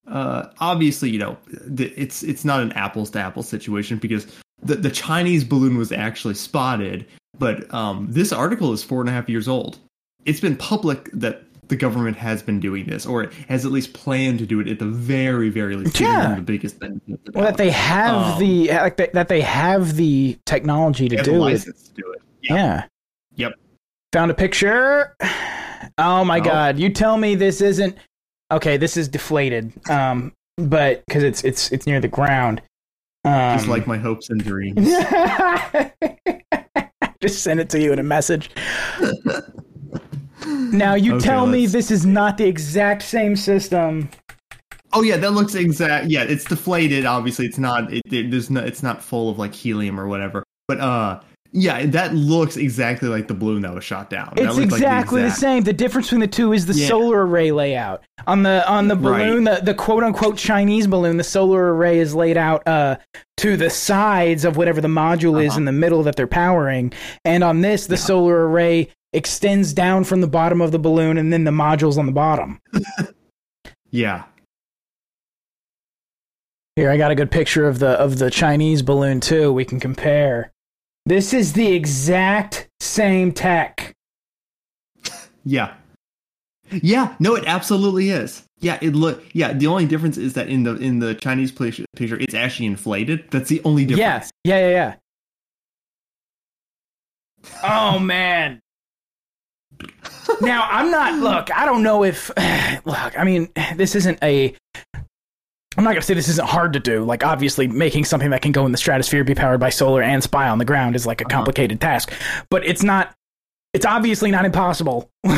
Uh, 0.08 0.46
obviously, 0.60 1.10
you 1.10 1.18
know 1.18 1.36
it's 1.76 2.22
it's 2.22 2.44
not 2.44 2.60
an 2.60 2.72
apples 2.72 3.10
to 3.10 3.20
apples 3.20 3.48
situation 3.48 3.98
because 3.98 4.26
the 4.62 4.76
the 4.76 4.90
Chinese 4.90 5.44
balloon 5.44 5.76
was 5.76 5.92
actually 5.92 6.34
spotted, 6.34 7.06
but 7.38 7.72
um, 7.74 8.06
this 8.10 8.32
article 8.32 8.72
is 8.72 8.82
four 8.82 9.00
and 9.00 9.10
a 9.10 9.12
half 9.12 9.28
years 9.28 9.46
old. 9.46 9.78
It's 10.24 10.40
been 10.40 10.56
public 10.56 11.10
that 11.12 11.44
the 11.70 11.76
government 11.76 12.16
has 12.18 12.42
been 12.42 12.60
doing 12.60 12.84
this, 12.86 13.06
or 13.06 13.30
has 13.48 13.64
at 13.64 13.72
least 13.72 13.94
planned 13.94 14.38
to 14.40 14.46
do 14.46 14.60
it 14.60 14.68
at 14.68 14.78
the 14.78 14.84
very, 14.84 15.48
very 15.48 15.76
least. 15.76 15.98
Yeah. 15.98 16.34
The 16.34 16.42
biggest 16.42 16.78
the 16.80 17.00
Well, 17.32 17.44
that 17.44 17.56
they 17.56 17.70
have 17.70 18.34
Um, 18.34 18.38
the 18.40 18.68
like 18.68 18.96
that, 18.98 19.14
that 19.14 19.28
they 19.28 19.40
have 19.40 19.96
the 19.96 20.38
technology 20.44 21.08
to 21.08 21.16
They 21.16 21.22
do 21.22 21.46
it. 21.46 21.60
to 21.60 21.72
do 21.94 22.12
it. 22.12 22.22
Yeah. 22.42 22.54
Yeah. 22.54 22.82
Yep. 23.36 23.52
Found 24.12 24.30
a 24.30 24.34
picture. 24.34 25.16
Oh 25.96 26.24
my 26.24 26.38
Oh. 26.40 26.44
god! 26.44 26.78
You 26.78 26.90
tell 26.90 27.16
me 27.16 27.34
this 27.34 27.60
isn't 27.62 27.96
okay. 28.52 28.76
This 28.76 28.96
is 28.96 29.08
deflated. 29.08 29.72
Um, 29.88 30.32
but 30.56 31.02
because 31.06 31.22
it's 31.22 31.42
it's 31.44 31.70
it's 31.72 31.86
near 31.86 32.00
the 32.00 32.08
ground. 32.08 32.60
Um, 33.24 33.56
Just 33.56 33.68
like 33.68 33.86
my 33.86 33.96
hopes 33.98 34.30
and 34.30 34.42
dreams. 34.42 34.76
just 37.20 37.42
send 37.42 37.60
it 37.60 37.68
to 37.70 37.80
you 37.80 37.92
in 37.92 37.98
a 37.98 38.02
message. 38.02 38.50
now 40.72 40.94
you 40.94 41.14
Okay, 41.16 41.24
tell 41.24 41.46
me 41.46 41.60
let's 41.62 41.72
this 41.72 41.90
is 41.90 42.06
not 42.06 42.36
the 42.38 42.46
exact 42.46 43.02
same 43.02 43.36
system. 43.36 44.08
Oh 44.92 45.02
yeah, 45.02 45.16
that 45.18 45.32
looks 45.32 45.54
exact. 45.54 46.06
Yeah, 46.06 46.24
it's 46.24 46.44
deflated. 46.44 47.06
Obviously, 47.06 47.46
it's 47.46 47.58
not. 47.58 47.92
It, 47.92 48.02
it, 48.10 48.30
there's 48.30 48.50
no. 48.50 48.60
It's 48.60 48.82
not 48.82 49.02
full 49.02 49.30
of 49.30 49.38
like 49.38 49.54
helium 49.54 50.00
or 50.00 50.08
whatever. 50.08 50.42
But 50.66 50.80
uh, 50.80 51.20
Yeah, 51.52 51.86
that 51.86 52.14
looks 52.14 52.56
exactly 52.56 53.08
like 53.08 53.26
the 53.28 53.34
balloon 53.34 53.62
that 53.62 53.74
was 53.74 53.84
shot 53.84 54.08
down. 54.10 54.32
That 54.36 54.46
It's 54.46 54.56
looked 54.56 54.72
like 54.72 54.80
exactly 54.80 55.20
the, 55.22 55.26
exact- 55.28 55.40
same. 55.40 55.62
The 55.64 55.72
difference 55.72 56.06
between 56.08 56.20
the 56.20 56.26
two 56.28 56.52
is 56.52 56.66
the 56.66 56.74
Yeah. 56.74 56.88
solar 56.88 57.24
array 57.26 57.50
layout. 57.52 58.02
On 58.26 58.42
the 58.42 58.68
on 58.68 58.88
the 58.88 58.96
Right. 58.96 59.26
balloon, 59.28 59.44
the, 59.44 59.60
the 59.62 59.74
quote 59.74 60.02
unquote 60.02 60.36
Chinese 60.36 60.86
balloon, 60.88 61.16
the 61.18 61.24
solar 61.24 61.74
array 61.74 61.98
is 62.00 62.14
laid 62.14 62.36
out 62.36 62.66
uh, 62.66 62.96
to 63.38 63.56
the 63.56 63.70
sides 63.70 64.44
of 64.44 64.56
whatever 64.56 64.80
the 64.80 64.88
module 64.88 65.40
is 65.42 65.50
Uh-huh. 65.50 65.58
in 65.58 65.64
the 65.66 65.72
middle 65.72 66.02
that 66.02 66.16
they're 66.16 66.26
powering. 66.26 66.92
And 67.24 67.42
on 67.44 67.60
this, 67.60 67.86
the 67.86 67.96
solar 67.96 68.48
array 68.48 68.88
extends 69.12 69.72
down 69.72 70.04
from 70.04 70.20
the 70.20 70.26
bottom 70.26 70.60
of 70.60 70.72
the 70.72 70.78
balloon, 70.78 71.18
and 71.18 71.32
then 71.32 71.44
the 71.44 71.50
module's 71.50 71.98
on 71.98 72.06
the 72.06 72.12
bottom. 72.12 72.60
Yeah. 73.90 74.24
Here, 76.76 76.90
I 76.90 76.96
got 76.96 77.10
a 77.10 77.16
good 77.16 77.30
picture 77.30 77.66
of 77.66 77.80
the 77.80 77.88
of 77.88 78.18
the 78.18 78.30
Chinese 78.30 78.82
balloon 78.82 79.20
too. 79.20 79.52
We 79.52 79.64
can 79.64 79.80
compare. 79.80 80.52
This 81.06 81.32
is 81.34 81.52
the 81.54 81.72
exact 81.72 82.68
same 82.80 83.32
tech. 83.32 83.94
Yeah. 85.44 85.72
Yeah, 86.70 87.16
no, 87.18 87.34
it 87.34 87.44
absolutely 87.46 88.10
is. 88.10 88.44
Yeah, 88.60 88.78
it 88.82 88.94
look. 88.94 89.24
Yeah, 89.32 89.54
the 89.54 89.66
only 89.66 89.86
difference 89.86 90.18
is 90.18 90.34
that 90.34 90.48
in 90.48 90.62
the 90.64 90.76
in 90.76 90.98
the 91.00 91.14
Chinese 91.14 91.50
picture, 91.50 91.86
it's 91.96 92.34
actually 92.34 92.66
inflated. 92.66 93.24
That's 93.30 93.48
the 93.48 93.60
only 93.64 93.86
difference. 93.86 94.30
Yeah, 94.44 94.58
yeah, 94.58 94.68
yeah, 94.68 94.94
yeah. 97.42 97.54
Oh 97.64 97.98
man. 97.98 98.60
Now 100.40 100.66
I'm 100.70 100.90
not. 100.90 101.14
Look, 101.18 101.54
I 101.56 101.64
don't 101.64 101.82
know 101.82 102.04
if. 102.04 102.28
Look, 102.84 103.18
I 103.18 103.24
mean, 103.24 103.48
this 103.76 103.94
isn't 103.94 104.18
a. 104.22 104.54
I'm 105.76 105.84
not 105.84 105.90
gonna 105.90 106.02
say 106.02 106.14
this 106.14 106.28
isn't 106.28 106.48
hard 106.48 106.72
to 106.74 106.80
do. 106.80 107.04
Like, 107.04 107.24
obviously, 107.24 107.66
making 107.68 108.04
something 108.04 108.30
that 108.30 108.42
can 108.42 108.52
go 108.52 108.66
in 108.66 108.72
the 108.72 108.78
stratosphere, 108.78 109.24
be 109.24 109.34
powered 109.34 109.60
by 109.60 109.70
solar, 109.70 110.02
and 110.02 110.22
spy 110.22 110.48
on 110.48 110.58
the 110.58 110.64
ground 110.64 110.96
is 110.96 111.06
like 111.06 111.20
a 111.20 111.24
complicated 111.24 111.80
task. 111.80 112.12
But 112.50 112.66
it's 112.66 112.82
not. 112.82 113.14
It's 113.72 113.86
obviously 113.86 114.30
not 114.32 114.44
impossible. 114.44 115.08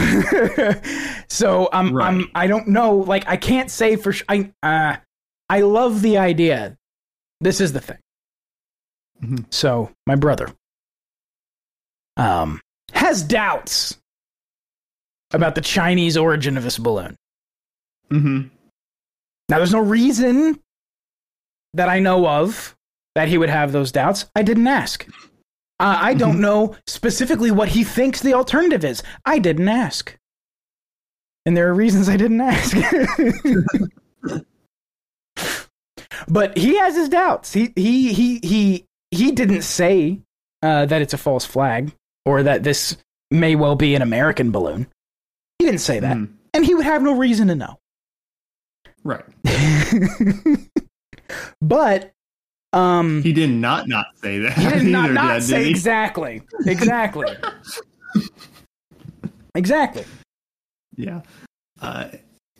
so 1.28 1.68
I'm. 1.72 1.94
Right. 1.94 2.06
I'm. 2.08 2.30
I 2.34 2.46
don't 2.46 2.68
know. 2.68 2.96
Like, 2.96 3.28
I 3.28 3.36
can't 3.36 3.70
say 3.70 3.96
for. 3.96 4.12
Sh- 4.12 4.24
I. 4.28 4.50
Uh, 4.62 4.96
I 5.50 5.60
love 5.60 6.00
the 6.02 6.18
idea. 6.18 6.76
This 7.40 7.60
is 7.60 7.72
the 7.72 7.80
thing. 7.80 7.98
Mhm. 9.22 9.44
So 9.50 9.90
my 10.06 10.14
brother 10.16 10.48
um, 12.16 12.60
has 12.92 13.22
doubts 13.22 13.98
about 15.32 15.54
the 15.54 15.60
Chinese 15.60 16.16
origin 16.16 16.56
of 16.56 16.64
this 16.64 16.78
balloon. 16.78 17.16
Mm-hmm. 18.10 18.48
Now, 19.48 19.56
there's 19.56 19.72
no 19.72 19.80
reason 19.80 20.60
that 21.74 21.88
I 21.88 21.98
know 21.98 22.26
of 22.26 22.76
that 23.14 23.28
he 23.28 23.38
would 23.38 23.50
have 23.50 23.72
those 23.72 23.92
doubts. 23.92 24.26
I 24.34 24.42
didn't 24.42 24.66
ask. 24.66 25.06
Uh, 25.80 25.98
I 26.00 26.14
don't 26.14 26.40
know 26.40 26.76
specifically 26.86 27.50
what 27.50 27.68
he 27.68 27.84
thinks 27.84 28.20
the 28.20 28.34
alternative 28.34 28.84
is. 28.84 29.02
I 29.24 29.38
didn't 29.38 29.68
ask. 29.68 30.16
And 31.44 31.56
there 31.56 31.68
are 31.68 31.74
reasons 31.74 32.08
I 32.08 32.16
didn't 32.16 32.40
ask. 32.40 32.76
but 36.28 36.56
he 36.56 36.78
has 36.78 36.94
his 36.94 37.08
doubts. 37.08 37.52
He 37.52 37.72
he 37.74 38.12
he 38.12 38.38
he 38.42 38.86
he 39.10 39.32
didn't 39.32 39.62
say 39.62 40.20
uh, 40.62 40.86
that 40.86 41.02
it's 41.02 41.14
a 41.14 41.18
false 41.18 41.44
flag 41.44 41.92
or 42.24 42.44
that 42.44 42.62
this 42.62 42.96
may 43.32 43.56
well 43.56 43.74
be 43.74 43.96
an 43.96 44.02
American 44.02 44.52
balloon. 44.52 44.86
He 45.62 45.66
didn't 45.66 45.80
say 45.80 46.00
that, 46.00 46.16
Mhm. 46.16 46.28
and 46.54 46.66
he 46.66 46.74
would 46.74 46.84
have 46.84 47.02
no 47.02 47.16
reason 47.16 47.46
to 47.46 47.54
know. 47.54 47.78
Right. 49.04 49.24
but 51.62 52.10
um, 52.72 53.22
He 53.22 53.32
did 53.32 53.50
not 53.50 53.86
not 53.88 54.06
say 54.20 54.40
that. 54.40 54.58
he 54.58 54.68
did 54.68 54.82
not, 54.86 55.04
either, 55.04 55.14
not 55.14 55.34
did 55.34 55.42
say 55.44 55.64
he? 55.64 55.70
exactly, 55.70 56.42
exactly, 56.66 57.28
exactly. 59.54 60.04
Yeah. 60.96 61.20
Uh, 61.80 62.08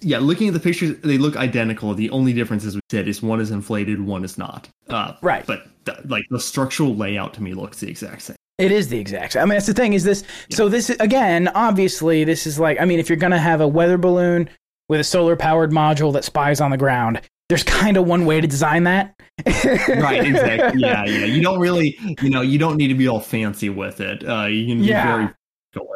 yeah, 0.01 0.19
looking 0.19 0.47
at 0.47 0.55
the 0.55 0.61
pictures, 0.61 0.97
they 1.01 1.19
look 1.19 1.37
identical. 1.37 1.93
The 1.95 2.11
only 2.11 2.33
difference, 2.33 2.65
as 2.65 2.75
we 2.77 2.81
said, 2.91 3.09
is 3.09 3.21
one 3.21 3.41
is 3.41 3.51
inflated, 3.51 4.01
one 4.01 4.23
is 4.25 4.39
not. 4.39 4.69
Uh, 4.89 5.15
Right. 5.23 5.45
But 5.47 5.67
th- 5.87 5.99
like 6.07 6.25
the 6.31 6.39
structural 6.41 6.95
layout 6.95 7.35
to 7.35 7.43
me 7.43 7.55
looks 7.55 7.81
the 7.81 7.89
exact 7.89 8.23
same. 8.23 8.37
It 8.59 8.71
is 8.71 8.89
the 8.89 8.99
exact. 8.99 9.33
same. 9.33 9.43
I 9.43 9.45
mean, 9.47 9.55
that's 9.55 9.67
the 9.67 9.75
thing. 9.75 9.93
Is 9.95 10.05
this 10.05 10.25
so? 10.51 10.69
This 10.69 10.91
again, 10.91 11.49
obviously, 11.49 12.25
this 12.25 12.47
is 12.47 12.59
like. 12.59 12.81
I 12.81 12.85
mean, 12.85 12.99
if 13.01 13.09
you're 13.09 13.17
gonna 13.17 13.39
have 13.39 13.61
a 13.61 13.69
weather 13.69 13.99
balloon 13.99 14.49
with 14.89 15.01
a 15.01 15.05
solar 15.05 15.37
powered 15.37 15.71
module 15.71 16.13
that 16.13 16.25
spies 16.25 16.61
on 16.61 16.71
the 16.71 16.77
ground, 16.77 17.21
there's 17.49 17.63
kind 17.65 17.97
of 17.97 18.07
one 18.07 18.27
way 18.27 18.41
to 18.41 18.47
design 18.47 18.85
that. 18.85 19.15
Right, 19.47 20.25
exactly. 20.25 20.81
Yeah, 20.83 21.05
yeah. 21.05 21.25
You 21.25 21.43
don't 21.43 21.59
really, 21.61 21.97
you 22.21 22.31
know, 22.31 22.43
you 22.43 22.59
don't 22.59 22.77
need 22.77 22.89
to 22.89 22.95
be 22.95 23.09
all 23.09 23.21
fancy 23.21 23.71
with 23.71 24.01
it. 24.01 24.27
Uh, 24.29 24.45
you 24.45 24.67
can 24.67 24.81
be 24.81 24.87
Yeah. 24.87 25.17
very 25.17 25.29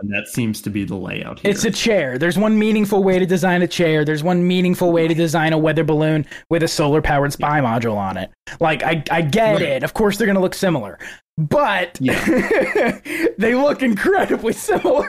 and 0.01 0.11
that 0.15 0.27
seems 0.27 0.63
to 0.63 0.71
be 0.71 0.85
the 0.85 0.95
layout 0.95 1.41
here. 1.41 1.51
It's 1.51 1.65
a 1.65 1.71
chair. 1.71 2.17
There's 2.17 2.39
one 2.39 2.59
meaningful 2.59 3.03
way 3.03 3.19
to 3.19 3.27
design 3.27 3.61
a 3.61 3.67
chair. 3.69 4.05
There's 4.07 4.23
one 4.23 4.47
meaningful 4.47 4.91
way 4.91 5.07
to 5.07 5.15
design 5.15 5.53
a 5.53 5.59
weather 5.59 5.85
balloon 5.85 6.25
with 6.49 6.63
a 6.63 6.69
solar 6.69 7.03
powered 7.03 7.33
spy 7.35 7.61
module 7.61 7.97
on 7.97 8.17
it. 8.17 8.31
Like 8.59 8.83
I, 8.83 9.03
I 9.11 9.21
get 9.21 9.55
Right. 9.55 9.63
it. 9.63 9.83
Of 9.83 9.93
course, 9.93 10.17
they're 10.17 10.27
gonna 10.27 10.41
look 10.41 10.55
similar, 10.55 10.99
but 11.39 11.99
Yeah. 12.01 13.01
they 13.39 13.55
look 13.55 13.83
incredibly 13.83 14.53
similar. 14.53 15.09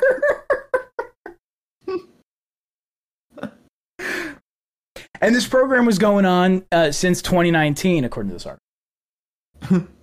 and 5.21 5.33
this 5.35 5.47
program 5.47 5.85
was 5.85 5.97
going 5.97 6.25
on 6.25 6.65
uh, 6.71 6.91
since 6.91 7.21
2019, 7.21 8.03
according 8.03 8.29
to 8.31 8.35
this 8.35 8.45
article. 8.45 9.87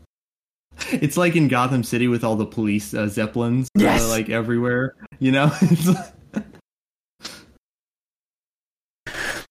It's 0.90 1.16
like 1.16 1.36
in 1.36 1.46
Gotham 1.46 1.84
City 1.84 2.08
with 2.08 2.24
all 2.24 2.34
the 2.34 2.44
police 2.44 2.94
uh, 2.94 3.06
zeppelins, 3.06 3.68
Yes. 3.76 4.02
uh, 4.02 4.08
like 4.08 4.28
everywhere. 4.28 4.96
You 5.20 5.30
know, 5.30 5.52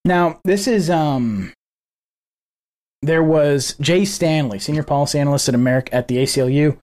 Now, 0.05 0.41
this 0.43 0.67
is 0.67 0.89
um 0.89 1.53
there 3.03 3.23
was 3.23 3.75
Jay 3.79 4.05
Stanley, 4.05 4.59
senior 4.59 4.83
policy 4.83 5.19
analyst 5.19 5.49
at 5.49 5.55
America 5.55 5.93
at 5.93 6.07
the 6.07 6.17
ACLU, 6.17 6.77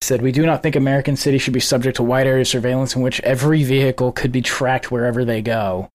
said 0.00 0.22
we 0.22 0.32
do 0.32 0.44
not 0.44 0.62
think 0.62 0.76
American 0.76 1.16
cities 1.16 1.42
should 1.42 1.54
be 1.54 1.60
subject 1.60 1.96
to 1.96 2.02
wide 2.02 2.26
area 2.26 2.44
surveillance 2.44 2.94
in 2.94 3.02
which 3.02 3.20
every 3.20 3.64
vehicle 3.64 4.12
could 4.12 4.32
be 4.32 4.42
tracked 4.42 4.90
wherever 4.90 5.24
they 5.24 5.42
go. 5.42 5.88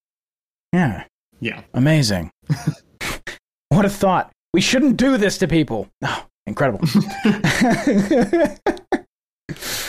Yeah, 0.74 1.06
yeah. 1.40 1.62
amazing. 1.74 2.32
what 3.70 3.86
a 3.86 3.90
thought. 3.90 4.32
We 4.54 4.62
shouldn't 4.62 4.98
do 4.98 5.18
this 5.18 5.38
to 5.40 5.48
people. 5.48 5.88
Oh, 6.04 6.26
incredible. 6.46 6.82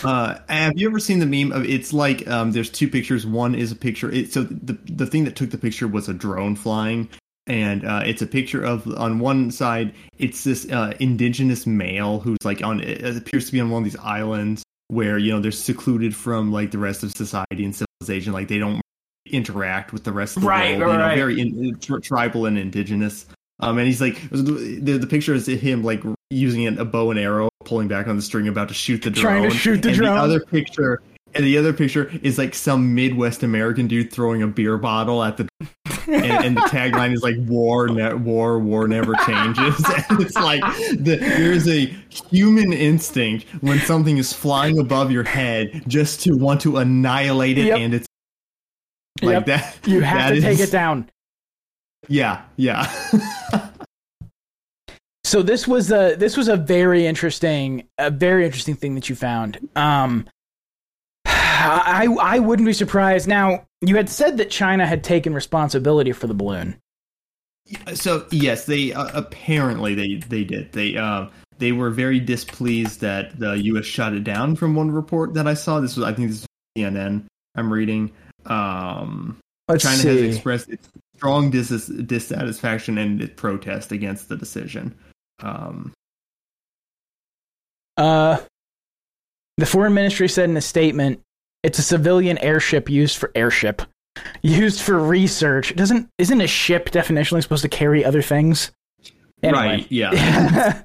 Uh, 0.04 0.38
have 0.48 0.78
you 0.78 0.88
ever 0.88 1.00
seen 1.00 1.18
the 1.18 1.26
meme 1.26 1.52
of 1.52 1.64
it's 1.64 1.92
like 1.92 2.26
um, 2.28 2.52
there's 2.52 2.70
two 2.70 2.88
pictures. 2.88 3.26
One 3.26 3.54
is 3.54 3.72
a 3.72 3.76
picture. 3.76 4.10
It, 4.10 4.32
so 4.32 4.44
the 4.44 4.78
the 4.84 5.06
thing 5.06 5.24
that 5.24 5.34
took 5.36 5.50
the 5.50 5.58
picture 5.58 5.88
was 5.88 6.08
a 6.08 6.14
drone 6.14 6.54
flying, 6.54 7.08
and 7.48 7.84
uh, 7.84 8.02
it's 8.04 8.22
a 8.22 8.26
picture 8.26 8.62
of 8.62 8.86
on 8.96 9.18
one 9.18 9.50
side 9.50 9.92
it's 10.18 10.44
this 10.44 10.70
uh, 10.70 10.92
indigenous 11.00 11.66
male 11.66 12.20
who's 12.20 12.38
like 12.44 12.62
on 12.62 12.80
it 12.80 13.16
appears 13.16 13.46
to 13.46 13.52
be 13.52 13.60
on 13.60 13.70
one 13.70 13.82
of 13.82 13.84
these 13.84 13.98
islands 14.00 14.62
where 14.88 15.18
you 15.18 15.32
know 15.32 15.40
they're 15.40 15.52
secluded 15.52 16.14
from 16.16 16.52
like 16.52 16.70
the 16.70 16.78
rest 16.78 17.02
of 17.02 17.12
society 17.12 17.64
and 17.64 17.74
civilization. 17.74 18.32
Like 18.32 18.48
they 18.48 18.58
don't 18.58 18.80
interact 19.26 19.92
with 19.92 20.04
the 20.04 20.12
rest 20.12 20.36
of 20.36 20.42
the 20.42 20.48
Right, 20.48 20.78
world. 20.78 20.92
You 20.92 20.98
know, 20.98 21.04
right. 21.04 21.16
very 21.16 21.40
in, 21.40 21.78
tri- 21.78 22.00
tribal 22.00 22.46
and 22.46 22.58
indigenous. 22.58 23.26
Um, 23.60 23.78
and 23.78 23.86
he's 23.86 24.00
like 24.00 24.28
the, 24.30 24.98
the 24.98 25.06
picture 25.06 25.34
is 25.34 25.46
him 25.46 25.82
like 25.84 26.02
using 26.30 26.78
a 26.78 26.84
bow 26.84 27.10
and 27.10 27.18
arrow, 27.18 27.50
pulling 27.64 27.88
back 27.88 28.06
on 28.06 28.16
the 28.16 28.22
string, 28.22 28.48
about 28.48 28.68
to 28.68 28.74
shoot 28.74 29.02
the 29.02 29.10
drone. 29.10 29.40
Trying 29.40 29.50
to 29.50 29.56
shoot 29.56 29.82
the 29.82 29.88
and 29.88 29.98
drone. 29.98 30.14
The 30.14 30.22
other 30.22 30.40
picture, 30.40 31.02
and 31.34 31.44
the 31.44 31.58
other 31.58 31.72
picture 31.72 32.10
is 32.22 32.38
like 32.38 32.54
some 32.54 32.94
Midwest 32.94 33.42
American 33.42 33.88
dude 33.88 34.12
throwing 34.12 34.42
a 34.42 34.46
beer 34.46 34.78
bottle 34.78 35.22
at 35.22 35.36
the, 35.36 35.48
and, 36.08 36.44
and 36.44 36.56
the 36.56 36.62
tagline 36.62 37.12
is 37.12 37.22
like 37.22 37.36
"War, 37.40 37.88
ne- 37.88 38.14
war, 38.14 38.58
war 38.58 38.88
never 38.88 39.14
changes." 39.26 39.76
and 40.10 40.20
it's 40.20 40.34
like 40.36 40.62
the, 40.90 41.16
there's 41.20 41.68
a 41.68 41.86
human 42.30 42.72
instinct 42.72 43.46
when 43.60 43.78
something 43.80 44.16
is 44.18 44.32
flying 44.32 44.78
above 44.78 45.10
your 45.10 45.24
head 45.24 45.82
just 45.86 46.20
to 46.22 46.34
want 46.36 46.60
to 46.62 46.78
annihilate 46.78 47.58
it, 47.58 47.66
Yep. 47.66 47.78
and 47.78 47.94
it's 47.94 48.06
like 49.22 49.32
Yep. 49.34 49.46
that. 49.46 49.78
you 49.86 50.00
have 50.00 50.30
that 50.30 50.34
to 50.36 50.40
take 50.40 50.60
it 50.60 50.70
down. 50.70 51.08
Yeah, 52.08 52.42
yeah. 52.56 52.90
So 55.24 55.42
this 55.42 55.68
was 55.68 55.92
a 55.92 56.14
this 56.14 56.38
was 56.38 56.48
a 56.48 56.56
very 56.56 57.06
interesting 57.06 57.86
a 57.98 58.10
very 58.10 58.46
interesting 58.46 58.74
thing 58.76 58.94
that 58.94 59.10
you 59.10 59.14
found. 59.14 59.58
Um, 59.76 60.26
I 61.58 62.06
I 62.20 62.38
wouldn't 62.38 62.66
be 62.66 62.72
surprised. 62.72 63.26
Now 63.28 63.66
you 63.80 63.96
had 63.96 64.08
said 64.08 64.36
that 64.38 64.50
China 64.50 64.86
had 64.86 65.02
taken 65.04 65.34
responsibility 65.34 66.12
for 66.12 66.26
the 66.26 66.34
balloon. 66.34 66.76
so 67.94 68.26
yes, 68.30 68.66
they 68.66 68.92
uh, 68.92 69.10
apparently 69.14 69.94
they 69.94 70.16
they 70.28 70.44
did. 70.44 70.72
They 70.72 70.96
uh, 70.96 71.26
they 71.58 71.72
were 71.72 71.90
very 71.90 72.20
displeased 72.20 73.00
that 73.00 73.38
the 73.38 73.52
U.S. 73.54 73.84
shot 73.84 74.14
it 74.14 74.24
down. 74.24 74.56
From 74.56 74.74
one 74.74 74.90
report 74.90 75.34
that 75.34 75.46
I 75.46 75.54
saw, 75.54 75.80
this 75.80 75.96
was 75.96 76.04
I 76.06 76.12
think 76.12 76.30
this 76.30 76.40
was 76.40 76.46
CNN. 76.76 77.24
I'm 77.56 77.72
reading. 77.72 78.12
Um, 78.46 79.38
Let's 79.68 79.82
China 79.84 79.96
see. 79.96 80.08
has 80.08 80.34
expressed 80.36 80.68
its 80.68 80.88
strong 81.16 81.50
dis- 81.50 81.86
dissatisfaction 81.86 82.96
and 82.96 83.36
protest 83.36 83.90
against 83.92 84.28
the 84.28 84.36
decision. 84.36 84.94
Um, 85.42 85.92
uh, 87.96 88.38
The 89.58 89.66
foreign 89.66 89.92
ministry 89.94 90.28
said 90.28 90.48
in 90.48 90.56
a 90.56 90.60
statement, 90.60 91.20
"It's 91.68 91.78
a 91.78 91.82
civilian 91.82 92.38
airship 92.38 92.88
used 92.88 93.18
for 93.18 93.30
airship, 93.34 93.82
used 94.40 94.80
for 94.80 94.98
research. 94.98 95.76
Doesn't 95.76 96.08
isn't 96.16 96.40
a 96.40 96.46
ship 96.46 96.88
definitionally 96.88 97.42
supposed 97.42 97.60
to 97.60 97.68
carry 97.68 98.02
other 98.02 98.22
things? 98.22 98.72
Anyway. 99.42 99.58
Right. 99.58 99.86
Yeah. 99.92 100.80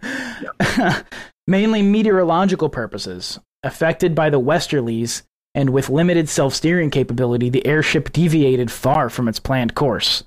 Mainly 1.48 1.84
meteorological 1.84 2.68
purposes. 2.68 3.40
Affected 3.64 4.14
by 4.14 4.30
the 4.30 4.42
westerlies 4.42 5.22
and 5.56 5.70
with 5.70 5.90
limited 5.90 6.28
self-steering 6.28 6.90
capability, 6.90 7.50
the 7.50 7.66
airship 7.66 8.12
deviated 8.12 8.70
far 8.70 9.10
from 9.10 9.30
its 9.30 9.40
planned 9.40 9.76
course. 9.76 10.26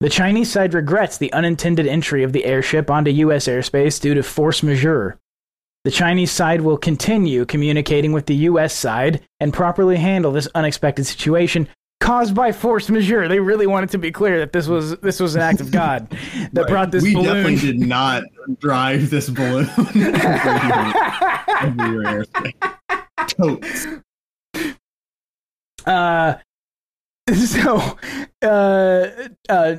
The 0.00 0.10
Chinese 0.10 0.52
side 0.52 0.74
regrets 0.74 1.16
the 1.16 1.32
unintended 1.32 1.86
entry 1.86 2.22
of 2.22 2.34
the 2.34 2.44
airship 2.44 2.90
onto 2.90 3.10
U.S. 3.12 3.48
airspace 3.48 3.98
due 3.98 4.12
to 4.12 4.22
force 4.22 4.62
majeure. 4.62 5.18
The 5.84 5.90
Chinese 5.90 6.30
side 6.30 6.62
will 6.62 6.78
continue 6.78 7.44
communicating 7.44 8.12
with 8.12 8.24
the 8.26 8.34
U.S. 8.48 8.74
side 8.74 9.20
and 9.40 9.52
properly 9.52 9.96
handle 9.96 10.32
this 10.32 10.48
unexpected 10.54 11.04
situation 11.04 11.68
caused 12.00 12.34
by 12.34 12.52
force 12.52 12.88
majeure. 12.88 13.28
They 13.28 13.40
really 13.40 13.66
wanted 13.66 13.90
to 13.90 13.98
be 13.98 14.10
clear 14.10 14.38
that 14.38 14.52
this 14.54 14.66
was 14.66 14.96
this 15.00 15.20
was 15.20 15.34
an 15.36 15.42
act 15.42 15.60
of 15.60 15.70
God 15.70 16.08
that 16.52 16.62
Right. 16.62 16.68
brought 16.68 16.90
this 16.90 17.02
we 17.02 17.12
balloon. 17.14 17.26
definitely 17.34 17.56
did 17.56 17.80
not 17.80 18.22
drive 18.60 19.10
this 19.10 19.28
balloon. 19.28 19.66
Totes. 23.28 23.86
Uh, 25.86 26.34
so, 27.34 27.98
uh, 28.42 29.06
uh, 29.48 29.76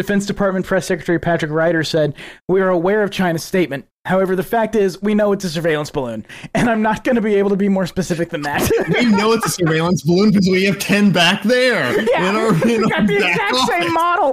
Defense 0.00 0.24
Department 0.24 0.64
Press 0.64 0.86
Secretary 0.86 1.18
Patrick 1.18 1.50
Ryder 1.50 1.84
said, 1.84 2.14
We 2.48 2.62
are 2.62 2.70
aware 2.70 3.02
of 3.02 3.10
China's 3.10 3.44
statement. 3.44 3.86
However, 4.06 4.34
the 4.34 4.42
fact 4.42 4.74
is, 4.74 5.02
we 5.02 5.12
know 5.14 5.32
it's 5.32 5.44
a 5.44 5.50
surveillance 5.50 5.90
balloon, 5.90 6.24
and 6.54 6.70
I'm 6.70 6.80
not 6.80 7.04
going 7.04 7.16
to 7.16 7.20
be 7.20 7.34
able 7.34 7.50
to 7.50 7.56
be 7.56 7.68
more 7.68 7.86
specific 7.86 8.30
than 8.30 8.40
that. 8.42 8.62
We 8.88 9.04
know 9.04 9.32
it's 9.32 9.44
a 9.44 9.50
surveillance 9.50 10.02
balloon 10.02 10.30
because 10.30 10.48
we 10.48 10.64
have 10.64 10.78
ten 10.78 11.12
back 11.12 11.42
there. 11.42 12.00
yeah, 12.10 12.30
in 12.30 12.36
our, 12.36 12.48
in 12.66 12.88
got 12.88 13.06
the 13.06 13.16
exact 13.16 13.54
office. 13.54 13.66
same 13.68 13.92
model. 13.92 14.32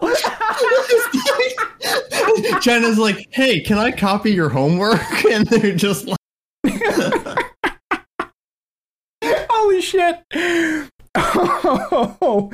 China's 2.61 2.97
like, 2.97 3.27
hey, 3.31 3.59
can 3.59 3.77
I 3.77 3.91
copy 3.91 4.31
your 4.31 4.47
homework? 4.47 5.01
And 5.25 5.45
they're 5.47 5.75
just 5.75 6.07
like, 6.07 6.17
Holy 9.21 9.81
shit! 9.81 10.23
Oh, 11.13 12.49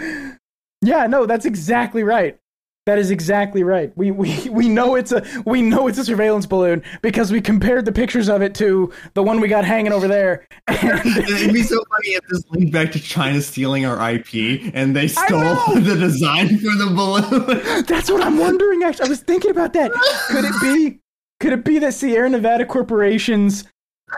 yeah, 0.81 1.05
no, 1.07 1.25
that's 1.25 1.45
exactly 1.45 2.03
right. 2.03 2.37
That 2.85 2.99
is 2.99 3.11
exactly 3.11 3.63
right. 3.63 3.93
We, 3.95 4.11
we 4.11 4.49
we 4.51 4.67
know 4.67 4.95
it's 4.95 5.11
a 5.11 5.23
we 5.45 5.61
know 5.61 5.87
it's 5.87 5.97
a 5.97 6.03
surveillance 6.03 6.45
balloon 6.45 6.83
because 7.01 7.31
we 7.31 7.39
compared 7.39 7.85
the 7.85 7.91
pictures 7.93 8.27
of 8.29 8.41
it 8.41 8.53
to 8.55 8.91
the 9.13 9.23
one 9.23 9.39
we 9.39 9.47
got 9.47 9.63
hanging 9.65 9.93
over 9.93 10.07
there. 10.07 10.45
And 10.67 11.05
it'd 11.05 11.53
be 11.53 11.61
so 11.63 11.75
funny 11.89 12.09
if 12.15 12.25
this 12.29 12.43
linked 12.51 12.71
back 12.73 12.91
to 12.93 12.99
China 12.99 13.41
stealing 13.41 13.85
our 13.85 14.11
IP 14.11 14.71
and 14.73 14.95
they 14.95 15.07
stole 15.07 15.55
the 15.75 15.95
design 15.99 16.57
for 16.57 16.75
the 16.75 16.91
balloon. 16.95 17.85
that's 17.85 18.09
what 18.09 18.21
I'm 18.21 18.37
wondering. 18.37 18.83
Actually, 18.83 19.07
I 19.07 19.09
was 19.09 19.21
thinking 19.21 19.51
about 19.51 19.73
that. 19.73 19.91
Could 20.29 20.45
it 20.45 20.53
be? 20.61 20.99
Could 21.39 21.53
it 21.53 21.65
be 21.65 21.79
that 21.79 21.93
Sierra 21.93 22.29
Nevada 22.29 22.65
corporations 22.65 23.65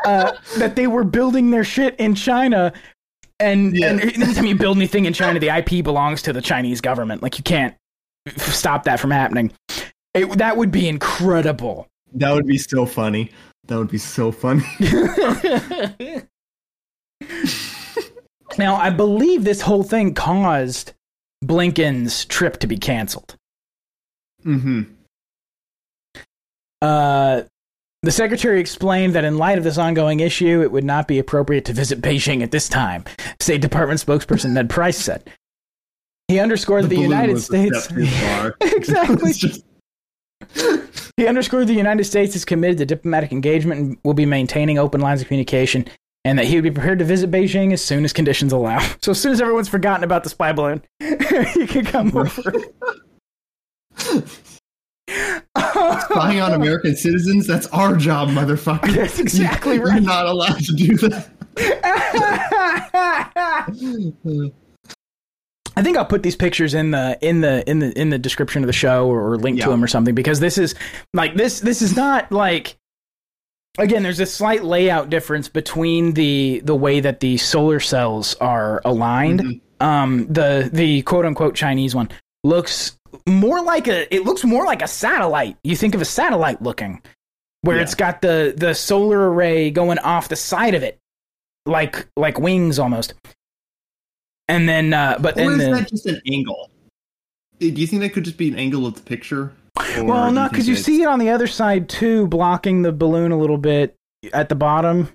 uh, 0.05 0.33
that 0.57 0.75
they 0.75 0.85
were 0.87 1.03
building 1.03 1.49
their 1.51 1.63
shit 1.63 1.95
in 1.99 2.13
China? 2.15 2.71
And, 3.39 3.75
Yeah. 3.75 3.89
and 3.89 4.01
anytime 4.01 4.45
you 4.45 4.55
build 4.55 4.77
anything 4.77 5.05
in 5.05 5.13
China, 5.13 5.39
the 5.39 5.49
IP 5.49 5.83
belongs 5.83 6.21
to 6.23 6.33
the 6.33 6.41
Chinese 6.41 6.79
government. 6.81 7.21
Like 7.23 7.37
you 7.37 7.43
can't 7.43 7.75
stop 8.37 8.83
that 8.83 8.99
from 8.99 9.11
happening. 9.11 9.51
It, 10.13 10.37
that 10.37 10.57
would 10.57 10.71
be 10.71 10.87
incredible. 10.87 11.87
That 12.13 12.33
would 12.33 12.47
be 12.47 12.57
so 12.57 12.85
funny. 12.85 13.31
That 13.67 13.77
would 13.77 13.89
be 13.89 13.97
so 13.97 14.31
funny. 14.31 14.63
now, 18.57 18.75
I 18.75 18.89
believe 18.89 19.43
this 19.43 19.61
whole 19.61 19.83
thing 19.83 20.13
caused 20.13 20.93
Blinken's 21.43 22.25
trip 22.25 22.57
to 22.59 22.67
be 22.67 22.77
canceled. 22.77 23.35
hmm 24.43 24.83
Uh, 26.81 27.41
the 28.03 28.11
secretary 28.11 28.59
explained 28.59 29.15
that 29.15 29.23
in 29.23 29.39
light 29.39 29.57
of 29.57 29.63
this 29.63 29.79
ongoing 29.79 30.19
issue, 30.19 30.61
it 30.61 30.71
would 30.71 30.83
not 30.83 31.07
be 31.07 31.17
appropriate 31.17 31.65
to 31.65 31.73
visit 31.73 32.01
Beijing 32.01 32.43
at 32.43 32.51
this 32.51 32.69
time, 32.69 33.03
State 33.39 33.61
Department 33.61 33.99
spokesperson 33.99 34.51
Ned 34.51 34.69
Price 34.69 34.97
said. 34.97 35.27
He 36.27 36.39
underscored 36.39 36.85
that 36.85 36.89
the 36.89 36.97
United 36.99 37.39
States. 37.39 37.83
step 37.85 37.97
too 37.97 38.07
far. 38.07 38.55
exactly. 38.61 39.33
Just- 39.37 39.63
He 41.17 41.27
underscored 41.27 41.67
the 41.67 41.73
United 41.73 42.03
States 42.05 42.35
is 42.35 42.43
committed 42.45 42.77
to 42.79 42.85
diplomatic 42.85 43.31
engagement 43.31 43.79
and 43.79 43.97
will 44.03 44.13
be 44.13 44.25
maintaining 44.25 44.77
open 44.77 45.01
lines 45.01 45.21
of 45.21 45.27
communication, 45.27 45.85
and 46.25 46.37
that 46.39 46.45
he 46.45 46.55
would 46.55 46.63
be 46.63 46.71
prepared 46.71 46.99
to 46.99 47.05
visit 47.05 47.31
Beijing 47.31 47.71
as 47.73 47.83
soon 47.83 48.03
as 48.03 48.11
conditions 48.13 48.51
allow. 48.51 48.79
So 49.01 49.11
as 49.11 49.21
soon 49.21 49.31
as 49.31 49.39
everyone's 49.39 49.69
forgotten 49.69 50.03
about 50.03 50.23
the 50.23 50.29
spy 50.29 50.51
balloon, 50.51 50.81
he 50.99 51.67
can 51.67 51.85
come 51.85 52.15
over. 52.17 52.53
Spying 55.57 56.41
on 56.41 56.53
American 56.53 56.95
citizens, 56.95 57.45
that's 57.45 57.67
our 57.67 57.95
job, 57.95 58.29
motherfucker. 58.29 58.93
That's 58.95 59.19
exactly 59.19 59.75
You're 59.75 59.99
not 60.01 60.25
allowed 60.25 60.57
to 60.65 60.73
do 60.73 60.97
that. 60.97 61.29
I 65.75 65.83
think 65.83 65.97
I'll 65.97 66.05
put 66.05 66.23
these 66.23 66.35
pictures 66.35 66.73
in 66.73 66.91
the 66.91 67.17
in 67.21 67.41
the 67.41 67.69
in 67.69 67.79
the 67.79 67.99
in 67.99 68.09
the 68.09 68.17
description 68.17 68.63
of 68.63 68.67
the 68.67 68.73
show 68.73 69.07
or, 69.07 69.31
or 69.33 69.37
link 69.37 69.61
to 69.61 69.69
them 69.69 69.83
or 69.83 69.87
something 69.87 70.15
because 70.15 70.39
this 70.39 70.57
is 70.57 70.75
like 71.13 71.35
this 71.35 71.59
this 71.59 71.81
is 71.81 71.95
not 71.95 72.31
like 72.31 72.77
again 73.77 74.03
there's 74.03 74.19
a 74.21 74.25
slight 74.25 74.63
layout 74.63 75.09
difference 75.09 75.49
between 75.49 76.13
the 76.13 76.61
the 76.63 76.75
way 76.75 76.99
that 77.01 77.19
the 77.19 77.37
solar 77.37 77.79
cells 77.81 78.35
are 78.35 78.81
aligned 78.85 79.41
Mhm. 79.41 79.61
um 79.81 80.27
the 80.27 80.69
the 80.71 81.01
quote 81.01 81.25
unquote 81.25 81.55
chinese 81.55 81.93
one 81.93 82.09
looks 82.45 82.97
more 83.27 83.61
like 83.61 83.87
a 83.89 84.13
it 84.15 84.23
looks 84.23 84.45
more 84.45 84.65
like 84.65 84.81
a 84.81 84.87
satellite 84.87 85.57
you 85.63 85.75
think 85.75 85.93
of 85.93 86.01
a 86.01 86.05
satellite 86.05 86.61
looking 86.61 87.01
where 87.61 87.75
Yeah. 87.75 87.81
it's 87.83 87.95
got 87.95 88.21
the 88.21 88.53
the 88.55 88.73
solar 88.73 89.31
array 89.33 89.71
going 89.71 89.99
off 89.99 90.29
the 90.29 90.35
side 90.37 90.73
of 90.73 90.83
it 90.83 90.99
like 91.65 92.07
like 92.15 92.39
wings 92.39 92.79
almost 92.79 93.13
and 94.47 94.67
then 94.69 94.93
uh 94.93 95.17
but 95.19 95.33
Or 95.35 95.49
then 95.49 95.51
is 95.59 95.65
the, 95.65 95.71
that 95.71 95.89
just 95.89 96.05
an 96.05 96.21
angle? 96.31 96.69
Do 97.59 97.67
you 97.69 97.87
think 97.87 98.01
that 98.01 98.09
could 98.09 98.25
just 98.25 98.37
be 98.37 98.47
an 98.49 98.55
angle 98.55 98.85
of 98.85 98.95
the 98.95 99.01
picture? 99.01 99.53
Well 99.97 100.31
not 100.31 100.51
because 100.51 100.67
you 100.67 100.75
see 100.75 101.01
it 101.01 101.07
on 101.07 101.19
the 101.19 101.29
other 101.29 101.47
side 101.47 101.89
too 101.89 102.27
blocking 102.27 102.81
the 102.81 102.91
balloon 102.91 103.31
a 103.31 103.37
little 103.37 103.57
bit 103.57 103.95
at 104.33 104.49
the 104.49 104.55
bottom 104.55 105.09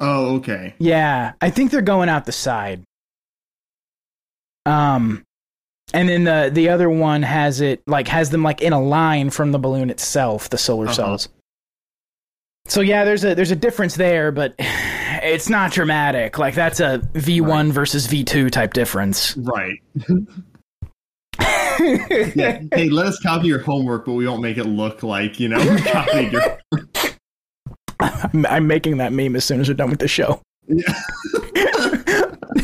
Oh, 0.00 0.36
okay. 0.36 0.74
Yeah, 0.78 1.34
I 1.40 1.50
think 1.50 1.70
they're 1.70 1.80
going 1.80 2.08
out 2.08 2.24
the 2.26 2.32
side. 2.32 2.82
Um, 4.66 5.22
and 5.92 6.08
then 6.08 6.24
the 6.24 6.50
the 6.52 6.68
other 6.70 6.90
one 6.90 7.22
has 7.22 7.60
it 7.60 7.80
like 7.86 8.08
has 8.08 8.30
them 8.30 8.42
like 8.42 8.60
in 8.60 8.72
a 8.72 8.80
line 8.80 9.30
from 9.30 9.52
the 9.52 9.58
balloon 9.58 9.90
itself, 9.90 10.50
the 10.50 10.58
solar 10.58 10.86
Uh-huh. 10.86 10.94
cells. 10.94 11.28
So 12.66 12.80
yeah, 12.80 13.04
there's 13.04 13.24
a 13.24 13.34
there's 13.34 13.52
a 13.52 13.56
difference 13.56 13.94
there, 13.94 14.32
but 14.32 14.54
it's 15.34 15.48
not 15.48 15.72
dramatic. 15.72 16.38
Like 16.38 16.54
that's 16.54 16.78
a 16.78 17.00
V1 17.14 17.72
versus 17.72 18.06
V2 18.06 18.50
type 18.50 18.72
difference. 18.72 19.36
Right. 19.36 19.82
Yeah. 22.36 22.62
hey, 22.72 22.88
let 22.88 23.06
us 23.06 23.18
copy 23.20 23.48
your 23.48 23.58
homework, 23.58 24.06
but 24.06 24.12
we 24.12 24.26
won't 24.28 24.40
make 24.40 24.56
it 24.58 24.64
look 24.64 25.02
like, 25.02 25.40
you 25.40 25.48
know, 25.48 25.58
we 25.58 25.82
copied 25.82 26.32
your. 26.32 26.60
I'm, 28.00 28.46
I'm 28.46 28.66
making 28.68 28.98
that 28.98 29.12
meme 29.12 29.34
as 29.34 29.44
soon 29.44 29.60
as 29.60 29.68
we're 29.68 29.74
done 29.74 29.90
with 29.90 29.98
the 29.98 30.08
show. 30.08 30.40
Yeah. 30.68 31.00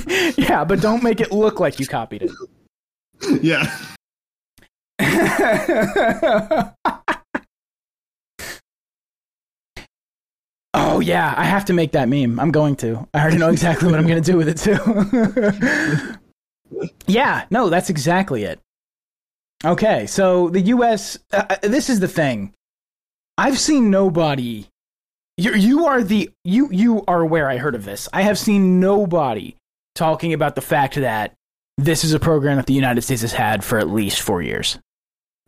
yeah, 0.38 0.64
but 0.64 0.80
don't 0.80 1.02
make 1.02 1.20
it 1.20 1.32
look 1.32 1.58
like 1.58 1.80
you 1.80 1.86
copied 1.88 2.22
it. 2.22 2.30
yeah. 3.42 3.66
Oh 10.90 11.00
yeah, 11.00 11.34
I 11.36 11.44
have 11.44 11.64
to 11.66 11.72
make 11.72 11.92
that 11.92 12.08
meme. 12.08 12.38
I'm 12.38 12.50
going 12.50 12.76
to. 12.76 13.08
I 13.14 13.20
already 13.20 13.38
know 13.38 13.50
exactly 13.50 13.90
what 13.90 13.98
I'm 13.98 14.06
going 14.06 14.22
to 14.22 14.32
do 14.32 14.36
with 14.36 14.48
it 14.48 14.58
too. 14.58 16.18
yeah, 17.06 17.46
no, 17.50 17.68
that's 17.68 17.90
exactly 17.90 18.44
it. 18.44 18.60
Okay, 19.64 20.06
so 20.06 20.48
the 20.48 20.60
U.S. 20.60 21.18
Uh, 21.32 21.44
uh, 21.50 21.56
this 21.62 21.90
is 21.90 22.00
the 22.00 22.08
thing. 22.08 22.54
I've 23.36 23.58
seen 23.58 23.90
nobody. 23.90 24.66
You 25.36 25.54
you 25.54 25.86
are 25.86 26.02
the 26.02 26.30
you 26.44 26.68
you 26.70 27.04
are 27.06 27.20
aware. 27.20 27.48
I 27.48 27.58
heard 27.58 27.74
of 27.74 27.84
this. 27.84 28.08
I 28.12 28.22
have 28.22 28.38
seen 28.38 28.80
nobody 28.80 29.56
talking 29.94 30.32
about 30.32 30.54
the 30.54 30.60
fact 30.60 30.96
that 30.96 31.34
this 31.78 32.04
is 32.04 32.12
a 32.12 32.20
program 32.20 32.56
that 32.56 32.66
the 32.66 32.74
United 32.74 33.02
States 33.02 33.22
has 33.22 33.32
had 33.32 33.64
for 33.64 33.78
at 33.78 33.88
least 33.88 34.20
four 34.20 34.42
years. 34.42 34.78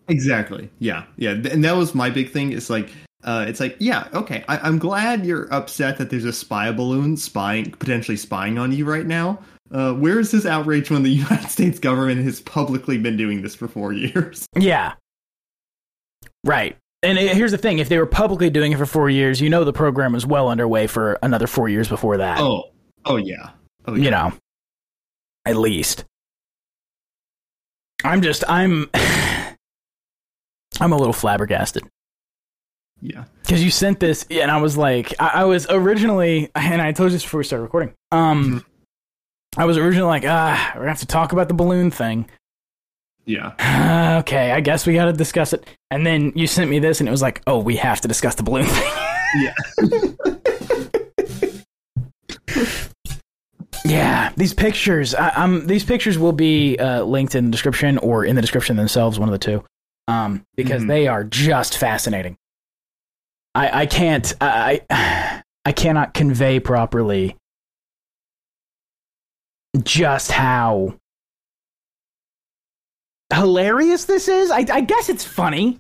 Exactly. 0.09 0.71
Yeah. 0.79 1.05
Yeah. 1.17 1.31
And 1.31 1.65
that 1.65 1.77
was 1.77 1.95
my 1.95 2.11
big 2.11 2.31
thing. 2.31 2.53
It's 2.53 2.71
like, 2.71 2.91
uh, 3.25 3.45
it's 3.49 3.61
like, 3.61 3.77
yeah, 3.79 4.09
okay. 4.15 4.45
I- 4.49 4.59
I'm 4.59 4.79
glad 4.79 5.25
you're 5.27 5.53
upset 5.53 5.99
that 5.99 6.11
there's 6.11 6.25
a 6.25 6.33
spy 6.33 6.71
balloon 6.73 7.17
spying, 7.17 7.71
potentially 7.73 8.17
spying 8.17 8.59
on 8.59 8.73
you 8.73 8.85
right 8.85 9.07
now. 9.07 9.39
Uh, 9.71 9.93
where 9.95 10.21
is 10.21 10.31
this 10.31 10.45
outrage 10.45 10.91
when 10.91 11.03
the 11.03 11.11
United 11.25 11.49
States 11.49 11.79
government 11.79 12.23
has 12.25 12.41
publicly 12.41 12.99
been 12.99 13.17
doing 13.17 13.41
this 13.43 13.55
for 13.55 13.69
four 13.69 13.93
years? 13.93 14.47
Yeah. 14.59 14.95
Right. 16.45 16.77
and 17.03 17.17
it- 17.19 17.37
here's 17.37 17.53
the 17.53 17.59
thing: 17.59 17.79
if 17.79 17.89
they 17.89 17.99
were 17.99 18.07
publicly 18.07 18.51
doing 18.51 18.73
it 18.73 18.79
for 18.79 18.87
four 18.87 19.09
years, 19.09 19.41
you 19.41 19.49
know 19.49 19.65
the 19.65 19.73
program 19.73 20.13
was 20.13 20.27
well 20.27 20.49
underway 20.49 20.87
for 20.87 21.19
another 21.23 21.47
four 21.47 21.69
years 21.69 21.89
before 21.89 22.17
that. 22.19 22.41
Oh, 22.41 22.65
oh 23.05 23.17
yeah. 23.17 23.51
Oh 23.87 23.95
yeah. 23.95 24.05
you 24.05 24.11
know, 24.11 24.33
at 25.47 25.57
least. 25.57 26.05
I'm 28.05 28.21
just 28.23 28.43
I'm 28.49 28.91
I'm 28.95 30.93
a 30.93 30.97
little 30.97 31.13
flabbergasted 31.13 31.85
Yeah. 33.05 33.25
because 33.43 33.65
you 33.65 33.71
sent 33.73 33.99
this 33.99 34.25
and 34.31 34.49
I 34.51 34.59
was 34.63 34.77
like 34.77 35.13
I, 35.21 35.41
I 35.41 35.45
was 35.45 35.67
originally 35.69 36.51
and 36.55 36.81
I 36.81 36.93
told 36.93 37.11
you 37.11 37.17
this 37.17 37.25
before 37.25 37.39
we 37.39 37.45
started 37.45 37.65
recording. 37.65 37.95
Um, 38.13 38.65
I 39.57 39.65
was 39.65 39.77
originally 39.77 40.07
like 40.09 40.25
ah 40.25 40.71
we're 40.75 40.83
gonna 40.83 40.91
have 40.91 41.01
to 41.01 41.07
talk 41.07 41.33
about 41.33 41.49
the 41.49 41.55
balloon 41.55 41.91
thing. 41.91 42.29
Yeah. 43.27 44.19
okay, 44.21 44.53
I 44.53 44.61
guess 44.61 44.87
we 44.87 44.95
got 44.95 45.07
to 45.07 45.13
discuss 45.13 45.53
it. 45.53 45.67
And 45.91 46.07
then 46.07 46.33
you 46.37 46.47
sent 46.47 46.71
me 46.71 46.79
this 46.79 47.01
and 47.01 47.09
it 47.09 47.13
was 47.13 47.23
like 47.23 47.43
oh 47.47 47.59
we 47.59 47.77
have 47.77 48.01
to 48.03 48.09
discuss 48.09 48.37
the 48.37 48.43
balloon 48.45 48.67
thing. 48.67 48.93
Yeah. 49.43 49.55
Yeah, 53.85 54.33
these 54.37 54.55
pictures. 54.55 55.15
I, 55.15 55.31
I'm 55.31 55.67
these 55.67 55.85
pictures 55.85 56.19
will 56.19 56.33
be 56.33 56.79
uh, 56.79 57.03
linked 57.03 57.35
in 57.35 57.47
the 57.47 57.51
description 57.51 57.99
or 57.99 58.25
in 58.25 58.37
the 58.37 58.41
description 58.41 58.77
themselves, 58.77 59.19
one 59.19 59.29
of 59.29 59.33
the 59.33 59.39
two, 59.39 59.65
um, 60.07 60.45
because 60.57 60.83
Mhm. 60.83 60.89
they 60.89 61.09
are 61.09 61.25
just 61.25 61.77
fascinating. 61.77 62.37
I 63.55 63.83
I 63.83 63.87
can't 63.87 64.33
I 64.41 65.43
I 65.65 65.73
cannot 65.73 66.15
convey 66.15 66.61
properly 66.61 67.37
just 69.83 70.31
how 70.31 70.95
hilarious 73.33 74.05
this 74.05 74.29
is. 74.29 74.51
I 74.51 74.67
I 74.71 74.81
guess 74.81 75.09
it's 75.09 75.25
funny. 75.25 75.79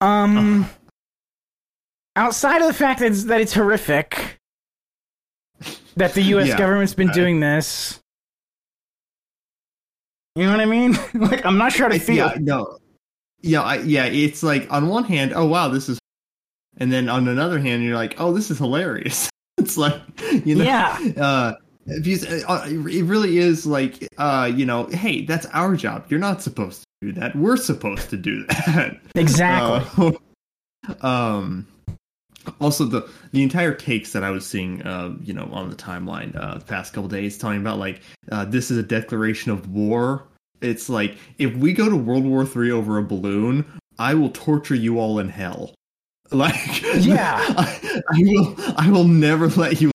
Um, 0.00 0.68
outside 2.16 2.60
of 2.60 2.68
the 2.68 2.74
fact 2.74 3.00
that 3.00 3.12
it's, 3.12 3.24
that 3.24 3.40
it's 3.40 3.52
horrific 3.54 4.38
that 5.96 6.12
the 6.14 6.22
U.S. 6.22 6.48
Yeah. 6.48 6.58
government's 6.58 6.94
been 6.94 7.10
I- 7.10 7.14
doing 7.14 7.40
this. 7.40 8.00
You 10.34 10.44
know 10.44 10.50
what 10.50 10.60
I 10.60 10.66
mean? 10.66 10.92
like, 11.14 11.46
I'm 11.46 11.56
not 11.56 11.72
sure 11.72 11.86
how 11.86 11.92
to 11.92 11.98
feel. 11.98 12.16
Yeah, 12.16 12.34
no. 12.38 12.76
Yeah, 13.40 13.62
I, 13.62 13.76
yeah, 13.76 14.04
it's 14.04 14.42
like 14.42 14.70
on 14.70 14.88
one 14.88 15.04
hand, 15.04 15.32
oh 15.34 15.46
wow, 15.46 15.68
this 15.68 15.88
is 15.88 15.98
and 16.78 16.92
then 16.92 17.08
on 17.08 17.28
another 17.28 17.58
hand 17.58 17.82
you're 17.82 17.94
like, 17.96 18.14
oh, 18.18 18.32
this 18.32 18.50
is 18.50 18.58
hilarious. 18.58 19.28
it's 19.58 19.76
like, 19.76 20.00
you 20.44 20.54
know, 20.56 20.64
Yeah. 20.64 20.98
uh 21.16 21.54
because 22.02 22.24
uh, 22.24 22.66
it 22.68 23.04
really 23.04 23.38
is 23.38 23.64
like 23.66 24.08
uh 24.18 24.50
you 24.52 24.66
know, 24.66 24.86
hey, 24.86 25.24
that's 25.24 25.46
our 25.46 25.76
job. 25.76 26.06
You're 26.08 26.20
not 26.20 26.42
supposed 26.42 26.82
to 26.82 26.86
do 27.08 27.12
that. 27.20 27.36
We're 27.36 27.56
supposed 27.56 28.10
to 28.10 28.16
do 28.16 28.44
that. 28.66 28.98
Exactly. 29.14 30.16
Uh, 30.88 30.94
um 31.06 31.66
also 32.60 32.84
the 32.84 33.08
the 33.32 33.42
entire 33.42 33.74
takes 33.74 34.12
that 34.12 34.22
I 34.22 34.30
was 34.30 34.46
seeing 34.46 34.82
uh 34.82 35.14
you 35.22 35.32
know 35.34 35.48
on 35.52 35.68
the 35.70 35.76
timeline 35.76 36.34
uh 36.36 36.58
the 36.58 36.64
past 36.64 36.92
couple 36.92 37.08
days 37.08 37.36
talking 37.38 37.60
about 37.60 37.78
like 37.78 38.00
uh 38.30 38.44
this 38.44 38.70
is 38.70 38.78
a 38.78 38.82
declaration 38.82 39.50
of 39.52 39.68
war. 39.70 40.24
It's 40.60 40.88
like 40.88 41.16
if 41.38 41.54
we 41.56 41.72
go 41.72 41.88
to 41.88 41.96
World 41.96 42.24
War 42.24 42.44
Three 42.46 42.70
over 42.70 42.98
a 42.98 43.02
balloon, 43.02 43.64
I 43.98 44.14
will 44.14 44.30
torture 44.30 44.74
you 44.74 44.98
all 44.98 45.18
in 45.18 45.28
hell. 45.28 45.74
Like 46.30 46.82
Yeah. 46.96 47.38
I, 47.56 48.02
I 48.10 48.18
will 48.18 48.54
I 48.76 48.90
will 48.90 49.04
never 49.04 49.48
let 49.48 49.80
you 49.80 49.90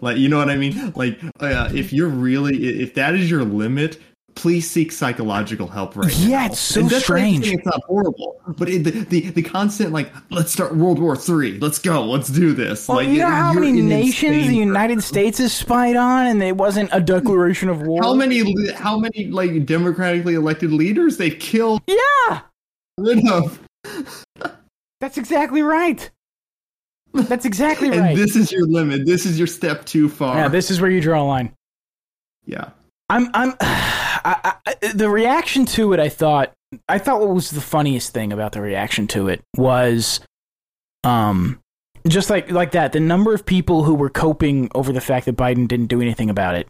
like 0.00 0.16
you 0.16 0.28
know 0.28 0.38
what 0.38 0.50
I 0.50 0.56
mean? 0.56 0.92
Like 0.94 1.20
uh, 1.40 1.70
if 1.74 1.92
you're 1.92 2.08
really 2.08 2.80
if 2.80 2.94
that 2.94 3.14
is 3.14 3.30
your 3.30 3.44
limit, 3.44 3.98
please 4.38 4.70
seek 4.70 4.92
psychological 4.92 5.66
help 5.66 5.96
right 5.96 6.12
now. 6.20 6.26
Yeah, 6.26 6.46
it's 6.46 6.60
so 6.60 6.86
strange. 6.88 7.48
It's 7.48 7.66
not 7.66 7.82
horrible, 7.84 8.40
but 8.56 8.68
it, 8.68 8.84
the, 8.84 8.90
the 8.90 9.30
the 9.30 9.42
constant 9.42 9.92
like 9.92 10.12
let's 10.30 10.52
start 10.52 10.76
World 10.76 11.00
War 11.00 11.16
Three. 11.16 11.58
Let's 11.58 11.80
go. 11.80 12.04
Let's 12.04 12.28
do 12.28 12.52
this. 12.52 12.86
well, 12.86 12.98
like 12.98 13.08
you 13.08 13.18
know 13.18 13.26
how 13.28 13.52
many 13.52 13.82
nations 13.82 14.46
the 14.46 14.54
United 14.54 15.02
States 15.02 15.40
is 15.40 15.52
spied 15.52 15.96
on, 15.96 16.26
and 16.26 16.42
it 16.42 16.56
wasn't 16.56 16.90
a 16.92 17.00
declaration 17.00 17.68
of 17.68 17.82
war. 17.82 18.02
How 18.02 18.14
many 18.14 18.72
how 18.74 18.98
many 18.98 19.26
like 19.26 19.66
democratically 19.66 20.34
elected 20.34 20.72
leaders 20.72 21.16
they've 21.16 21.38
killed 21.38 21.82
Yeah, 21.88 22.40
rid 22.98 23.28
of, 23.28 23.60
that's 25.00 25.18
exactly 25.18 25.62
right. 25.62 26.10
That's 27.14 27.44
exactly 27.44 27.90
right. 27.98 27.98
and 28.10 28.16
this 28.18 28.36
is 28.36 28.52
your 28.52 28.66
limit. 28.66 29.06
This 29.06 29.26
is 29.26 29.38
your 29.38 29.46
step 29.46 29.84
too 29.84 30.08
far. 30.08 30.36
yeah, 30.36 30.48
this 30.48 30.70
is 30.70 30.80
where 30.80 30.90
you 30.90 31.00
draw 31.00 31.22
a 31.22 31.24
line. 31.24 31.52
yeah. 32.44 32.70
I'm 33.10 33.30
I'm 33.32 33.54
I, 33.60 34.54
I, 34.66 34.74
the 34.92 35.08
reaction 35.08 35.64
to 35.66 35.94
it. 35.94 36.00
I 36.00 36.10
thought 36.10 36.52
I 36.88 36.98
thought 36.98 37.20
what 37.20 37.30
was 37.30 37.50
the 37.50 37.60
funniest 37.62 38.12
thing 38.12 38.32
about 38.32 38.52
the 38.52 38.60
reaction 38.60 39.06
to 39.08 39.28
it 39.28 39.42
was, 39.56 40.20
um, 41.04 41.58
just 42.06 42.28
like 42.28 42.50
like 42.50 42.72
that. 42.72 42.92
The 42.92 43.00
number 43.00 43.32
of 43.32 43.46
people 43.46 43.84
who 43.84 43.94
were 43.94 44.10
coping 44.10 44.70
over 44.74 44.92
the 44.92 45.00
fact 45.00 45.24
that 45.24 45.36
Biden 45.36 45.66
didn't 45.66 45.86
do 45.86 46.02
anything 46.02 46.28
about 46.28 46.54
it. 46.56 46.68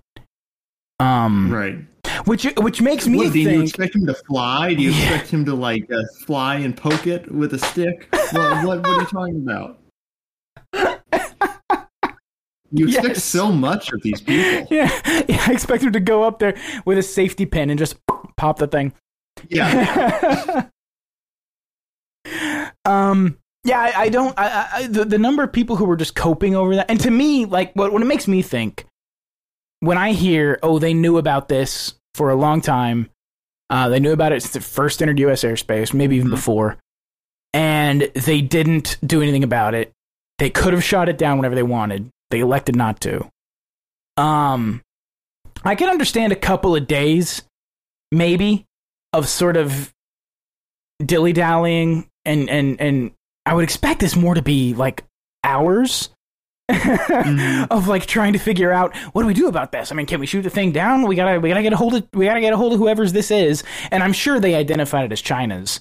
Um, 1.00 1.52
Right. 1.52 1.78
Which 2.24 2.44
which 2.58 2.80
makes 2.82 3.06
me 3.06 3.18
What, 3.18 3.32
do 3.32 3.38
you 3.40 3.62
expect 3.62 3.94
him 3.94 4.06
to 4.06 4.14
fly? 4.14 4.74
Do 4.74 4.82
you 4.82 4.90
Yeah. 4.90 5.02
expect 5.02 5.30
him 5.30 5.44
to 5.46 5.54
like 5.54 5.90
uh, 5.90 6.02
fly 6.26 6.56
and 6.56 6.76
poke 6.76 7.06
it 7.06 7.30
with 7.30 7.54
a 7.54 7.58
stick? 7.58 8.08
What, 8.32 8.64
what, 8.66 8.78
what 8.78 8.86
are 8.86 9.00
you 9.00 9.06
talking 9.06 9.42
about? 9.42 9.78
You 12.70 12.86
expect 12.86 13.08
Yes. 13.08 13.24
so 13.24 13.50
much 13.50 13.92
of 13.92 14.02
these 14.02 14.20
people. 14.20 14.66
Yeah, 14.76 14.90
yeah, 15.28 15.44
I 15.46 15.52
expect 15.52 15.82
him 15.82 15.92
to 15.92 16.00
go 16.00 16.22
up 16.24 16.38
there 16.38 16.54
with 16.84 16.98
a 16.98 17.02
safety 17.02 17.46
pin 17.46 17.70
and 17.70 17.78
just 17.78 17.96
pop 18.36 18.58
the 18.58 18.66
thing. 18.66 18.92
Yeah. 19.48 20.66
um 22.84 23.38
yeah 23.64 23.80
i, 23.80 24.02
I 24.02 24.08
don't 24.08 24.34
I, 24.38 24.68
I 24.72 24.86
the, 24.86 25.04
the 25.04 25.18
number 25.18 25.42
of 25.42 25.52
people 25.52 25.76
who 25.76 25.84
were 25.86 25.96
just 25.96 26.14
coping 26.14 26.54
over 26.54 26.76
that 26.76 26.90
and 26.90 27.00
to 27.00 27.10
me 27.10 27.44
like 27.46 27.72
what, 27.74 27.92
what 27.92 28.02
it 28.02 28.06
makes 28.06 28.28
me 28.28 28.42
think 28.42 28.86
when 29.80 29.96
i 29.96 30.12
hear 30.12 30.58
oh 30.62 30.78
they 30.78 30.92
knew 30.92 31.16
about 31.16 31.48
this 31.48 31.94
for 32.18 32.28
a 32.30 32.36
long 32.36 32.60
time. 32.60 33.08
Uh, 33.70 33.88
they 33.88 34.00
knew 34.00 34.12
about 34.12 34.32
it 34.32 34.42
since 34.42 34.56
it 34.56 34.62
first 34.62 35.00
entered 35.00 35.18
us 35.20 35.42
airspace 35.44 35.94
maybe 35.94 36.16
even 36.16 36.28
Mhm. 36.28 36.32
before. 36.32 36.76
And 37.54 38.02
they 38.14 38.40
didn't 38.42 38.98
do 39.04 39.22
anything 39.22 39.44
about 39.44 39.74
it. 39.74 39.92
They 40.38 40.50
could 40.50 40.72
have 40.74 40.84
shot 40.84 41.08
it 41.08 41.16
down 41.16 41.38
whenever 41.38 41.54
they 41.54 41.62
wanted. 41.62 42.10
They 42.30 42.40
elected 42.40 42.76
not 42.76 43.00
to. 43.02 43.26
Um 44.16 44.82
i 45.64 45.74
can 45.74 45.88
understand 45.88 46.32
a 46.32 46.36
couple 46.36 46.76
of 46.76 46.86
days 46.86 47.42
maybe 48.12 48.64
of 49.12 49.28
sort 49.28 49.56
of 49.56 49.92
dilly 51.04 51.32
dallying 51.32 52.06
and 52.24 52.48
and 52.48 52.80
and 52.80 53.10
I 53.44 53.54
would 53.54 53.64
expect 53.64 53.98
this 54.00 54.14
more 54.14 54.34
to 54.34 54.42
be 54.42 54.74
like 54.74 55.02
hours 55.42 56.10
of 57.70 57.88
like 57.88 58.06
trying 58.06 58.32
to 58.34 58.38
figure 58.38 58.72
out 58.72 58.94
what 59.12 59.22
do 59.22 59.28
we 59.28 59.34
do 59.34 59.48
about 59.48 59.72
this. 59.72 59.90
I 59.90 59.94
mean, 59.94 60.06
can 60.06 60.20
we 60.20 60.26
shoot 60.26 60.42
the 60.42 60.50
thing 60.50 60.70
down? 60.72 61.06
We 61.06 61.16
gotta 61.16 61.40
we 61.40 61.48
gotta 61.48 61.62
get 61.62 61.72
a 61.72 61.76
hold 61.76 61.94
of 61.94 62.06
we 62.12 62.26
gotta 62.26 62.40
get 62.40 62.52
a 62.52 62.56
hold 62.56 62.72
of 62.74 62.78
whoever's 62.78 63.12
this 63.12 63.30
is, 63.30 63.64
and 63.90 64.02
I'm 64.02 64.12
sure 64.12 64.38
they 64.38 64.54
identified 64.54 65.06
it 65.06 65.12
as 65.12 65.20
China's 65.22 65.80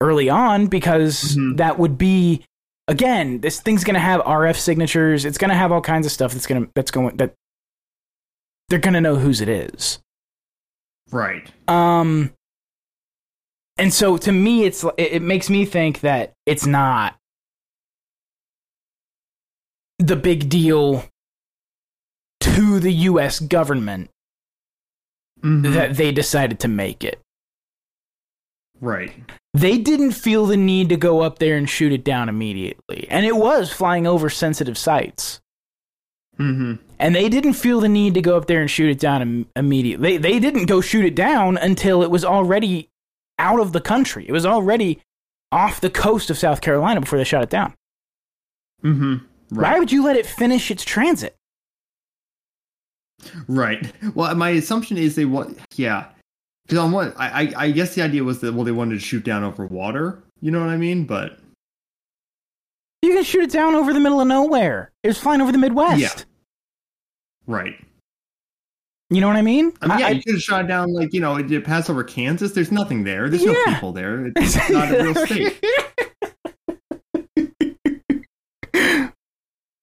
early 0.00 0.28
on 0.28 0.66
because 0.66 1.36
Mhm. 1.36 1.56
that 1.58 1.78
would 1.78 1.96
be 1.98 2.44
again 2.88 3.40
this 3.40 3.60
thing's 3.60 3.82
gonna 3.84 3.98
have 3.98 4.20
RF 4.22 4.58
signatures. 4.58 5.24
It's 5.24 5.38
gonna 5.38 5.54
have 5.54 5.72
all 5.72 5.80
kinds 5.82 6.04
of 6.06 6.12
stuff 6.12 6.32
that's 6.32 6.46
gonna 6.46 6.66
that's 6.74 6.90
going 6.90 7.16
that 7.16 7.34
they're 8.68 8.78
gonna 8.78 9.00
know 9.00 9.16
whose 9.16 9.40
it 9.40 9.48
is. 9.48 9.98
right. 11.12 11.50
Um, 11.66 12.32
and 13.78 13.92
so 13.92 14.16
to 14.18 14.30
me, 14.32 14.64
it's 14.64 14.84
it, 14.84 14.92
it 14.98 15.22
makes 15.22 15.48
me 15.50 15.64
think 15.64 16.00
that 16.00 16.34
it's 16.46 16.66
not 16.66 17.16
the 20.00 20.16
big 20.16 20.48
deal 20.48 21.04
to 22.40 22.80
the 22.80 22.92
U.S. 22.92 23.38
government 23.40 24.10
Mhm. 25.42 25.72
that 25.72 25.96
they 25.96 26.12
decided 26.12 26.58
to 26.60 26.68
make 26.68 27.02
it. 27.04 27.18
right. 28.80 29.12
They 29.52 29.76
didn't 29.78 30.12
feel 30.12 30.46
the 30.46 30.56
need 30.56 30.88
to 30.90 30.96
go 30.96 31.20
up 31.20 31.38
there 31.38 31.56
and 31.56 31.68
shoot 31.68 31.92
it 31.92 32.04
down 32.04 32.28
immediately, 32.28 33.06
and 33.10 33.26
it 33.26 33.36
was 33.36 33.70
flying 33.72 34.06
over 34.06 34.30
sensitive 34.30 34.78
sites. 34.78 35.40
hmm 36.36 36.74
And 36.98 37.14
they 37.14 37.28
didn't 37.28 37.54
feel 37.54 37.80
the 37.80 37.88
need 37.88 38.14
to 38.14 38.22
go 38.22 38.36
up 38.36 38.46
there 38.46 38.60
and 38.60 38.70
shoot 38.70 38.88
it 38.90 38.98
down 38.98 39.20
Im- 39.22 39.46
immediately. 39.56 40.16
They, 40.16 40.32
they 40.32 40.38
didn't 40.38 40.66
go 40.66 40.80
shoot 40.80 41.04
it 41.04 41.14
down 41.14 41.58
until 41.58 42.02
it 42.02 42.10
was 42.10 42.24
already 42.24 42.88
out 43.38 43.60
of 43.60 43.72
the 43.72 43.80
country. 43.80 44.24
It 44.28 44.32
was 44.32 44.46
already 44.46 45.00
off 45.52 45.80
the 45.80 45.90
coast 45.90 46.30
of 46.30 46.38
South 46.38 46.60
Carolina 46.62 47.00
before 47.00 47.18
they 47.18 47.24
shot 47.24 47.42
it 47.42 47.50
down. 47.50 47.74
Hmm 49.50 49.60
Why 49.60 49.78
would 49.78 49.92
you 49.92 50.04
let 50.04 50.16
it 50.16 50.26
finish 50.26 50.70
its 50.70 50.84
transit? 50.84 51.36
Right. 53.48 53.92
Well, 54.14 54.34
my 54.34 54.50
assumption 54.50 54.96
is 54.96 55.14
they 55.14 55.24
want. 55.26 55.58
Yeah. 55.76 56.06
Because 56.64 56.78
on 56.78 56.92
what 56.92 57.14
I, 57.18 57.42
I 57.42 57.52
I 57.64 57.70
guess 57.70 57.94
the 57.94 58.02
idea 58.02 58.24
was 58.24 58.40
that 58.40 58.54
well 58.54 58.64
they 58.64 58.72
wanted 58.72 58.94
to 58.94 59.00
shoot 59.00 59.24
down 59.24 59.44
over 59.44 59.66
water. 59.66 60.22
You 60.40 60.50
know 60.50 60.60
what 60.60 60.70
I 60.70 60.76
mean? 60.76 61.04
But 61.04 61.38
You 63.02 63.12
can 63.12 63.24
shoot 63.24 63.42
it 63.44 63.50
down 63.50 63.74
over 63.74 63.92
the 63.92 64.00
middle 64.00 64.20
of 64.20 64.28
nowhere. 64.28 64.90
It 65.02 65.08
was 65.08 65.18
flying 65.18 65.40
over 65.40 65.52
the 65.52 65.58
Midwest. 65.58 66.00
Yeah. 66.00 66.10
right. 67.46 67.74
You 69.12 69.20
know 69.20 69.26
what 69.26 69.36
I 69.36 69.42
mean? 69.42 69.72
I 69.82 69.88
mean, 69.88 69.98
yeah, 69.98 70.06
I- 70.06 70.10
you 70.10 70.22
could 70.22 70.34
have 70.34 70.42
shot 70.42 70.68
down 70.68 70.92
like 70.94 71.12
you 71.12 71.20
know 71.20 71.36
it, 71.36 71.50
it 71.50 71.64
passed 71.64 71.90
over 71.90 72.04
Kansas. 72.04 72.52
There's 72.52 72.70
nothing 72.72 73.02
there. 73.04 73.28
There's 73.28 73.44
no 73.44 73.54
people 73.66 73.92
there. 73.92 74.30
It's 74.36 74.70
not 74.70 74.94
a 74.94 75.02
real 75.02 75.14
state. 75.26 75.62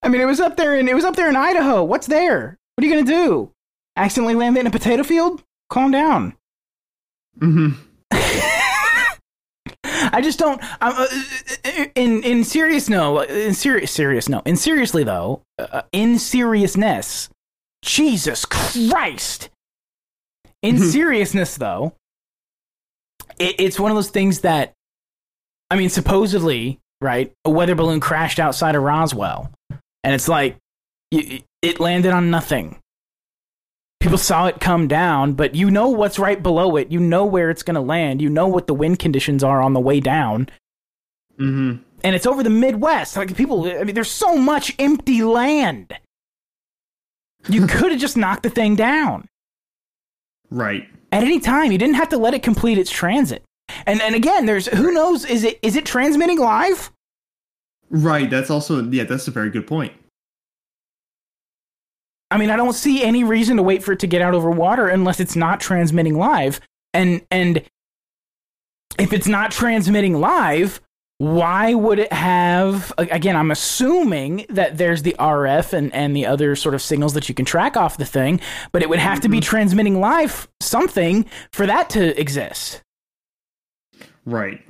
I 0.08 0.10
mean, 0.10 0.22
it 0.22 0.26
was 0.26 0.40
up 0.40 0.56
there 0.56 0.74
in 0.74 0.88
it 0.88 0.96
was 0.96 1.04
up 1.04 1.18
there 1.18 1.28
in 1.28 1.36
Idaho. 1.36 1.84
What's 1.84 2.08
there? 2.08 2.58
What 2.76 2.82
are 2.82 2.88
you 2.88 2.94
gonna 2.96 3.06
do? 3.06 3.52
Accidentally 3.98 4.36
land 4.36 4.56
it 4.56 4.62
in 4.62 4.68
a 4.68 4.72
potato 4.72 5.04
field? 5.04 5.44
Calm 5.70 5.92
down. 5.92 6.34
hmm 7.38 7.72
I 9.84 10.22
just 10.24 10.40
don't. 10.40 10.62
I'm, 10.80 10.94
uh, 10.96 11.08
in 11.96 12.24
in 12.24 12.46
serious 12.46 12.88
no, 12.88 13.20
in 13.20 13.54
serious 13.54 13.92
serious 13.92 14.30
no, 14.30 14.42
in 14.46 14.56
seriously 14.56 15.04
though, 15.04 15.42
uh, 15.60 15.82
in 15.92 16.20
seriousness, 16.20 17.30
Jesus 17.84 18.46
Christ. 18.46 19.50
In 20.62 20.80
seriousness 20.80 21.58
though, 21.58 21.96
it, 23.40 23.56
it's 23.60 23.78
one 23.78 23.92
of 23.92 23.98
those 23.98 24.10
things 24.10 24.40
that, 24.40 24.72
I 25.70 25.76
mean, 25.76 25.90
supposedly, 25.90 26.80
right? 27.02 27.34
A 27.44 27.50
weather 27.50 27.76
balloon 27.76 28.00
crashed 28.00 28.40
outside 28.40 28.76
of 28.76 28.84
Roswell, 28.84 29.52
and 30.08 30.16
it's 30.16 30.30
like 30.30 30.56
it 31.12 31.80
landed 31.82 32.14
on 32.14 32.32
nothing. 32.32 32.80
People 34.00 34.18
saw 34.18 34.46
it 34.48 34.62
come 34.62 34.88
down, 34.88 35.34
but 35.34 35.54
you 35.54 35.70
know 35.70 35.90
what's 35.90 36.18
right 36.18 36.42
below 36.42 36.78
it. 36.78 36.92
You 36.92 37.00
know 37.00 37.26
where 37.26 37.50
it's 37.50 37.64
going 37.64 37.76
to 37.76 37.82
land. 37.82 38.22
You 38.22 38.30
know 38.30 38.48
what 38.48 38.68
the 38.68 38.74
wind 38.74 39.00
conditions 39.00 39.44
are 39.44 39.62
on 39.62 39.74
the 39.74 39.80
way 39.82 40.00
down. 40.00 40.48
hmm 41.38 41.76
And 42.04 42.16
it's 42.16 42.26
over 42.26 42.42
the 42.44 42.50
Midwest. 42.50 43.18
Like 43.18 43.36
people, 43.36 43.66
I 43.70 43.84
mean, 43.84 43.96
there's 43.96 44.10
so 44.12 44.38
much 44.38 44.74
empty 44.80 45.24
land. 45.24 45.94
You 47.50 47.68
could 47.76 47.92
have 47.92 48.00
just 48.00 48.16
knocked 48.18 48.44
the 48.44 48.50
thing 48.50 48.76
down 48.76 49.28
Right. 50.50 50.88
at 51.12 51.24
any 51.24 51.40
time. 51.42 51.72
You 51.72 51.78
didn't 51.78 51.96
have 51.96 52.10
to 52.10 52.18
let 52.18 52.34
it 52.34 52.44
complete 52.44 52.78
its 52.78 52.92
transit. 52.92 53.44
And 53.86 54.02
and 54.02 54.16
again, 54.16 54.46
there's 54.46 54.68
who 54.68 54.92
knows? 54.94 55.26
Is 55.26 55.44
it 55.44 55.60
is 55.62 55.76
it 55.76 55.86
transmitting 55.86 56.40
live? 56.40 56.92
Right. 57.90 58.30
That's 58.30 58.50
also 58.50 58.84
yeah. 58.84 59.04
That's 59.04 59.28
a 59.28 59.32
very 59.32 59.50
good 59.50 59.68
point. 59.68 59.94
I 62.30 62.38
mean, 62.38 62.50
I 62.50 62.58
don't 62.58 62.74
see 62.74 63.04
any 63.04 63.24
reason 63.24 63.58
to 63.58 63.64
wait 63.64 63.84
for 63.84 63.94
it 63.94 64.00
to 64.00 64.08
get 64.08 64.22
out 64.22 64.34
over 64.34 64.52
water 64.52 64.88
unless 64.88 65.20
it's 65.20 65.36
not 65.36 65.60
transmitting 65.60 66.18
live. 66.18 66.60
And 66.94 67.22
and 67.32 67.64
if 69.00 69.14
it's 69.14 69.28
not 69.28 69.52
transmitting 69.52 70.20
live, 70.20 70.82
why 71.20 71.74
would 71.74 72.00
it 72.00 72.12
have 72.14 72.94
again, 72.98 73.36
I'm 73.36 73.52
assuming 73.52 74.46
that 74.50 74.78
there's 74.78 75.04
the 75.04 75.16
RF 75.18 75.74
and, 75.74 75.94
and 75.94 76.16
the 76.16 76.26
other 76.26 76.56
sort 76.56 76.76
of 76.76 76.82
signals 76.82 77.14
that 77.14 77.30
you 77.30 77.36
can 77.36 77.46
track 77.46 77.78
off 77.78 77.98
the 77.98 78.06
thing, 78.06 78.40
but 78.72 78.82
it 78.82 78.90
would 78.90 79.00
have 79.00 79.22
to 79.22 79.30
be 79.30 79.38
mm-hmm. 79.38 79.50
transmitting 79.50 80.00
live 80.00 80.48
something 80.60 81.26
for 81.52 81.66
that 81.66 81.90
to 81.92 82.20
exist. 82.20 82.84
Right. 84.26 84.67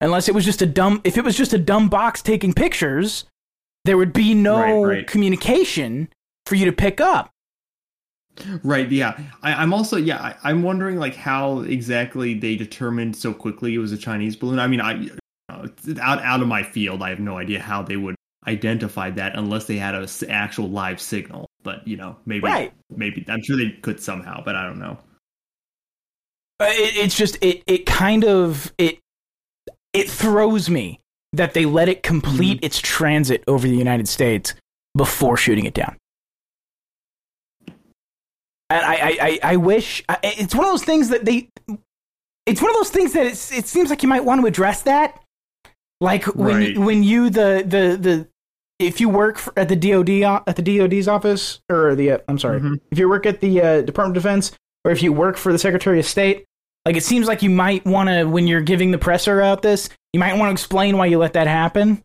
Unless 0.00 0.28
it 0.28 0.34
was 0.34 0.44
just 0.44 0.62
a 0.62 0.66
dumb 0.66 1.00
if 1.04 1.16
it 1.18 1.24
was 1.24 1.36
just 1.36 1.52
a 1.52 1.58
dumb 1.58 1.88
box 1.88 2.22
taking 2.22 2.52
pictures, 2.52 3.24
there 3.84 3.96
would 3.96 4.12
be 4.12 4.34
no 4.34 4.60
Right, 4.84 4.96
right. 4.98 5.06
communication 5.06 6.08
for 6.46 6.54
you 6.54 6.64
to 6.66 6.72
pick 6.72 7.00
up. 7.00 7.30
Right. 8.62 8.88
Yeah. 8.92 9.18
I, 9.42 9.54
I'm 9.54 9.74
also 9.74 9.96
yeah. 9.96 10.18
I, 10.22 10.50
I'm 10.50 10.62
wondering 10.62 10.98
like 10.98 11.16
how 11.16 11.60
exactly 11.60 12.34
they 12.34 12.54
determined 12.54 13.16
so 13.16 13.34
quickly 13.34 13.74
it 13.74 13.78
was 13.78 13.90
a 13.92 13.98
Chinese 13.98 14.36
balloon. 14.36 14.60
I 14.60 14.68
mean, 14.68 14.80
I 14.80 15.08
uh, 15.48 15.66
out 16.00 16.22
out 16.22 16.40
of 16.42 16.46
my 16.46 16.62
field. 16.62 17.02
I 17.02 17.10
have 17.10 17.18
no 17.18 17.36
idea 17.36 17.58
how 17.60 17.82
they 17.82 17.96
would 17.96 18.14
identify 18.46 19.10
that 19.10 19.36
unless 19.36 19.64
they 19.64 19.76
had 19.76 19.96
a 19.96 20.02
s- 20.02 20.22
actual 20.28 20.68
live 20.70 21.00
signal. 21.00 21.48
But 21.64 21.86
you 21.88 21.96
know, 21.96 22.16
maybe 22.26 22.44
Right. 22.44 22.72
maybe 22.90 23.24
I'm 23.26 23.42
sure 23.42 23.56
they 23.56 23.70
could 23.82 23.98
somehow, 24.00 24.44
but 24.44 24.54
I 24.54 24.62
don't 24.64 24.78
know. 24.78 24.96
It, 26.60 26.96
it's 26.96 27.16
just 27.16 27.38
it 27.42 27.64
it 27.66 27.86
kind 27.86 28.24
of 28.24 28.72
it 28.78 29.00
it 29.92 30.08
throws 30.10 30.68
me 30.70 31.00
that 31.32 31.54
they 31.54 31.64
let 31.66 31.88
it 31.88 32.02
complete 32.02 32.58
its 32.62 32.80
transit 32.80 33.42
over 33.46 33.66
the 33.68 33.76
United 33.76 34.08
States 34.08 34.54
before 34.96 35.36
shooting 35.36 35.64
it 35.66 35.74
down. 35.74 35.96
And 38.70 38.84
I 38.84 38.94
I, 38.94 39.18
I, 39.20 39.38
I 39.52 39.56
wish 39.56 40.04
I, 40.08 40.18
it's 40.22 40.54
one 40.54 40.64
of 40.66 40.72
those 40.72 40.84
things 40.84 41.08
that 41.08 41.24
they 41.24 41.48
it's 42.46 42.60
one 42.62 42.70
of 42.70 42.76
those 42.76 42.90
things 42.90 43.12
that 43.12 43.26
it's, 43.26 43.52
it 43.52 43.66
seems 43.66 43.90
like 43.90 44.02
you 44.02 44.08
might 44.08 44.24
want 44.24 44.40
to 44.40 44.46
address 44.46 44.82
that 44.82 45.20
like 46.00 46.24
when 46.34 46.56
Right. 46.56 46.78
when 46.78 47.02
you 47.02 47.30
the 47.30 47.62
the 47.66 47.96
the 47.98 48.28
if 48.78 49.00
you 49.00 49.08
work 49.08 49.38
for, 49.38 49.52
at 49.58 49.68
the 49.68 49.76
DoD 49.76 50.22
at 50.46 50.56
the 50.56 50.62
DoD's 50.62 51.08
office 51.08 51.60
or 51.70 51.94
the 51.94 52.12
uh, 52.12 52.18
I'm 52.28 52.38
sorry 52.38 52.60
Mhm. 52.60 52.80
if 52.90 52.98
you 52.98 53.08
work 53.08 53.26
at 53.26 53.40
the 53.40 53.60
uh, 53.60 53.80
Department 53.82 54.16
of 54.16 54.22
Defense 54.22 54.52
or 54.84 54.90
if 54.92 55.02
you 55.02 55.12
work 55.12 55.36
for 55.36 55.50
the 55.52 55.58
Secretary 55.58 55.98
of 55.98 56.06
State 56.06 56.44
like 56.86 56.96
it 56.96 57.02
seems 57.02 57.26
like 57.26 57.42
you 57.42 57.50
might 57.50 57.84
want 57.84 58.08
to 58.08 58.24
when 58.24 58.46
you're 58.46 58.60
giving 58.60 58.90
the 58.90 58.98
presser 58.98 59.40
out 59.40 59.62
this 59.62 59.88
you 60.12 60.20
might 60.20 60.36
want 60.38 60.48
to 60.48 60.52
explain 60.52 60.96
why 60.96 61.06
you 61.06 61.18
let 61.18 61.32
that 61.34 61.46
happen 61.46 62.02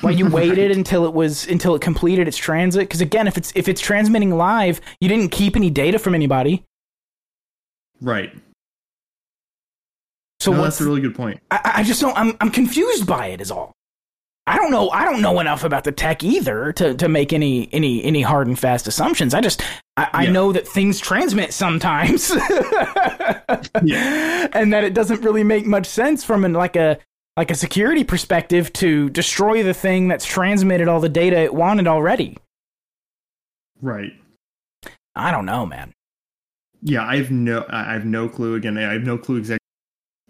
why 0.00 0.10
you 0.10 0.26
waited 0.30 0.70
until 0.70 1.04
it 1.04 1.12
was 1.12 1.46
until 1.48 1.74
it 1.74 1.82
completed 1.82 2.26
its 2.26 2.36
transit 2.36 2.82
because 2.82 3.00
again 3.00 3.26
if 3.26 3.36
it's 3.36 3.52
if 3.54 3.68
it's 3.68 3.80
transmitting 3.80 4.36
live 4.36 4.80
you 5.00 5.08
didn't 5.08 5.30
keep 5.30 5.56
any 5.56 5.70
data 5.70 5.98
from 5.98 6.14
anybody 6.14 6.64
Right. 8.00 8.30
so 10.40 10.52
no, 10.52 10.62
that's 10.62 10.80
a 10.80 10.84
really 10.84 11.00
good 11.00 11.14
point. 11.14 11.40
I, 11.50 11.72
I 11.76 11.82
just 11.82 12.00
don't. 12.00 12.16
I'm 12.16 12.36
I'm 12.42 12.50
confused 12.50 13.06
by 13.06 13.28
it. 13.28 13.40
Is 13.40 13.50
all. 13.50 13.72
I 14.46 14.56
don't 14.56 14.70
know. 14.70 14.90
I 14.90 15.04
don't 15.04 15.22
know 15.22 15.40
enough 15.40 15.64
about 15.64 15.84
the 15.84 15.92
tech 15.92 16.22
either 16.22 16.72
to, 16.74 16.94
to 16.94 17.08
make 17.08 17.32
any 17.32 17.72
any 17.72 18.04
any 18.04 18.20
hard 18.20 18.48
and 18.48 18.58
fast 18.58 18.86
assumptions. 18.86 19.32
I 19.32 19.40
just 19.40 19.62
I, 19.96 20.08
I 20.12 20.22
Yeah. 20.24 20.32
know 20.32 20.52
that 20.52 20.68
things 20.68 21.00
transmit 21.00 21.52
sometimes, 21.52 22.30
Yeah. 23.82 24.48
and 24.52 24.72
that 24.72 24.84
it 24.84 24.94
doesn't 24.94 25.22
really 25.22 25.44
make 25.44 25.66
much 25.66 25.86
sense 25.86 26.24
from 26.24 26.44
an 26.44 26.52
like 26.52 26.76
a 26.76 26.98
like 27.36 27.50
a 27.50 27.54
security 27.54 28.02
perspective 28.04 28.72
to 28.74 29.10
destroy 29.10 29.62
the 29.62 29.74
thing 29.74 30.08
that's 30.08 30.24
transmitted 30.24 30.88
all 30.88 31.00
the 31.00 31.08
data 31.08 31.36
it 31.38 31.54
wanted 31.54 31.86
already. 31.86 32.36
Right. 33.82 34.12
I 35.14 35.30
don't 35.30 35.44
know, 35.46 35.66
man. 35.66 35.92
Yeah, 36.82 37.04
I 37.06 37.16
have 37.16 37.30
no, 37.30 37.66
I 37.68 37.92
have 37.92 38.04
no 38.06 38.28
clue. 38.28 38.54
Again, 38.54 38.78
I 38.78 38.92
have 38.92 39.02
no 39.02 39.18
clue 39.18 39.36
exactly 39.36 39.58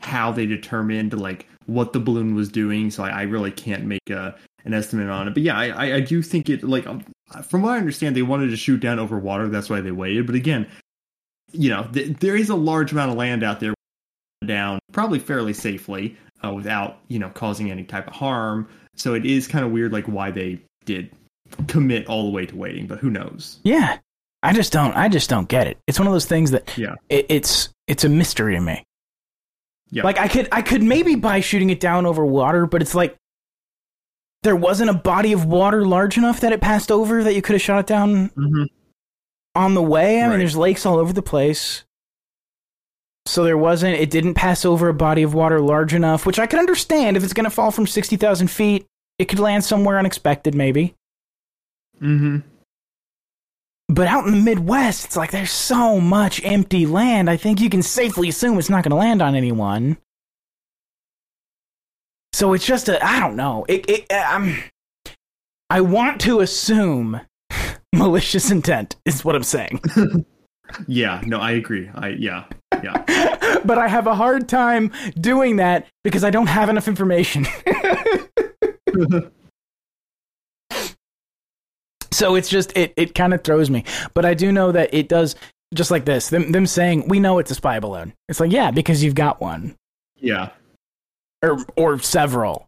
how 0.00 0.32
they 0.32 0.46
determined 0.46 1.12
like 1.18 1.46
what 1.66 1.92
the 1.92 2.00
balloon 2.00 2.34
was 2.34 2.48
doing. 2.48 2.90
So 2.90 3.04
I, 3.04 3.08
I 3.10 3.22
really 3.22 3.50
can't 3.52 3.84
make 3.84 4.10
a, 4.10 4.34
an 4.64 4.74
estimate 4.74 5.08
on 5.08 5.28
it. 5.28 5.34
But 5.34 5.42
yeah, 5.44 5.56
I, 5.56 5.66
I, 5.68 5.94
I 5.96 6.00
do 6.00 6.22
think 6.22 6.48
it 6.48 6.62
like 6.64 6.86
um, 6.86 7.04
from 7.48 7.62
what 7.62 7.72
I 7.74 7.78
understand, 7.78 8.14
they 8.16 8.22
wanted 8.22 8.50
to 8.50 8.56
shoot 8.56 8.80
down 8.80 8.98
over 8.98 9.18
water. 9.18 9.48
That's 9.48 9.68
why 9.68 9.80
they 9.80 9.90
waited. 9.90 10.26
But 10.26 10.34
again, 10.36 10.66
you 11.52 11.70
know, 11.70 11.88
th- 11.92 12.16
there 12.18 12.36
is 12.36 12.48
a 12.50 12.54
large 12.56 12.92
amount 12.92 13.10
of 13.10 13.16
land 13.16 13.42
out 13.42 13.60
there 13.60 13.74
down 14.44 14.78
probably 14.92 15.18
fairly 15.18 15.52
safely 15.52 16.16
uh, 16.44 16.52
without 16.52 16.98
you 17.08 17.18
know 17.18 17.30
causing 17.30 17.70
any 17.70 17.84
type 17.84 18.06
of 18.06 18.12
harm. 18.12 18.68
So 18.94 19.14
it 19.14 19.26
is 19.26 19.46
kind 19.46 19.64
of 19.64 19.72
weird, 19.72 19.92
like 19.92 20.06
why 20.06 20.30
they 20.30 20.60
did 20.84 21.10
commit 21.68 22.06
all 22.06 22.24
the 22.24 22.30
way 22.30 22.46
to 22.46 22.56
waiting. 22.56 22.86
But 22.86 22.98
who 22.98 23.10
knows? 23.10 23.58
Yeah, 23.64 23.98
I 24.42 24.52
just 24.52 24.72
don't. 24.72 24.92
I 24.96 25.08
just 25.08 25.28
don't 25.30 25.48
get 25.48 25.66
it. 25.66 25.78
It's 25.86 25.98
one 25.98 26.06
of 26.06 26.12
those 26.12 26.26
things 26.26 26.50
that 26.52 26.76
Yeah. 26.78 26.94
it, 27.08 27.26
it's 27.28 27.68
it's 27.88 28.04
a 28.04 28.08
mystery 28.08 28.54
to 28.54 28.60
me. 28.60 28.82
Yeah. 29.90 30.02
Like 30.04 30.18
I 30.18 30.28
could 30.28 30.48
I 30.52 30.62
could 30.62 30.82
maybe 30.82 31.14
buy 31.14 31.40
shooting 31.40 31.70
it 31.70 31.80
down 31.80 32.06
over 32.06 32.24
water, 32.24 32.66
but 32.66 32.82
it's 32.82 32.94
like 32.94 33.16
there 34.46 34.54
wasn't 34.54 34.88
a 34.88 34.94
body 34.94 35.32
of 35.32 35.44
water 35.44 35.84
large 35.84 36.16
enough 36.16 36.38
that 36.38 36.52
it 36.52 36.60
passed 36.60 36.92
over 36.92 37.24
that 37.24 37.34
you 37.34 37.42
could 37.42 37.54
have 37.54 37.62
shot 37.62 37.80
it 37.80 37.86
down 37.86 38.28
hmm 38.28 38.62
on 39.56 39.74
the 39.74 39.82
way. 39.82 40.20
I 40.20 40.28
mean, 40.28 40.38
there's 40.38 40.54
lakes 40.54 40.84
all 40.84 40.98
over 40.98 41.14
the 41.14 41.22
place. 41.22 41.82
So 43.24 43.42
there 43.42 43.56
wasn't 43.58 43.98
it 43.98 44.10
didn't 44.10 44.34
pass 44.34 44.64
over 44.64 44.88
a 44.88 44.94
body 44.94 45.22
of 45.24 45.34
water 45.34 45.60
large 45.60 45.94
enough, 45.94 46.26
which 46.26 46.38
I 46.38 46.46
could 46.46 46.60
understand 46.60 47.16
if 47.16 47.24
it's 47.24 47.32
gonna 47.32 47.50
fall 47.50 47.72
from 47.72 47.88
sixty 47.88 48.16
thousand 48.16 48.48
feet, 48.48 48.86
it 49.18 49.24
could 49.24 49.40
land 49.40 49.64
somewhere 49.64 49.98
unexpected 49.98 50.54
maybe. 50.54 50.94
Mm 52.00 52.18
hmm. 52.18 52.36
But 53.88 54.06
out 54.06 54.26
in 54.26 54.32
the 54.32 54.42
Midwest, 54.42 55.06
it's 55.06 55.16
like 55.16 55.32
there's 55.32 55.50
so 55.50 56.00
much 56.00 56.44
empty 56.44 56.86
land. 56.86 57.28
I 57.28 57.36
think 57.36 57.60
you 57.60 57.70
can 57.70 57.82
safely 57.82 58.28
assume 58.28 58.58
it's 58.58 58.70
not 58.70 58.82
going 58.82 58.90
to 58.90 58.96
land 58.96 59.22
on 59.22 59.36
anyone. 59.36 59.96
So 62.36 62.52
it's 62.52 62.66
just 62.66 62.90
a 62.90 63.02
I 63.02 63.18
don't 63.18 63.34
know. 63.34 63.64
It, 63.66 63.88
it 63.88 64.06
I'm 64.12 64.58
I 65.70 65.80
want 65.80 66.20
to 66.20 66.40
assume 66.40 67.22
malicious 67.94 68.50
intent 68.50 68.96
is 69.06 69.24
what 69.24 69.34
I'm 69.34 69.42
saying. 69.42 69.80
Yeah. 70.88 71.22
No, 71.24 71.38
I 71.38 71.52
agree. 71.52 71.88
I 71.94 72.08
yeah. 72.08 72.44
Yeah. 72.82 73.60
but 73.64 73.78
I 73.78 73.86
have 73.86 74.08
a 74.08 74.16
hard 74.16 74.48
time 74.48 74.90
doing 75.18 75.56
that 75.56 75.86
because 76.02 76.24
I 76.24 76.30
don't 76.30 76.48
have 76.48 76.68
enough 76.68 76.88
information. 76.88 77.46
so 82.10 82.34
it's 82.34 82.48
just 82.48 82.76
it 82.76 82.92
it 82.96 83.14
kind 83.14 83.32
of 83.32 83.44
throws 83.44 83.70
me. 83.70 83.84
But 84.12 84.24
I 84.24 84.34
do 84.34 84.50
know 84.50 84.72
that 84.72 84.92
it 84.92 85.08
does 85.08 85.36
just 85.72 85.92
like 85.92 86.04
this. 86.04 86.30
Them 86.30 86.50
them 86.50 86.66
saying 86.66 87.06
we 87.06 87.20
know 87.20 87.38
it's 87.38 87.52
a 87.52 87.54
spy 87.54 87.78
balloon. 87.78 88.12
It's 88.28 88.40
like 88.40 88.50
yeah, 88.50 88.72
because 88.72 89.04
you've 89.04 89.14
got 89.14 89.40
one 89.40 89.76
Yeah. 90.16 90.50
Or 91.42 91.58
or 91.76 91.98
several. 91.98 92.66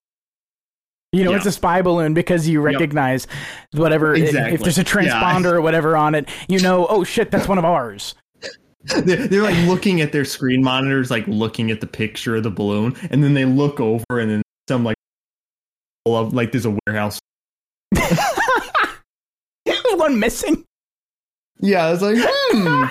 You 1.12 1.24
know, 1.24 1.30
Yeah. 1.30 1.38
it's 1.38 1.46
a 1.46 1.52
spy 1.52 1.80
balloon 1.80 2.12
because 2.12 2.46
you 2.46 2.60
recognize 2.60 3.26
whatever 3.72 4.14
i- 4.14 4.18
if 4.18 4.60
there's 4.60 4.76
a 4.78 4.82
Yeah. 4.82 4.86
transponder 4.86 5.52
or 5.52 5.62
whatever 5.62 5.96
on 5.96 6.14
it. 6.14 6.28
You 6.48 6.60
know, 6.60 6.86
oh 6.88 7.02
shit, 7.04 7.30
that's 7.30 7.48
one 7.48 7.56
of 7.58 7.64
ours. 7.64 8.14
They're, 9.04 9.26
they're 9.26 9.42
like 9.42 9.56
looking 9.66 10.00
at 10.00 10.12
their 10.12 10.24
screen 10.24 10.62
monitors, 10.62 11.10
like 11.10 11.26
looking 11.26 11.70
at 11.70 11.80
the 11.80 11.86
picture 11.86 12.36
of 12.36 12.42
the 12.44 12.50
balloon, 12.50 12.94
and 13.10 13.24
then 13.24 13.34
they 13.34 13.44
look 13.44 13.80
over, 13.80 14.04
and 14.10 14.30
then 14.30 14.42
some 14.68 14.84
like, 14.84 14.96
like 16.06 16.52
there's 16.52 16.64
a 16.66 16.76
warehouse 16.86 17.18
One 19.96 20.20
missing. 20.20 20.64
Yeah, 21.60 21.86
I 21.86 21.90
was 21.90 22.02
like, 22.02 22.16
hmm. 22.20 22.84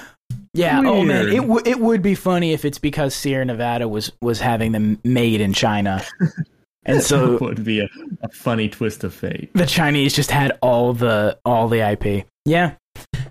yeah. 0.54 0.80
Oh 0.84 1.02
man, 1.04 1.28
it 1.28 1.36
w- 1.40 1.62
it 1.64 1.78
would 1.80 2.02
be 2.02 2.14
funny 2.14 2.52
if 2.52 2.64
it's 2.64 2.78
because 2.78 3.14
Sierra 3.14 3.44
Nevada 3.44 3.88
was 3.88 4.12
was 4.20 4.40
having 4.40 4.72
them 4.72 4.98
made 5.04 5.40
in 5.40 5.52
China, 5.52 6.04
and 6.84 7.02
so 7.02 7.32
that 7.32 7.40
would 7.40 7.64
be 7.64 7.80
a, 7.80 7.88
a 8.22 8.28
funny 8.28 8.68
twist 8.68 9.04
of 9.04 9.14
fate. 9.14 9.50
the 9.54 9.66
Chinese 9.66 10.14
just 10.14 10.30
had 10.30 10.58
all 10.62 10.92
the 10.92 11.38
all 11.44 11.68
the 11.68 11.80
IP. 11.80 12.26
Yeah. 12.44 12.74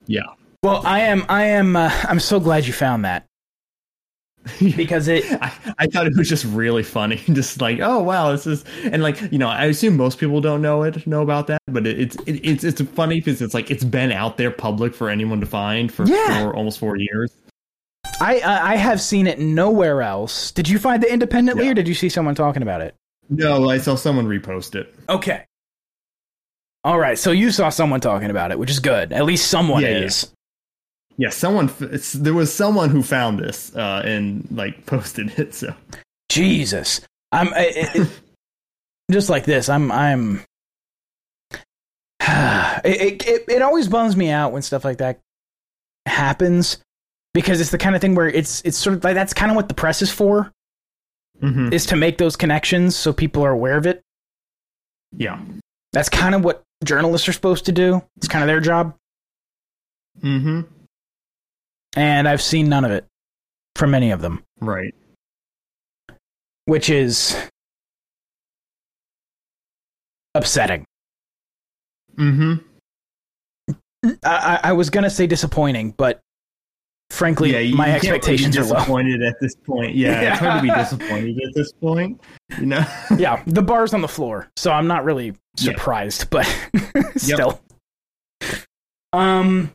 Yeah. 0.07 0.23
Well, 0.63 0.81
I 0.85 1.01
am 1.01 1.25
I 1.29 1.45
am 1.45 1.75
uh, 1.75 1.91
I'm 2.03 2.19
so 2.19 2.39
glad 2.39 2.65
you 2.67 2.73
found 2.73 3.05
that 3.05 3.25
because 4.75 5.07
it 5.07 5.23
I, 5.41 5.51
I 5.79 5.87
thought 5.87 6.07
it 6.07 6.15
was 6.15 6.27
just 6.29 6.45
really 6.45 6.83
funny. 6.83 7.17
Just 7.27 7.61
like, 7.61 7.79
oh 7.81 8.01
wow, 8.01 8.31
this 8.31 8.47
is 8.47 8.63
and 8.83 9.03
like 9.03 9.21
you 9.31 9.37
know, 9.37 9.47
I 9.47 9.65
assume 9.65 9.97
most 9.97 10.17
people 10.17 10.41
don't 10.41 10.61
know 10.61 10.83
it, 10.83 11.05
know 11.05 11.21
about 11.21 11.47
that, 11.47 11.61
but 11.67 11.85
it, 11.85 11.99
it's 11.99 12.15
it, 12.25 12.39
it's 12.43 12.63
it's 12.63 12.81
funny 12.81 13.15
because 13.15 13.41
it's 13.41 13.53
like 13.53 13.69
it's 13.69 13.83
been 13.83 14.11
out 14.11 14.37
there 14.37 14.51
public 14.51 14.95
for 14.95 15.09
anyone 15.09 15.39
to 15.41 15.45
find 15.45 15.91
for 15.91 16.05
Yeah. 16.05 16.51
almost 16.55 16.79
four 16.79 16.95
years. 16.97 17.31
I 18.21 18.39
I 18.39 18.73
I 18.73 18.75
have 18.75 19.01
seen 19.01 19.27
it 19.27 19.39
nowhere 19.39 20.01
else. 20.01 20.51
Did 20.51 20.67
you 20.67 20.79
find 20.79 21.03
it 21.03 21.11
independently 21.11 21.65
Yeah. 21.65 21.71
or 21.71 21.75
did 21.75 21.87
you 21.87 21.93
see 21.93 22.09
someone 22.09 22.33
talking 22.35 22.61
about 22.61 22.81
it? 22.81 22.95
No, 23.29 23.69
I 23.69 23.77
saw 23.77 23.95
someone 23.95 24.25
repost 24.25 24.75
it. 24.75 24.93
Okay. 25.07 25.43
All 26.83 26.97
right, 26.97 27.17
so 27.17 27.31
you 27.31 27.51
saw 27.51 27.69
someone 27.69 27.99
talking 27.99 28.29
about 28.29 28.51
it, 28.51 28.57
which 28.57 28.69
is 28.71 28.79
good. 28.79 29.11
At 29.11 29.25
least 29.25 29.49
someone 29.49 29.83
yeah. 29.83 29.89
is. 29.89 30.31
Yeah, 31.19 31.29
someone 31.31 31.69
there 32.15 32.33
was 32.33 32.51
someone 32.53 32.89
who 32.89 33.03
found 33.03 33.39
this 33.39 33.75
uh, 33.75 34.01
and 34.05 34.47
like 34.51 34.85
posted 34.87 35.37
it. 35.37 35.53
So 35.53 35.73
Jesus, 36.29 37.01
I'm 37.33 37.49
I- 37.53 37.73
it, 37.75 38.09
just 39.11 39.29
like 39.29 39.43
this. 39.43 39.67
I'm 39.69 39.91
I'm. 39.91 40.41
It, 42.85 43.27
it 43.27 43.43
it 43.49 43.61
always 43.61 43.89
bums 43.89 44.15
me 44.15 44.29
out 44.29 44.53
when 44.53 44.61
stuff 44.61 44.85
like 44.85 44.99
that 44.99 45.19
happens 46.05 46.77
because 47.33 47.59
it's 47.59 47.71
the 47.71 47.77
kind 47.77 47.93
of 47.95 48.01
thing 48.01 48.15
where 48.15 48.27
it's 48.29 48.61
it's 48.63 48.77
sort 48.77 48.95
of 48.95 49.03
like 49.03 49.15
that's 49.15 49.33
kind 49.33 49.51
of 49.51 49.57
what 49.57 49.67
the 49.67 49.73
press 49.73 50.01
is 50.01 50.11
for 50.11 50.49
Mhm. 51.43 51.73
is 51.73 51.85
to 51.87 51.95
make 51.97 52.17
those 52.17 52.35
connections 52.37 52.95
so 52.95 53.11
people 53.11 53.43
are 53.43 53.51
aware 53.51 53.75
of 53.77 53.85
it. 53.85 54.01
yeah, 55.15 55.39
That's 55.93 56.07
kind 56.09 56.35
of 56.35 56.43
what 56.45 56.63
journalists 56.85 57.27
are 57.27 57.33
supposed 57.33 57.65
to 57.65 57.71
do. 57.73 58.01
It's 58.17 58.27
kind 58.29 58.43
of 58.43 58.47
their 58.47 58.59
job, 58.61 58.95
mm-hmm. 60.21 60.61
And 61.95 62.27
I've 62.27 62.41
seen 62.41 62.69
none 62.69 62.85
of 62.85 62.91
it 62.91 63.05
from 63.75 63.93
any 63.95 64.11
of 64.11 64.21
them, 64.21 64.43
right. 64.61 64.93
which 66.65 66.89
is 66.89 67.35
upsetting. 70.35 70.85
Mm-hmm. 72.17 72.55
I, 74.23 74.59
I, 74.63 74.71
was 74.73 74.89
gonna 74.89 75.09
say 75.09 75.27
disappointing, 75.27 75.93
but 75.97 76.19
frankly, 77.11 77.51
yeah, 77.51 77.59
you, 77.59 77.75
my 77.75 77.87
you 77.87 77.91
can't 77.93 78.03
really 78.03 78.11
be 78.11 78.17
expectations 78.17 78.57
are 78.57 78.63
low. 78.63 78.75
disappointed 78.75 79.23
at 79.23 79.35
this 79.41 79.55
point. 79.55 79.95
Yeah, 79.95 80.21
Yeah. 80.21 80.31
it's 80.31 80.39
hard 80.39 80.61
to 80.63 80.67
be 80.67 80.73
disappointed 80.81 81.37
at 81.37 81.53
this 81.55 81.71
point. 81.73 82.21
You 82.59 82.65
know. 82.65 82.85
yeah, 83.17 83.43
the 83.47 83.61
bar's 83.61 83.93
on 83.93 84.01
the 84.01 84.07
floor, 84.07 84.49
so 84.57 84.71
I'm 84.71 84.87
not 84.87 85.03
really 85.05 85.27
Yeah. 85.57 85.73
surprised, 85.73 86.29
but 86.29 86.45
still. 87.17 87.61
Um. 89.13 89.71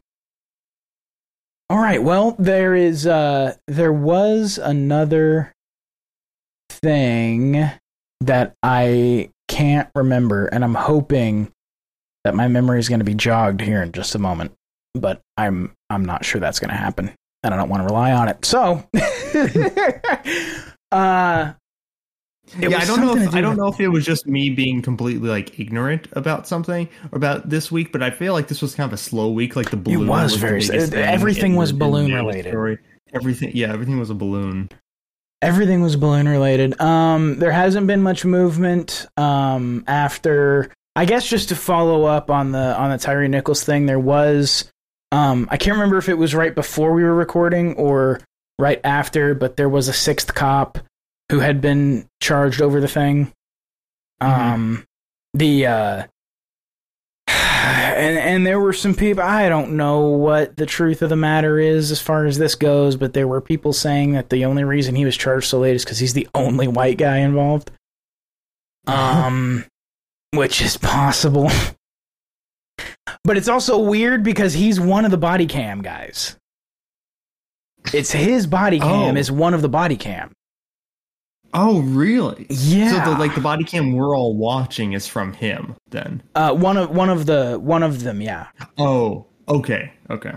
All 1.74 1.80
right. 1.80 2.00
Well, 2.00 2.36
there 2.38 2.76
is. 2.76 3.04
Uh, 3.04 3.56
there 3.66 3.92
was 3.92 4.58
another 4.58 5.52
thing 6.70 7.68
that 8.20 8.54
I 8.62 9.30
can't 9.48 9.88
remember, 9.96 10.46
and 10.46 10.62
I'm 10.62 10.76
hoping 10.76 11.50
that 12.22 12.36
my 12.36 12.46
memory 12.46 12.78
is 12.78 12.88
going 12.88 13.00
to 13.00 13.04
be 13.04 13.14
jogged 13.14 13.60
here 13.60 13.82
in 13.82 13.90
just 13.90 14.14
a 14.14 14.20
moment. 14.20 14.52
But 14.94 15.20
I'm 15.36 15.74
I'm 15.90 16.04
not 16.04 16.24
sure 16.24 16.40
that's 16.40 16.60
going 16.60 16.70
to 16.70 16.76
happen, 16.76 17.10
and 17.42 17.52
I 17.52 17.56
don't 17.56 17.68
want 17.68 17.80
to 17.80 17.92
rely 17.92 18.12
on 18.12 18.28
it. 18.28 18.44
So, 18.44 18.88
uh, 20.92 21.54
it 22.60 22.70
yeah, 22.70 22.78
I 22.78 22.84
don't 22.84 23.00
know. 23.00 23.16
If, 23.16 23.30
do 23.30 23.36
I 23.36 23.40
don't 23.40 23.50
with- 23.50 23.58
know 23.58 23.68
if 23.68 23.80
it 23.80 23.88
was 23.88 24.04
just 24.04 24.26
me 24.26 24.50
being 24.50 24.82
completely 24.82 25.28
like 25.28 25.58
ignorant 25.58 26.08
about 26.12 26.46
something 26.46 26.88
or 27.12 27.16
about 27.16 27.48
this 27.48 27.70
week, 27.72 27.92
but 27.92 28.02
I 28.02 28.10
feel 28.10 28.32
like 28.32 28.48
this 28.48 28.62
was 28.62 28.74
kind 28.74 28.86
of 28.88 28.92
a 28.92 28.96
slow 28.96 29.30
week. 29.30 29.56
Like 29.56 29.70
the 29.70 29.76
balloon 29.76 30.06
was 30.08 30.32
the 30.34 30.38
very- 30.38 30.60
biggest 30.60 30.92
thing 30.92 31.02
everything 31.04 31.52
in 31.52 31.58
was 31.58 31.72
the- 31.72 31.78
balloon 31.78 32.12
related. 32.12 32.50
story. 32.50 32.78
Everything, 33.12 33.52
yeah, 33.54 33.72
everything 33.72 33.98
was 33.98 34.10
a 34.10 34.14
balloon. 34.14 34.70
everything 35.42 35.82
was 35.82 35.94
balloon 35.96 36.26
related. 36.28 36.80
Um, 36.80 37.38
there 37.38 37.52
hasn't 37.52 37.86
been 37.86 38.02
much 38.02 38.24
movement 38.24 39.06
um, 39.16 39.84
after. 39.86 40.70
I 40.96 41.04
guess 41.06 41.26
just 41.28 41.48
to 41.50 41.56
follow 41.56 42.04
up 42.04 42.30
on 42.30 42.52
the 42.52 42.76
on 42.76 42.90
the 42.90 42.98
Tyre 42.98 43.28
Nichols 43.28 43.62
thing, 43.64 43.86
there 43.86 43.98
was. 44.00 44.70
Um, 45.12 45.46
I 45.50 45.56
can't 45.58 45.74
remember 45.76 45.98
if 45.98 46.08
it 46.08 46.18
was 46.18 46.34
right 46.34 46.54
before 46.54 46.92
we 46.92 47.04
were 47.04 47.14
recording 47.14 47.74
or 47.74 48.20
right 48.58 48.80
after, 48.84 49.34
but 49.34 49.56
there 49.56 49.68
was 49.68 49.86
a 49.88 49.92
sixth 49.92 50.34
cop 50.34 50.78
who 51.34 51.40
had 51.40 51.60
been 51.60 52.08
charged 52.20 52.62
over 52.62 52.80
the 52.80 52.86
thing. 52.86 53.32
Um, 54.20 54.86
the 55.32 55.66
uh, 55.66 56.04
and 57.26 58.18
and 58.18 58.46
there 58.46 58.60
were 58.60 58.72
some 58.72 58.94
people. 58.94 59.24
I 59.24 59.48
don't 59.48 59.72
know 59.76 60.00
what 60.02 60.56
the 60.56 60.64
truth 60.64 61.02
of 61.02 61.10
the 61.10 61.16
matter 61.16 61.58
is 61.58 61.90
as 61.90 62.00
far 62.00 62.24
as 62.24 62.38
this 62.38 62.54
goes, 62.54 62.94
but 62.94 63.14
there 63.14 63.26
were 63.26 63.40
people 63.40 63.72
saying 63.72 64.12
that 64.12 64.30
the 64.30 64.44
only 64.44 64.62
reason 64.62 64.94
he 64.94 65.04
was 65.04 65.16
charged 65.16 65.48
so 65.48 65.58
late 65.58 65.74
is 65.74 65.84
because 65.84 65.98
he's 65.98 66.12
the 66.12 66.28
only 66.36 66.68
white 66.68 66.98
guy 66.98 67.16
involved. 67.18 67.72
Um, 68.86 69.64
which 70.32 70.62
is 70.62 70.76
possible. 70.76 71.50
But 73.22 73.36
it's 73.38 73.48
also 73.48 73.78
weird 73.78 74.22
because 74.22 74.52
he's 74.52 74.78
one 74.78 75.04
of 75.06 75.10
the 75.10 75.16
body 75.16 75.46
cam 75.46 75.80
guys. 75.80 76.36
It's 77.92 78.10
his 78.12 78.46
body 78.46 78.78
cam 78.78 79.16
Oh. 79.16 79.18
is 79.18 79.30
one 79.30 79.54
of 79.54 79.62
the 79.62 79.68
body 79.68 79.96
cam. 79.96 80.32
Oh, 81.54 81.82
really? 81.82 82.46
Yeah. 82.50 83.04
So 83.04 83.12
the 83.12 83.18
like 83.18 83.34
the 83.34 83.40
body 83.40 83.64
cam 83.64 83.92
we're 83.92 84.16
all 84.16 84.34
watching 84.34 84.92
is 84.92 85.06
from 85.06 85.32
him 85.32 85.76
then. 85.88 86.22
uh, 86.34 86.52
one 86.54 86.76
of 86.76 86.90
one 86.90 87.10
of 87.10 87.26
the 87.26 87.58
one 87.60 87.82
of 87.82 88.02
them, 88.02 88.20
yeah. 88.20 88.48
Oh, 88.76 89.26
okay, 89.48 89.92
okay. 90.10 90.32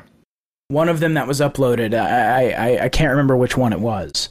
One 0.67 0.89
of 0.89 0.99
them 0.99 1.15
that 1.15 1.27
was 1.27 1.39
uploaded. 1.41 1.93
I 1.93 2.51
I, 2.51 2.83
I 2.85 2.89
can't 2.89 3.09
remember 3.09 3.35
which 3.35 3.57
one 3.57 3.73
it 3.73 3.79
was. 3.79 4.29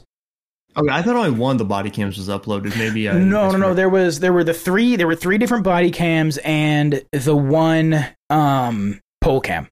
Okay, 0.77 0.89
I 0.93 1.01
thought 1.01 1.15
only 1.15 1.31
one 1.31 1.53
of 1.55 1.57
the 1.57 1.65
body 1.65 1.89
cams 1.89 2.17
was 2.17 2.29
uploaded. 2.29 2.77
Maybe 2.77 3.09
I 3.09 3.13
no, 3.13 3.49
no, 3.49 3.57
no. 3.57 3.73
There 3.73 3.89
was 3.89 4.19
there 4.19 4.31
were 4.31 4.43
the 4.43 4.53
three. 4.53 4.95
There 4.95 5.07
were 5.07 5.15
three 5.15 5.37
different 5.39 5.63
body 5.63 5.89
cams 5.91 6.37
and 6.43 7.03
the 7.11 7.35
one 7.35 8.05
um 8.29 8.99
pole 9.19 9.41
cam, 9.41 9.67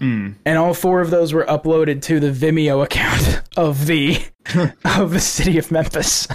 Mm. 0.00 0.34
and 0.46 0.58
all 0.58 0.72
four 0.72 1.00
of 1.02 1.10
those 1.10 1.32
were 1.34 1.44
uploaded 1.44 2.00
to 2.02 2.20
the 2.20 2.30
Vimeo 2.30 2.82
account 2.82 3.42
of 3.56 3.86
the 3.86 4.16
of 4.84 5.10
the 5.10 5.20
city 5.20 5.58
of 5.58 5.70
Memphis, 5.70 6.26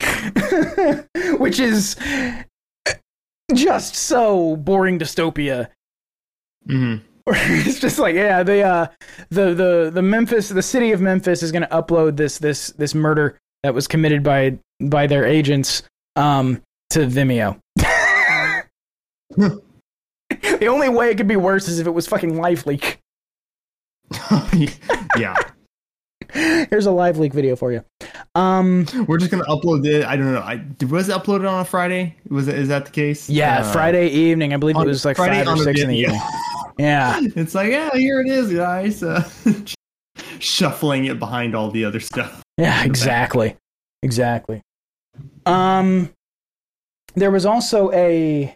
which 1.38 1.60
is 1.60 1.96
just 3.54 3.94
so 3.94 4.56
boring 4.56 4.98
dystopia. 4.98 5.68
hmm 6.66 6.96
it's 7.32 7.78
just 7.78 7.98
like 7.98 8.14
yeah 8.14 8.42
the 8.42 8.62
uh 8.62 8.86
the 9.28 9.54
the 9.54 9.90
the 9.94 10.02
memphis 10.02 10.48
the 10.48 10.62
city 10.62 10.90
of 10.90 11.00
memphis 11.00 11.42
is 11.44 11.52
going 11.52 11.62
to 11.62 11.68
upload 11.68 12.16
this 12.16 12.38
this 12.38 12.68
this 12.78 12.92
murder 12.94 13.38
that 13.62 13.72
was 13.72 13.86
committed 13.86 14.22
by 14.24 14.58
by 14.80 15.06
their 15.06 15.24
agents 15.24 15.82
um 16.16 16.60
to 16.88 17.00
vimeo 17.06 17.60
the 20.42 20.66
only 20.66 20.88
way 20.88 21.10
it 21.10 21.16
could 21.16 21.28
be 21.28 21.36
worse 21.36 21.68
is 21.68 21.78
if 21.78 21.86
it 21.86 21.90
was 21.90 22.06
fucking 22.06 22.36
live 22.36 22.66
leak 22.66 22.98
yeah, 25.16 25.36
here's 26.32 26.86
a 26.86 26.90
live 26.90 27.18
leak 27.18 27.32
video 27.32 27.54
for 27.54 27.70
you 27.72 27.84
um 28.34 28.86
we're 29.06 29.18
just 29.18 29.30
gonna 29.30 29.44
upload 29.44 29.86
it. 29.86 30.04
I 30.04 30.16
don't 30.16 30.32
know. 30.32 30.40
I 30.40 30.64
was 30.86 31.08
it 31.08 31.12
uploaded 31.12 31.48
on 31.48 31.60
a 31.60 31.64
Friday? 31.64 32.16
Was 32.28 32.48
it? 32.48 32.56
Is 32.56 32.68
that 32.68 32.84
the 32.86 32.90
case? 32.90 33.28
yeah 33.30 33.60
Uh, 33.60 33.72
friday 33.72 34.08
evening 34.08 34.52
i 34.54 34.56
believe 34.56 34.76
it 34.76 34.84
was 34.86 35.04
like 35.04 35.16
Friday 35.16 35.44
five 35.44 35.58
or 35.58 35.62
six 35.62 35.80
in 35.80 35.88
the 35.88 35.96
evening 35.98 36.20
yeah 36.78 37.20
It's 37.36 37.54
like, 37.54 37.70
yeah, 37.70 37.90
here 37.94 38.20
it 38.20 38.28
is, 38.28 38.52
guys. 38.52 39.02
Uh, 39.02 39.28
shuffling 40.38 41.04
it 41.04 41.18
behind 41.18 41.54
all 41.54 41.70
the 41.70 41.84
other 41.84 42.00
stuff. 42.00 42.42
Yeah, 42.56 42.84
exactly. 42.84 43.56
Exactly. 44.02 44.62
Um 45.46 46.10
there 47.14 47.30
was 47.30 47.44
also 47.44 47.90
a 47.92 48.54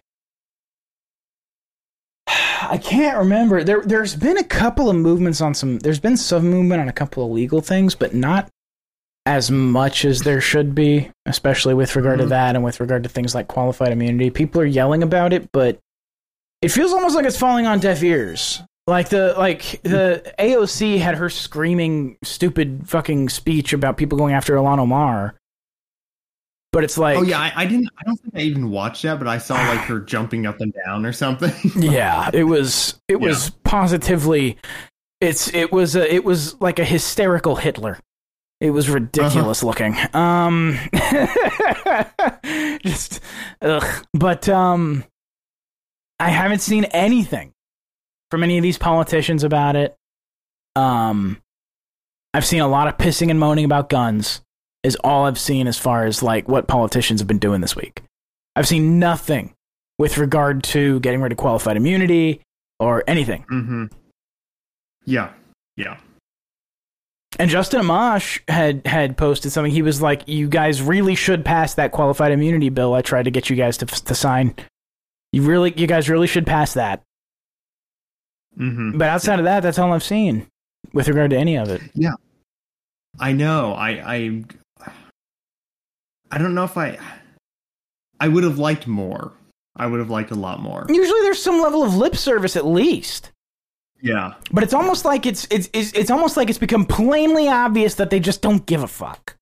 I 2.71 2.79
can't 2.79 3.19
remember. 3.19 3.65
There 3.65 3.83
there's 3.83 4.15
been 4.17 4.37
a 4.39 4.45
couple 4.45 4.89
of 4.91 4.97
movements 4.97 5.41
on 5.41 5.55
some 5.55 5.79
there's 5.81 6.01
been 6.01 6.17
some 6.17 6.49
movement 6.49 6.81
on 6.81 6.89
a 6.89 6.93
couple 6.93 7.25
of 7.25 7.31
legal 7.33 7.61
things, 7.61 7.95
but 7.95 8.15
not 8.15 8.49
as 9.27 9.51
much 9.51 10.05
as 10.05 10.21
there 10.23 10.41
should 10.41 10.75
be, 10.75 11.11
especially 11.27 11.73
with 11.75 11.97
regard 11.97 12.19
to 12.19 12.27
Mhm. 12.27 12.31
that 12.31 12.55
and 12.57 12.65
with 12.65 12.79
regard 12.81 13.03
to 13.05 13.09
things 13.09 13.35
like 13.35 13.49
qualified 13.49 13.91
immunity. 13.93 14.31
People 14.31 14.61
are 14.61 14.67
yelling 14.67 15.03
about 15.03 15.33
it, 15.33 15.49
but 15.53 15.79
it 16.61 16.71
feels 16.71 16.93
almost 16.93 17.15
like 17.17 17.25
it's 17.25 17.39
falling 17.39 17.67
on 17.67 17.81
deaf 17.81 18.03
ears. 18.03 18.63
Like 18.87 19.09
the 19.09 19.35
like 19.39 19.81
the 19.83 20.23
AOC 20.39 20.99
had 20.99 21.15
her 21.17 21.31
screaming 21.31 22.19
stupid 22.23 22.83
fucking 22.87 23.31
speech 23.31 23.73
about 23.73 23.97
people 23.97 24.19
going 24.19 24.35
after 24.35 24.55
Ilhan 24.57 24.79
Omar. 24.79 25.35
But 26.75 26.83
it's 26.83 26.99
like 26.99 27.17
oh 27.17 27.23
yeah, 27.23 27.39
I, 27.39 27.53
I 27.55 27.67
didn't. 27.67 27.89
I 27.97 28.03
don't 28.05 28.17
think 28.17 28.35
I 28.35 28.41
even 28.41 28.69
watched 28.69 29.05
that, 29.05 29.21
but 29.21 29.29
I 29.29 29.39
saw 29.39 29.55
like 29.55 29.81
her 29.83 30.01
jumping 30.13 30.45
up 30.45 30.61
and 30.61 30.75
down 30.85 31.07
or 31.07 31.13
something. 31.13 31.53
yeah, 31.81 32.31
it 32.35 32.45
was 32.45 33.01
it 33.07 33.21
was 33.21 33.51
positively 33.63 34.59
it's 35.21 35.55
it 35.55 35.73
was 35.73 35.95
a, 35.97 36.13
it 36.13 36.25
was 36.25 36.61
like 36.61 36.81
a 36.81 36.85
hysterical 36.85 37.55
Hitler. 37.57 37.99
It 38.61 38.71
was 38.71 38.91
ridiculous 38.91 39.63
looking. 39.63 39.97
Um 40.13 40.79
just 42.83 43.21
ugh. 43.63 44.07
But 44.13 44.49
um 44.49 45.05
I 46.19 46.31
haven't 46.31 46.61
seen 46.61 46.85
anything 46.87 47.53
from 48.31 48.43
any 48.43 48.59
of 48.59 48.63
these 48.63 48.79
politicians 48.79 49.45
about 49.45 49.77
it. 49.77 49.97
Um 50.75 51.41
I've 52.33 52.45
seen 52.45 52.61
a 52.61 52.69
lot 52.69 52.89
of 52.89 52.97
pissing 52.97 53.31
and 53.31 53.39
moaning 53.39 53.65
about 53.65 53.89
guns 53.89 54.41
is 54.85 54.97
all 55.03 55.25
I've 55.25 55.39
seen 55.39 55.67
as 55.67 55.79
far 55.79 56.05
as 56.05 56.23
like 56.23 56.49
what 56.49 56.69
politicians 56.69 57.21
have 57.21 57.27
been 57.27 57.39
doing 57.39 57.61
this 57.61 57.75
week. 57.75 58.03
I've 58.55 58.69
seen 58.69 59.01
nothing 59.01 59.53
with 59.99 60.19
regard 60.19 60.63
to 60.65 61.01
getting 61.01 61.21
rid 61.21 61.33
of 61.33 61.39
qualified 61.39 61.77
immunity 61.77 62.41
or 62.79 63.03
anything. 63.09 63.45
mm-hmm. 63.51 63.85
Yeah, 65.07 65.33
yeah. 65.77 65.99
And 67.39 67.51
Justin 67.51 67.83
Amash 67.83 68.41
had 68.49 68.87
had 68.87 69.17
posted 69.17 69.53
something. 69.53 69.73
He 69.73 69.83
was 69.83 70.01
like, 70.01 70.29
"You 70.29 70.49
guys 70.49 70.81
really 70.81 71.15
should 71.15 71.45
pass 71.45 71.75
that 71.75 71.91
qualified 71.91 72.33
immunity 72.33 72.69
bill. 72.69 72.95
I 72.95 73.03
tried 73.03 73.25
to 73.25 73.31
get 73.31 73.51
you 73.51 73.57
guys 73.57 73.77
to 73.79 73.87
to 73.87 74.15
sign. 74.15 74.55
You 75.33 75.43
really, 75.43 75.75
you 75.77 75.87
guys 75.87 76.09
really 76.09 76.29
should 76.29 76.47
pass 76.47 76.75
that." 76.75 77.03
Mm-hmm. 78.59 78.99
But 78.99 79.09
outside 79.09 79.41
of 79.41 79.47
that, 79.47 79.65
that's 79.65 79.79
all 79.79 79.93
I've 79.93 80.05
seen 80.05 80.47
with 80.93 81.09
regard 81.09 81.31
to 81.31 81.37
any 81.37 81.57
of 81.57 81.69
it. 81.69 81.83
Yeah, 81.95 82.15
I 83.19 83.33
know. 83.33 83.73
I 83.73 83.91
I 84.15 84.45
I 86.31 86.39
don't 86.39 86.55
know 86.55 86.65
if 86.65 86.77
I 86.77 86.99
I 88.21 88.29
would 88.29 88.45
have 88.45 88.59
liked 88.59 88.87
more. 88.87 89.33
I 89.77 89.87
would 89.87 89.99
have 89.99 90.11
liked 90.11 90.31
a 90.31 90.35
lot 90.37 90.61
more. 90.61 90.87
Usually, 90.89 91.21
there's 91.23 91.43
some 91.43 91.61
level 91.61 91.83
of 91.83 91.95
lip 91.97 92.15
service 92.17 92.57
at 92.57 92.65
least. 92.67 93.31
Yeah. 94.01 94.35
But 94.53 94.63
it's 94.63 94.75
almost 94.75 95.05
like 95.05 95.27
it's 95.27 95.47
it's 95.51 95.69
it's, 95.73 95.93
it's 95.93 96.11
almost 96.11 96.37
like 96.37 96.49
it's 96.49 96.59
become 96.59 96.85
plainly 96.87 97.49
obvious 97.49 97.95
that 97.97 98.11
they 98.11 98.21
just 98.21 98.41
don't 98.43 98.65
give 98.67 98.83
a 98.83 98.87
fuck. 98.89 99.37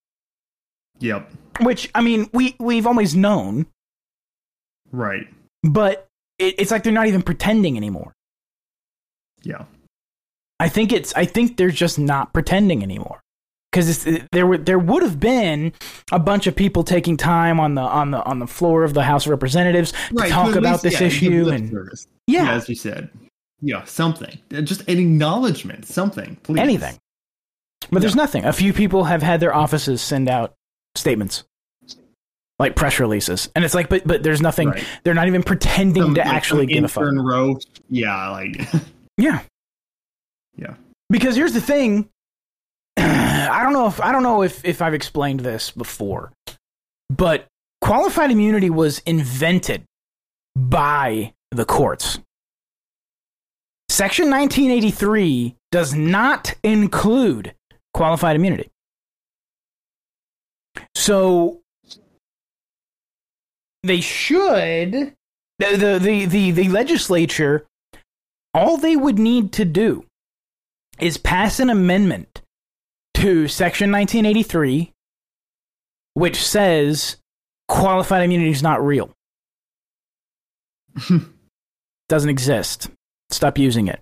Yep. 1.01 1.31
Which 1.61 1.91
I 1.95 2.01
mean, 2.01 2.31
we 2.33 2.55
we've 2.61 2.87
always 2.87 3.15
known, 3.15 3.67
Right. 4.91 5.27
but 5.63 6.07
it, 6.39 6.55
it's 6.59 6.71
like 6.71 6.83
they're 6.83 6.93
not 6.93 7.09
even 7.09 7.23
pretending 7.23 7.77
anymore. 7.77 8.13
Yeah. 9.43 9.65
I 10.61 10.69
think 10.69 10.93
it's 10.93 11.13
I 11.15 11.25
think 11.25 11.57
they're 11.57 11.71
just 11.71 11.99
not 11.99 12.33
pretending 12.33 12.83
anymore. 12.83 13.21
Because 13.73 14.07
there 14.33 14.47
were 14.47 14.59
there 14.59 14.79
would 14.79 15.03
have 15.03 15.19
been 15.19 15.73
a 16.13 16.19
bunch 16.19 16.47
of 16.47 16.55
people 16.55 16.85
taking 16.85 17.17
time 17.17 17.59
on 17.59 17.75
the 17.75 17.81
on 17.81 18.11
the 18.11 18.23
on 18.25 18.39
the 18.39 18.47
floor 18.47 18.85
of 18.85 18.93
the 18.93 19.03
House 19.03 19.25
of 19.25 19.31
Representatives 19.31 19.93
to 19.93 20.15
Right. 20.15 20.31
talk 20.31 20.51
at 20.51 20.57
about 20.59 20.73
least, 20.73 20.83
this 20.83 21.01
yeah, 21.01 21.07
issue 21.07 21.49
and 21.49 21.71
service. 21.71 22.07
yeah, 22.27 22.53
as 22.53 22.69
you 22.69 22.75
said. 22.75 23.09
Yeah, 23.63 23.85
something. 23.85 24.39
Uh, 24.55 24.61
just 24.61 24.83
an 24.89 24.99
acknowledgement. 24.99 25.87
Something. 25.87 26.37
Please. 26.43 26.59
anything. 26.61 26.99
But 27.91 28.01
there's 28.03 28.15
nothing. 28.17 28.45
A 28.45 28.53
few 28.53 28.73
people 28.75 29.05
have 29.05 29.23
had 29.23 29.41
their 29.41 29.55
offices 29.55 30.03
send 30.03 30.29
out 30.29 30.53
statements, 30.95 31.45
like 32.59 32.77
press 32.77 33.01
releases, 33.01 33.49
and 33.57 33.65
it's 33.65 33.75
like, 33.75 33.89
but 33.89 34.07
but 34.07 34.23
there's 34.23 34.43
nothing. 34.43 34.69
Right. 34.69 34.85
They're 35.05 35.15
not 35.15 35.29
even 35.29 35.43
pretending 35.43 36.03
Some, 36.03 36.15
to 36.17 36.21
like, 36.21 36.29
actually 36.29 36.67
give 36.67 36.85
a 36.85 36.89
fuck. 36.89 37.05
Yeah, 37.89 38.29
like 38.31 38.61
Yeah. 39.17 39.41
Yeah. 40.59 40.75
Because 41.09 41.37
here's 41.37 41.55
the 41.55 41.61
thing. 41.63 42.09
I 43.49 43.63
don't 43.63 43.73
know 43.73 43.87
if 43.87 44.01
I 44.01 44.13
don't 44.13 44.23
know 44.23 44.43
if, 44.43 44.65
if 44.65 44.83
I've 44.83 44.95
explained 44.95 45.41
this 45.41 45.71
before, 45.71 46.33
but 47.09 47.47
qualified 47.81 48.31
immunity 48.31 48.71
was 48.71 49.01
invented 49.01 49.85
by 50.57 51.35
the 51.51 51.65
courts. 51.65 52.19
Section 53.89 54.31
1983 54.31 55.57
does 55.71 55.95
not 55.95 56.55
include 56.63 57.55
qualified 57.93 58.37
immunity. 58.37 58.71
So 60.95 61.61
they 63.83 64.01
should 64.01 64.93
the 65.59 65.77
the 65.77 65.99
the 65.99 66.25
the, 66.27 66.51
the 66.53 66.69
legislature 66.69 67.67
all 68.55 68.77
they 68.77 68.97
would 68.97 69.19
need 69.19 69.53
to 69.53 69.65
do 69.65 70.05
is 71.01 71.17
pass 71.17 71.59
an 71.59 71.71
amendment 71.71 72.42
to 73.23 73.47
Section 73.47 73.93
1983, 73.93 74.93
which 76.15 76.45
says 76.45 77.19
qualified 77.69 78.25
immunity 78.25 78.51
is 78.51 78.65
not 78.65 78.85
real. 78.85 79.13
Hmm. 80.97 81.19
Doesn't 82.09 82.31
exist. 82.31 82.91
Stop 83.31 83.59
using 83.59 83.87
it. 83.87 84.01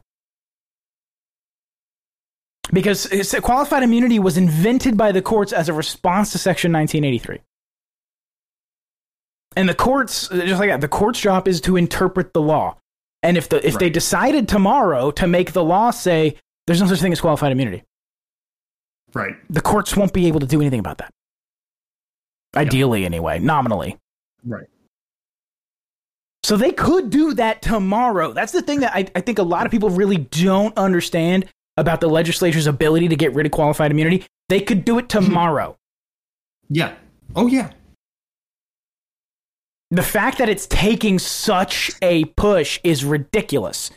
Because 2.73 3.09
qualified 3.43 3.83
immunity 3.83 4.19
was 4.19 4.39
invented 4.39 4.97
by 4.97 5.13
the 5.13 5.21
courts 5.21 5.53
as 5.53 5.69
a 5.69 5.75
response 5.75 6.33
to 6.33 6.39
Section 6.39 6.73
1983. 6.73 7.41
And 9.55 9.69
the 9.69 9.75
courts, 9.75 10.29
just 10.29 10.59
like 10.61 10.71
that, 10.71 10.81
the 10.81 10.89
court's 10.89 11.21
job 11.21 11.47
is 11.47 11.61
to 11.63 11.77
interpret 11.77 12.33
the 12.33 12.41
law. 12.41 12.79
And 13.23 13.37
if 13.37 13.51
the 13.51 13.67
if 13.67 13.79
they 13.79 13.91
decided 13.91 14.49
tomorrow 14.49 15.11
to 15.11 15.27
make 15.27 15.53
the 15.53 15.63
law 15.63 15.91
say 15.91 16.37
there's 16.67 16.81
no 16.81 16.87
such 16.87 17.01
thing 17.01 17.13
as 17.13 17.21
qualified 17.21 17.53
immunity, 17.53 17.83
right. 19.15 19.35
the 19.49 19.61
courts 19.61 19.97
won't 19.97 20.13
be 20.13 20.27
able 20.27 20.41
to 20.41 20.47
do 20.47 20.61
anything 20.61 20.81
about 20.81 20.99
that. 20.99 21.11
Ideally, 22.57 23.05
anyway, 23.05 23.39
nominally. 23.39 23.97
Right. 24.45 24.67
So 26.43 26.57
they 26.57 26.73
could 26.73 27.11
do 27.11 27.35
that 27.35 27.63
tomorrow. 27.63 28.33
That's 28.33 28.53
the 28.53 28.63
thing 28.63 28.81
that 28.81 28.93
I, 28.95 29.07
I 29.15 29.21
think 29.21 29.39
a 29.39 29.43
lot 29.43 29.67
of 29.67 29.71
people 29.73 29.91
really 29.91 30.17
don't 30.17 30.77
understand 30.77 31.47
about 31.77 32.01
the 32.01 32.09
legislature's 32.09 32.67
ability 32.67 33.09
to 33.09 33.17
get 33.17 33.35
rid 33.35 33.47
of 33.47 33.53
qualified 33.53 33.91
immunity. 33.91 34.25
They 34.49 34.61
could 34.61 34.85
do 34.85 34.99
it 34.99 35.09
tomorrow. 35.09 35.77
Yeah. 36.69 36.95
Oh 37.37 37.47
yeah. 37.47 37.71
the 39.91 40.03
fact 40.03 40.39
that 40.39 40.49
it's 40.49 40.67
taking 40.67 41.19
such 41.19 41.91
a 42.03 42.25
push 42.37 42.81
is 42.85 43.05
ridiculous. 43.05 43.91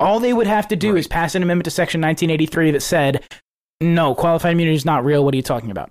All 0.00 0.20
they 0.20 0.32
would 0.32 0.46
have 0.46 0.68
to 0.68 0.76
do 0.76 0.92
Right. 0.92 1.00
is 1.00 1.06
pass 1.08 1.34
an 1.34 1.42
amendment 1.42 1.64
to 1.64 1.70
Section 1.70 2.00
1983 2.00 2.70
that 2.72 2.82
said, 2.82 3.24
no, 3.80 4.14
qualified 4.14 4.52
immunity 4.52 4.76
is 4.76 4.84
not 4.84 5.04
real. 5.04 5.24
What 5.24 5.34
are 5.34 5.36
you 5.36 5.42
talking 5.42 5.70
about? 5.70 5.90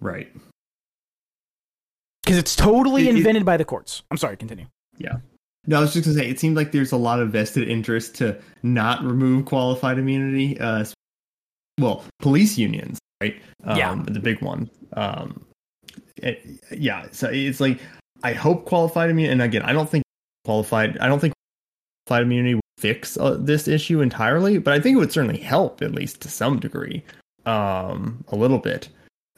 Right. 0.00 0.30
Because 2.22 2.38
it's 2.38 2.54
totally 2.56 3.02
It- 3.08 3.14
it- 3.14 3.16
invented 3.18 3.44
by 3.44 3.56
the 3.56 3.64
courts. 3.64 4.02
I'm 4.10 4.16
sorry, 4.18 4.36
continue. 4.36 4.66
Yeah. 4.98 5.18
No, 5.66 5.78
I 5.78 5.80
was 5.80 5.92
just 5.92 6.06
gonna 6.06 6.16
say 6.18 6.28
it 6.28 6.38
seemed 6.40 6.56
like 6.56 6.72
there's 6.72 6.92
a 6.92 6.96
lot 6.96 7.20
of 7.20 7.30
vested 7.30 7.68
interest 7.68 8.14
to 8.16 8.40
not 8.62 9.02
remove 9.02 9.44
qualified 9.44 9.98
immunity. 9.98 10.58
Uh, 10.58 10.84
well, 11.78 12.04
police 12.20 12.56
unions, 12.58 12.98
right? 13.20 13.40
Um, 13.64 13.76
Yeah. 13.78 14.02
the 14.08 14.20
big 14.20 14.40
one. 14.42 14.70
Um, 14.94 15.44
it- 16.16 16.44
yeah. 16.76 17.06
So 17.12 17.28
it's 17.30 17.60
like 17.60 17.80
I 18.22 18.32
hope 18.32 18.64
qualified 18.64 19.10
immunity, 19.10 19.32
and 19.32 19.42
again, 19.42 19.62
I 19.62 19.72
don't 19.72 19.88
think 19.88 20.02
qualified. 20.44 20.98
I 20.98 21.06
don't 21.06 21.20
think 21.20 21.34
qualified 22.06 22.26
immunity 22.26 22.58
fix 22.78 23.16
uh, 23.18 23.36
this 23.38 23.66
issue 23.68 24.00
entirely, 24.00 24.58
but 24.58 24.72
I 24.74 24.80
think 24.80 24.94
it 24.96 24.98
would 24.98 25.12
certainly 25.12 25.38
help 25.38 25.82
at 25.82 25.92
least 25.92 26.20
to 26.22 26.28
some 26.28 26.58
degree, 26.60 27.02
um, 27.46 28.24
a 28.28 28.36
little 28.36 28.58
bit. 28.58 28.88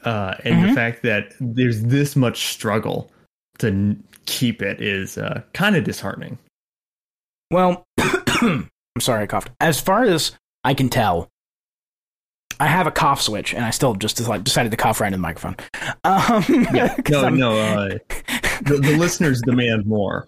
Uh, 0.03 0.35
and 0.45 0.55
Mhm. 0.55 0.69
the 0.69 0.75
fact 0.75 1.03
that 1.03 1.33
there's 1.39 1.81
this 1.83 2.15
much 2.15 2.45
struggle 2.47 3.11
to 3.59 3.67
n- 3.67 4.03
keep 4.25 4.61
it 4.61 4.81
is 4.81 5.17
uh, 5.17 5.41
kind 5.53 5.75
of 5.75 5.83
disheartening. 5.83 6.37
Well, 7.51 7.83
I'm 7.99 8.69
sorry, 8.99 9.23
I 9.23 9.27
coughed. 9.27 9.49
As 9.59 9.79
far 9.81 10.03
as 10.03 10.31
I 10.63 10.73
can 10.73 10.89
tell, 10.89 11.27
I 12.59 12.67
have 12.67 12.85
a 12.87 12.91
cough 12.91 13.21
switch, 13.21 13.53
and 13.53 13.65
I 13.65 13.71
still 13.71 13.95
just 13.95 14.17
decided 14.17 14.43
decided 14.43 14.69
to 14.71 14.77
cough 14.77 14.99
right 15.01 15.07
into 15.07 15.17
the 15.17 15.21
microphone. 15.21 15.55
Um, 16.03 16.43
Yeah, 16.73 16.95
no, 17.09 17.23
I'm- 17.23 17.37
no. 17.37 17.51
Uh, 17.59 17.97
the, 18.63 18.77
the 18.81 18.95
listeners 18.99 19.41
demand 19.45 19.85
more. 19.85 20.25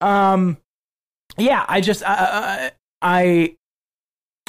um, 0.00 0.56
yeah, 1.38 1.64
I 1.68 1.80
just 1.80 2.02
uh, 2.04 2.70
I 3.02 3.56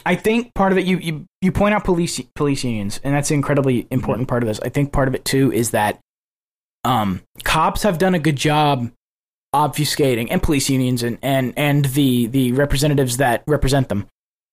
I 0.05 0.15
think 0.15 0.53
part 0.53 0.71
of 0.71 0.77
it 0.77 0.85
you 0.85 0.97
you 0.97 1.25
you 1.41 1.51
point 1.51 1.73
out 1.73 1.83
police 1.83 2.19
police 2.35 2.63
unions, 2.63 2.99
and 3.03 3.13
that's 3.13 3.29
an 3.31 3.35
incredibly 3.35 3.87
important 3.91 4.27
part 4.27 4.43
of 4.43 4.47
this. 4.47 4.59
I 4.61 4.69
think 4.69 4.91
part 4.91 5.07
of 5.07 5.15
it 5.15 5.25
too 5.25 5.51
is 5.51 5.71
that 5.71 5.99
um 6.83 7.21
cops 7.43 7.83
have 7.83 7.97
done 7.97 8.13
a 8.15 8.19
good 8.19 8.35
job 8.35 8.91
obfuscating 9.53 10.27
and 10.29 10.43
police 10.43 10.69
unions 10.69 11.01
and 11.01 11.17
and 11.21 11.53
and 11.57 11.85
the 11.85 12.27
the 12.27 12.51
representatives 12.51 13.17
that 13.17 13.43
represent 13.47 13.89
them 13.89 14.05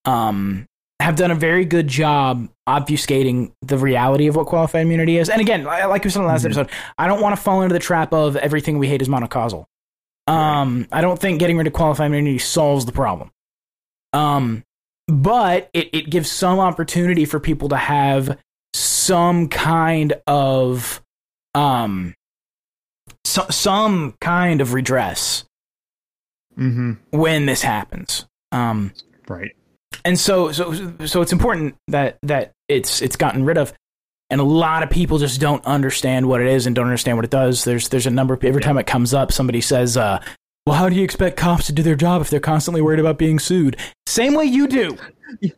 um 0.05 0.65
have 1.01 1.17
done 1.17 1.33
a 1.33 1.35
very 1.35 1.65
good 1.65 1.89
job 1.89 2.49
obfuscating 2.69 3.51
the 3.61 3.77
reality 3.77 4.29
of 4.29 4.37
what 4.37 4.47
qualified 4.47 4.83
immunity 4.83 5.19
is. 5.19 5.29
And 5.29 5.41
again, 5.41 5.65
like 5.65 6.05
we 6.05 6.11
said 6.11 6.21
in 6.21 6.27
the 6.27 6.33
last 6.33 6.43
Mhm. 6.43 6.47
episode, 6.47 6.71
I 6.97 7.09
don't 7.09 7.21
want 7.21 7.35
to 7.35 7.43
fall 7.43 7.63
into 7.63 7.73
the 7.73 7.81
trap 7.81 8.13
of 8.15 8.37
everything 8.37 8.79
we 8.79 8.87
hate 8.87 9.03
is 9.03 9.09
monocausal. 9.09 9.65
Um, 10.27 10.87
I 10.93 11.01
don't 11.01 11.19
think 11.19 11.41
getting 11.41 11.57
rid 11.57 11.67
of 11.67 11.73
qualified 11.73 12.07
immunity 12.07 12.39
solves 12.39 12.87
the 12.87 12.93
problem. 12.93 13.31
Um, 14.13 14.63
but 15.09 15.69
it, 15.73 15.91
it 15.93 16.11
gives 16.11 16.31
some 16.31 16.61
opportunity 16.61 17.25
for 17.25 17.41
people 17.41 17.69
to 17.71 17.77
have 17.77 18.39
some 18.75 19.49
kind 19.49 20.15
of 20.27 21.03
um 21.55 22.15
so, 23.25 23.47
some 23.51 24.15
kind 24.21 24.61
of 24.61 24.73
redress 24.73 25.45
Mm-hmm. 26.59 26.93
when 27.19 27.47
this 27.47 27.63
happens. 27.63 28.27
Um, 28.53 28.93
Right. 29.27 29.53
and 30.05 30.19
so 30.19 30.53
so 30.53 30.73
so 31.07 31.23
it's 31.23 31.33
important 31.33 31.75
that 31.89 32.19
that 32.23 32.53
it's 32.69 33.01
it's 33.03 33.17
gotten 33.17 33.45
rid 33.45 33.57
of 33.57 33.73
and 34.33 34.41
a 34.41 34.45
lot 34.45 34.83
of 34.83 34.91
people 34.91 35.19
just 35.19 35.41
don't 35.41 35.65
understand 35.65 36.27
what 36.27 36.41
it 36.41 36.49
is 36.49 36.67
and 36.67 36.75
don't 36.75 36.87
understand 36.87 37.17
what 37.17 37.25
it 37.25 37.31
does 37.31 37.63
there's 37.65 37.89
there's 37.91 38.07
a 38.07 38.11
number 38.11 38.35
of 38.35 38.43
every 38.43 38.61
Yeah. 38.61 38.67
time 38.67 38.79
it 38.79 38.87
comes 38.89 39.15
up 39.15 39.31
somebody 39.31 39.61
says 39.61 39.97
uh 39.97 40.21
well 40.67 40.77
how 40.77 40.89
do 40.89 40.97
you 40.97 41.05
expect 41.05 41.37
cops 41.37 41.67
to 41.67 41.73
do 41.73 41.83
their 41.83 41.95
job 41.95 42.21
if 42.23 42.31
they're 42.31 42.41
constantly 42.41 42.81
worried 42.83 42.99
about 43.01 43.19
being 43.19 43.39
sued 43.39 43.77
same 44.07 44.35
way 44.35 44.45
you 44.47 44.67
do 44.67 44.97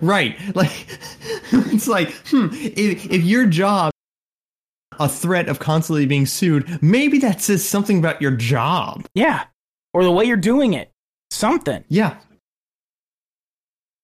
Right. 0.00 0.36
Like 0.54 0.70
it's 1.52 1.88
like, 1.88 2.12
hmm, 2.28 2.46
if, 2.52 3.10
if 3.10 3.24
your 3.24 3.44
job 3.46 3.90
a 5.00 5.08
threat 5.08 5.48
of 5.48 5.58
constantly 5.58 6.06
being 6.06 6.26
sued, 6.26 6.80
maybe 6.80 7.18
that 7.18 7.40
says 7.40 7.64
something 7.66 7.98
about 7.98 8.22
your 8.22 8.30
job. 8.30 9.06
yeah 9.14 9.44
or 9.92 10.04
the 10.04 10.10
way 10.12 10.24
you're 10.24 10.36
doing 10.36 10.74
it 10.74 10.92
something 11.30 11.82
Yeah. 11.88 12.16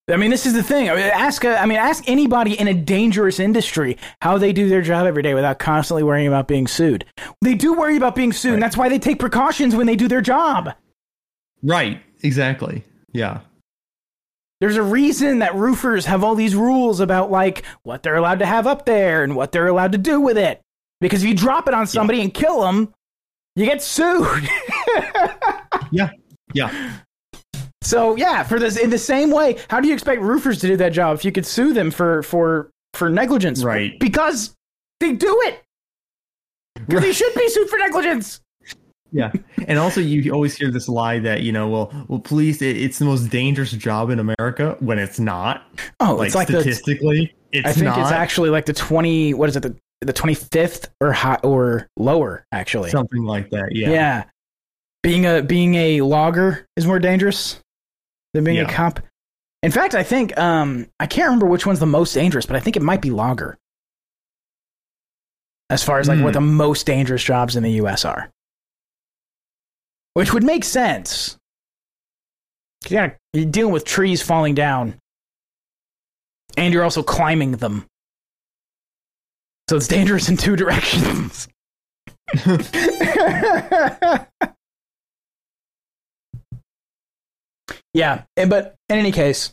I 0.09 0.17
mean, 0.17 0.31
this 0.31 0.47
is 0.47 0.53
the 0.53 0.63
thing. 0.63 0.89
I 0.89 0.95
mean, 0.95 1.05
ask 1.05 1.43
a, 1.45 1.61
I 1.61 1.67
mean, 1.67 1.79
ask 1.79 2.09
anybody 2.09 2.59
in 2.59 2.69
a 2.69 2.75
dangerous 2.75 3.41
industry 3.41 3.99
how 4.23 4.39
they 4.39 4.53
do 4.53 4.69
their 4.69 4.83
job 4.83 5.07
every 5.07 5.23
day 5.23 5.35
without 5.35 5.59
constantly 5.59 6.05
worrying 6.05 6.29
about 6.29 6.47
being 6.47 6.69
sued. 6.69 7.05
They 7.43 7.55
do 7.55 7.75
worry 7.75 7.97
about 7.97 8.15
being 8.15 8.33
sued, 8.33 8.55
and 8.55 8.63
that's 8.63 8.77
why 8.77 8.89
they 8.89 9.01
take 9.01 9.19
precautions 9.19 9.75
when 9.75 9.87
they 9.87 9.97
do 9.97 10.07
their 10.07 10.21
job. 10.21 10.73
Right. 11.63 12.01
Exactly. 12.23 12.85
Yeah. 13.13 13.41
There's 14.61 14.77
a 14.77 14.83
reason 14.83 15.41
that 15.41 15.55
roofers 15.55 16.07
have 16.07 16.23
all 16.23 16.35
these 16.35 16.55
rules 16.55 17.01
about 17.01 17.31
like 17.31 17.65
what 17.83 18.03
they're 18.03 18.17
allowed 18.17 18.39
to 18.39 18.47
have 18.47 18.67
up 18.67 18.87
there 18.87 19.25
and 19.25 19.35
what 19.35 19.53
they're 19.53 19.67
allowed 19.67 19.93
to 19.93 19.99
do 19.99 20.21
with 20.21 20.39
it. 20.39 20.61
Because 21.01 21.23
if 21.23 21.29
you 21.29 21.35
drop 21.35 21.69
it 21.69 21.75
on 21.75 21.87
somebody 21.87 22.23
and 22.23 22.33
kill 22.33 22.63
them, 22.63 22.95
you 23.57 23.67
get 23.67 23.83
sued. 23.83 24.49
Yeah. 25.93 26.11
Yeah. 26.53 26.97
So 27.87 28.16
yeah, 28.16 28.43
for 28.43 28.59
this 28.59 28.76
in 28.76 28.91
the 28.91 28.99
same 28.99 29.30
way, 29.30 29.59
how 29.70 29.80
do 29.80 29.87
you 29.87 29.95
expect 29.95 30.20
roofers 30.20 30.59
to 30.61 30.66
do 30.66 30.76
that 30.76 30.93
job 30.93 31.16
if 31.16 31.24
you 31.24 31.30
could 31.30 31.47
sue 31.47 31.72
them 31.72 31.91
for 31.91 32.22
for 32.24 32.70
for 32.95 33.09
negligence? 33.09 33.62
Right. 33.62 33.99
Because 34.01 34.55
they 34.99 35.12
do 35.12 35.41
it. 35.45 35.62
Because 36.74 37.03
they 37.03 37.12
should 37.12 37.32
be 37.34 37.49
sued 37.49 37.68
for 37.68 37.78
negligence. 37.78 38.41
Yeah. 39.12 39.32
And 39.68 39.78
also 39.78 40.01
you 40.01 40.32
always 40.32 40.57
hear 40.57 40.70
this 40.70 40.89
lie 40.89 41.20
that, 41.20 41.43
you 41.43 41.53
know, 41.53 41.68
well, 41.68 42.07
well, 42.09 42.18
police 42.18 42.61
it, 42.61 42.76
it's 42.76 42.99
the 42.99 43.05
most 43.05 43.30
dangerous 43.30 43.70
job 43.70 44.11
in 44.11 44.18
America 44.18 44.76
when 44.80 44.99
it's 44.99 45.20
not. 45.20 45.62
Oh, 46.01 46.16
Like, 46.16 46.26
it's 46.26 46.34
like 46.34 46.49
the 46.49 46.61
statistically, 46.61 47.34
it's 47.53 47.68
I 47.68 47.72
think 47.72 47.87
not 47.87 48.01
it's 48.01 48.11
actually 48.11 48.51
like 48.51 48.66
the 48.66 48.72
twenty. 48.72 49.32
What 49.32 49.49
is 49.49 49.57
it? 49.57 49.62
The 49.62 49.76
the 50.01 50.12
twenty 50.12 50.34
fifth 50.34 50.91
or 51.01 51.12
high 51.12 51.39
or 51.45 51.89
lower 51.97 52.45
actually. 52.51 52.91
something 52.91 53.22
like 53.22 53.49
that. 53.51 53.74
yeah. 53.74 53.91
Yeah. 53.91 54.24
being 55.05 55.24
a 55.24 55.41
being 55.41 55.76
a 55.76 56.01
logger 56.01 56.66
is 56.76 56.84
more 56.84 56.99
dangerous 56.99 57.61
than 58.37 58.45
being 58.45 58.59
a 58.59 58.62
cop. 58.72 59.01
In 59.62 59.72
fact, 59.72 59.95
I 59.95 60.03
think 60.03 60.37
um 60.39 60.87
I 61.01 61.07
can't 61.07 61.26
remember 61.26 61.47
which 61.47 61.66
one's 61.66 61.80
the 61.80 61.87
most 61.87 62.12
dangerous, 62.14 62.47
but 62.47 62.57
I 62.57 62.61
think 62.61 62.76
it 62.76 62.82
might 62.82 63.03
be 63.03 63.11
logger. 63.11 63.59
As 65.68 65.82
far 65.82 65.99
as 65.99 66.09
like 66.09 66.20
what 66.20 66.28
Hmm. 66.34 66.34
the 66.34 66.41
most 66.43 66.87
dangerous 66.87 67.24
jobs 67.24 67.57
in 67.57 67.64
the 67.64 67.72
U.S. 67.72 68.05
are, 68.05 68.30
which 70.14 70.32
would 70.32 70.45
make 70.45 70.64
sense. 70.64 71.37
You're, 72.89 73.18
you're 73.32 73.47
dealing 73.47 73.72
with 73.72 73.84
trees 73.84 74.22
falling 74.22 74.55
down, 74.55 74.95
and 76.57 76.72
you're 76.72 76.84
also 76.84 77.03
climbing 77.03 77.53
them. 77.53 77.84
So 79.68 79.76
it's 79.76 79.89
dangerous 79.89 80.28
in 80.28 80.37
two 80.37 80.55
directions. 80.55 81.49
yeah, 87.97 88.25
and- 88.37 88.51
but 88.51 88.75
in 88.91 88.99
any 88.99 89.11
case, 89.13 89.53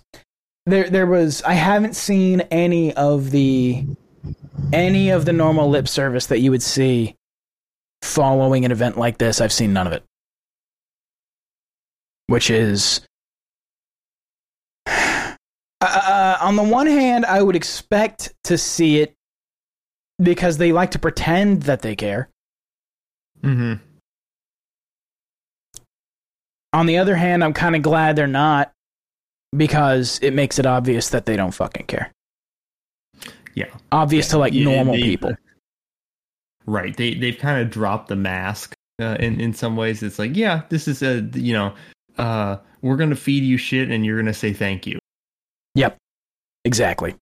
there 0.65 0.89
there 0.89 1.05
was 1.07 1.41
I 1.43 1.53
haven't 1.53 1.95
seen 1.95 2.41
any 2.51 2.93
of 2.93 3.31
the 3.31 3.85
any 4.71 5.09
of 5.09 5.25
the 5.25 5.33
normal 5.33 5.69
lip 5.69 5.87
service 5.87 6.25
that 6.27 6.39
you 6.39 6.51
would 6.51 6.61
see 6.63 7.15
following 8.01 8.65
an 8.65 8.71
event 8.71 8.97
like 8.97 9.17
this. 9.17 9.39
I've 9.41 9.53
seen 9.53 9.71
none 9.73 9.87
of 9.87 9.93
it, 9.93 10.03
which 12.27 12.49
is. 12.49 13.01
Uh, 15.85 16.37
on 16.39 16.55
the 16.55 16.63
one 16.63 16.87
hand, 16.87 17.25
I 17.25 17.41
would 17.41 17.57
expect 17.57 18.33
to 18.45 18.57
see 18.57 19.01
it 19.01 19.13
because 20.17 20.57
they 20.57 20.71
like 20.71 20.91
to 20.91 20.99
pretend 20.99 21.63
that 21.63 21.81
they 21.81 21.93
care. 21.93 22.29
hmm 23.41 23.73
On 26.73 26.85
the 26.87 26.97
other 26.97 27.15
hand, 27.15 27.43
I'm 27.43 27.53
kind 27.53 27.75
of 27.75 27.81
glad 27.81 28.15
they're 28.15 28.27
not 28.27 28.71
because 29.55 30.19
it 30.21 30.33
makes 30.33 30.59
it 30.59 30.65
obvious 30.65 31.09
that 31.09 31.25
they 31.25 31.35
don't 31.35 31.51
fucking 31.51 31.85
care. 31.85 32.11
Yeah. 33.53 33.67
Obvious 33.91 34.29
to 34.29 34.39
like 34.39 34.53
Yeah, 34.53 34.65
normal 34.65 34.95
people. 34.95 35.35
Right. 36.65 36.95
They 36.95 37.13
they've 37.13 37.37
kind 37.37 37.61
of 37.61 37.69
dropped 37.69 38.07
the 38.07 38.15
mask 38.15 38.73
uh, 38.99 39.17
in 39.19 39.39
in 39.39 39.53
some 39.53 39.75
ways. 39.75 40.01
It's 40.01 40.17
like, 40.17 40.35
yeah, 40.35 40.63
this 40.69 40.87
is 40.87 41.03
a 41.03 41.21
you 41.33 41.53
know, 41.53 41.75
uh, 42.17 42.57
we're 42.81 42.97
gonna 42.97 43.15
feed 43.15 43.43
you 43.43 43.57
shit 43.57 43.91
and 43.91 44.05
you're 44.05 44.17
gonna 44.17 44.33
say 44.33 44.53
thank 44.53 44.87
you. 44.87 44.97
Yep. 45.75 45.97
Exactly. 46.65 47.15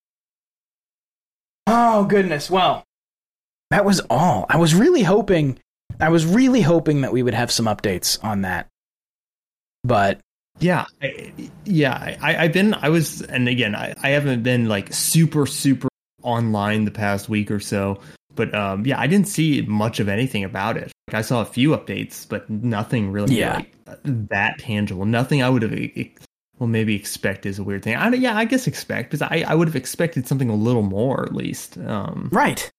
Oh 1.67 2.05
goodness. 2.05 2.49
Well, 2.49 2.83
that 3.71 3.83
was 3.83 3.99
all. 4.09 4.45
I 4.49 4.57
was 4.57 4.73
really 4.75 5.03
hoping 5.03 5.59
I 5.99 6.09
was 6.09 6.25
really 6.25 6.61
hoping 6.61 7.01
that 7.01 7.11
we 7.11 7.23
would 7.23 7.33
have 7.33 7.51
some 7.51 7.65
updates 7.65 8.23
on 8.23 8.41
that. 8.41 8.67
But 9.83 10.19
Yeah, 10.59 10.85
I, 11.01 11.33
yeah. 11.65 12.17
I, 12.21 12.37
I've 12.45 12.53
been. 12.53 12.73
I 12.75 12.89
was, 12.89 13.21
and 13.23 13.47
again, 13.47 13.75
I, 13.75 13.93
I 14.03 14.09
haven't 14.09 14.43
been 14.43 14.67
like 14.67 14.93
super 14.93 15.45
super 15.45 15.87
online 16.23 16.85
the 16.85 16.91
past 16.91 17.29
week 17.29 17.49
or 17.51 17.59
so. 17.59 17.99
But 18.35 18.53
um, 18.55 18.85
yeah, 18.85 18.99
I 18.99 19.07
didn't 19.07 19.27
see 19.27 19.61
much 19.63 19.99
of 19.99 20.07
anything 20.07 20.43
about 20.43 20.77
it. 20.77 20.91
Like, 21.07 21.15
I 21.15 21.21
saw 21.21 21.41
a 21.41 21.45
few 21.45 21.71
updates, 21.71 22.27
but 22.27 22.49
nothing 22.49 23.11
really 23.11 23.37
Yeah. 23.39 23.55
like, 23.55 23.75
that 24.29 24.59
tangible. 24.59 25.05
Nothing 25.05 25.43
I 25.43 25.49
would 25.49 25.63
have. 25.63 25.73
Well, 26.59 26.67
maybe 26.69 26.95
expect 26.95 27.45
is 27.47 27.57
a 27.59 27.63
weird 27.63 27.83
thing. 27.83 27.95
I 27.95 28.09
don't- 28.09 28.21
yeah, 28.21 28.37
I 28.37 28.45
guess 28.45 28.67
expect 28.67 29.09
because 29.11 29.21
I, 29.23 29.43
I 29.47 29.55
would 29.55 29.67
have 29.67 29.75
expected 29.75 30.27
something 30.27 30.49
a 30.49 30.55
little 30.55 30.83
more 30.83 31.23
at 31.23 31.33
least. 31.33 31.77
Um, 31.79 32.29
Right. 32.31 32.69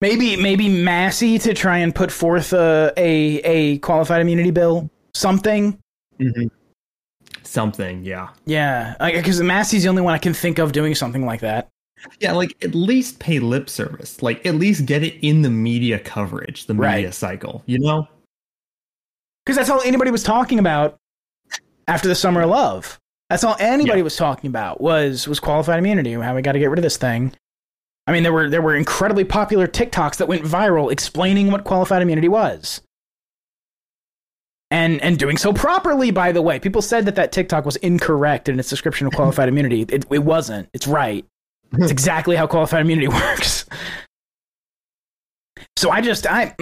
Maybe 0.00 0.36
maybe 0.36 0.68
Massie 0.70 1.38
to 1.40 1.52
try 1.52 1.78
and 1.78 1.94
put 1.94 2.10
forth 2.10 2.54
a 2.54 2.90
a, 2.96 3.36
a 3.44 3.78
qualified 3.78 4.22
immunity 4.22 4.50
bill. 4.50 4.88
Something. 5.20 5.78
mhm. 6.18 6.50
Something, 7.42 8.04
yeah. 8.04 8.28
Yeah, 8.46 8.94
because 9.12 9.40
Massie's 9.42 9.82
the 9.82 9.88
only 9.88 10.02
one 10.02 10.14
I 10.14 10.18
can 10.18 10.34
think 10.34 10.58
of 10.58 10.72
doing 10.72 10.94
something 10.94 11.24
like 11.26 11.40
that. 11.40 11.68
Yeah, 12.20 12.32
like 12.32 12.56
at 12.64 12.74
least 12.74 13.18
pay 13.18 13.38
lip 13.40 13.68
service. 13.68 14.22
Like 14.22 14.44
at 14.46 14.54
least 14.54 14.86
get 14.86 15.02
it 15.02 15.14
in 15.26 15.42
the 15.42 15.50
media 15.50 15.98
coverage, 15.98 16.66
the 16.66 16.74
media 16.74 16.88
Right. 17.06 17.14
cycle. 17.14 17.62
You 17.66 17.78
know? 17.80 18.08
Because 19.44 19.56
that's 19.56 19.68
all 19.70 19.80
anybody 19.82 20.10
was 20.10 20.22
talking 20.22 20.58
about 20.58 20.96
after 21.88 22.08
the 22.08 22.14
summer 22.14 22.42
of 22.42 22.50
love. 22.50 22.98
That's 23.28 23.44
all 23.44 23.56
anybody 23.60 23.98
Yeah. 23.98 24.04
was 24.04 24.16
talking 24.16 24.48
about 24.48 24.80
was 24.80 25.28
was 25.28 25.40
qualified 25.40 25.78
immunity. 25.78 26.12
How 26.14 26.34
we 26.34 26.42
got 26.42 26.52
to 26.52 26.58
get 26.58 26.70
rid 26.70 26.78
of 26.78 26.82
this 26.82 26.96
thing. 26.96 27.32
I 28.06 28.12
mean, 28.12 28.22
there 28.22 28.32
were 28.32 28.48
there 28.48 28.62
were 28.62 28.74
incredibly 28.76 29.24
popular 29.24 29.66
TikToks 29.66 30.16
that 30.16 30.28
went 30.28 30.42
viral 30.44 30.90
explaining 30.90 31.50
what 31.50 31.64
qualified 31.64 32.02
immunity 32.02 32.28
was, 32.28 32.80
and 34.70 35.00
and 35.02 35.18
doing 35.18 35.36
so 35.36 35.52
properly. 35.52 36.10
By 36.10 36.32
the 36.32 36.42
way, 36.42 36.58
people 36.60 36.82
said 36.82 37.06
that 37.06 37.16
that 37.16 37.32
TikTok 37.32 37.64
was 37.64 37.76
incorrect 37.76 38.48
in 38.48 38.58
its 38.58 38.68
description 38.70 39.06
of 39.06 39.12
qualified 39.14 39.48
immunity. 39.52 39.82
It, 39.82 40.06
it 40.10 40.24
wasn't. 40.24 40.68
It's 40.72 40.86
right. 40.86 41.24
It's 41.72 41.90
exactly 41.92 42.36
how 42.36 42.46
qualified 42.46 42.80
immunity 42.82 43.08
works. 43.12 43.64
So 45.76 45.90
I 45.90 46.00
just 46.00 46.26
I 46.26 46.54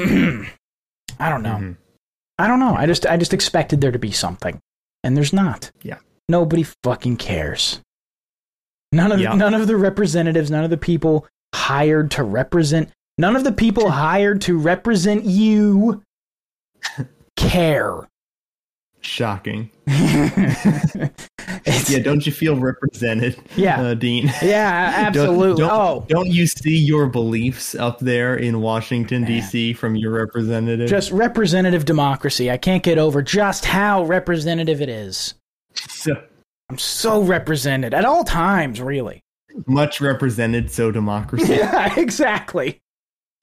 I 1.19 1.29
don't 1.31 1.43
know. 1.43 1.57
Mhm. 1.57 1.77
I 2.39 2.47
don't 2.47 2.61
know. 2.61 2.75
I 2.75 2.87
just 2.87 3.07
I 3.07 3.17
just 3.17 3.35
expected 3.35 3.81
there 3.81 3.91
to 3.91 3.99
be 3.99 4.13
something, 4.13 4.61
and 5.03 5.17
there's 5.17 5.33
not. 5.33 5.71
Yeah. 5.83 5.99
Nobody 6.29 6.65
fucking 6.85 7.17
cares. 7.17 7.81
None 8.93 9.11
of 9.13 9.21
Yeah. 9.21 9.35
none 9.35 9.55
of 9.55 9.67
the 9.67 9.77
representatives, 9.77 10.51
none 10.51 10.63
of 10.65 10.71
the 10.71 10.77
people 10.77 11.27
hired 11.55 12.11
to 12.13 12.23
represent, 12.23 12.91
none 13.19 13.35
of 13.35 13.43
the 13.45 13.53
people 13.53 13.91
hired 13.91 14.41
to 14.43 14.57
represent 14.59 15.25
you 15.25 16.03
care. 17.39 18.09
Shocking. 19.01 19.71
Yeah, 21.89 22.01
don't 22.01 22.25
you 22.27 22.33
feel 22.33 22.57
represented? 22.57 23.39
Yeah. 23.57 23.81
uh, 23.81 23.95
Dean. 23.95 24.27
yeah, 24.43 25.11
Don't- 25.13 25.25
absolutely. 25.27 25.61
Don't, 25.63 25.71
oh, 25.73 26.05
don't 26.09 26.27
you 26.29 26.47
see 26.47 26.77
your 26.77 27.07
beliefs 27.07 27.75
up 27.75 27.99
there 28.01 28.37
in 28.37 28.61
Washington 28.61 29.25
D.C. 29.25 29.73
from 29.73 29.97
your 29.97 30.13
representative? 30.13 30.89
just 30.89 31.11
representative 31.11 31.85
democracy. 31.87 32.51
I 32.51 32.59
can't 32.59 32.83
get 32.83 32.99
over 32.99 33.23
just 33.23 33.65
how 33.65 34.05
representative 34.05 34.83
it 34.83 34.89
is. 34.91 35.35
so 35.75 36.15
I'm 36.71 36.79
so 36.79 37.23
represented 37.23 37.95
at 37.95 38.05
all 38.05 38.25
times, 38.25 38.81
really. 38.83 39.23
much 39.67 40.01
represented, 40.03 40.71
so 40.71 40.91
democracy. 40.91 41.55
Yeah, 41.55 41.99
exactly. 41.99 42.79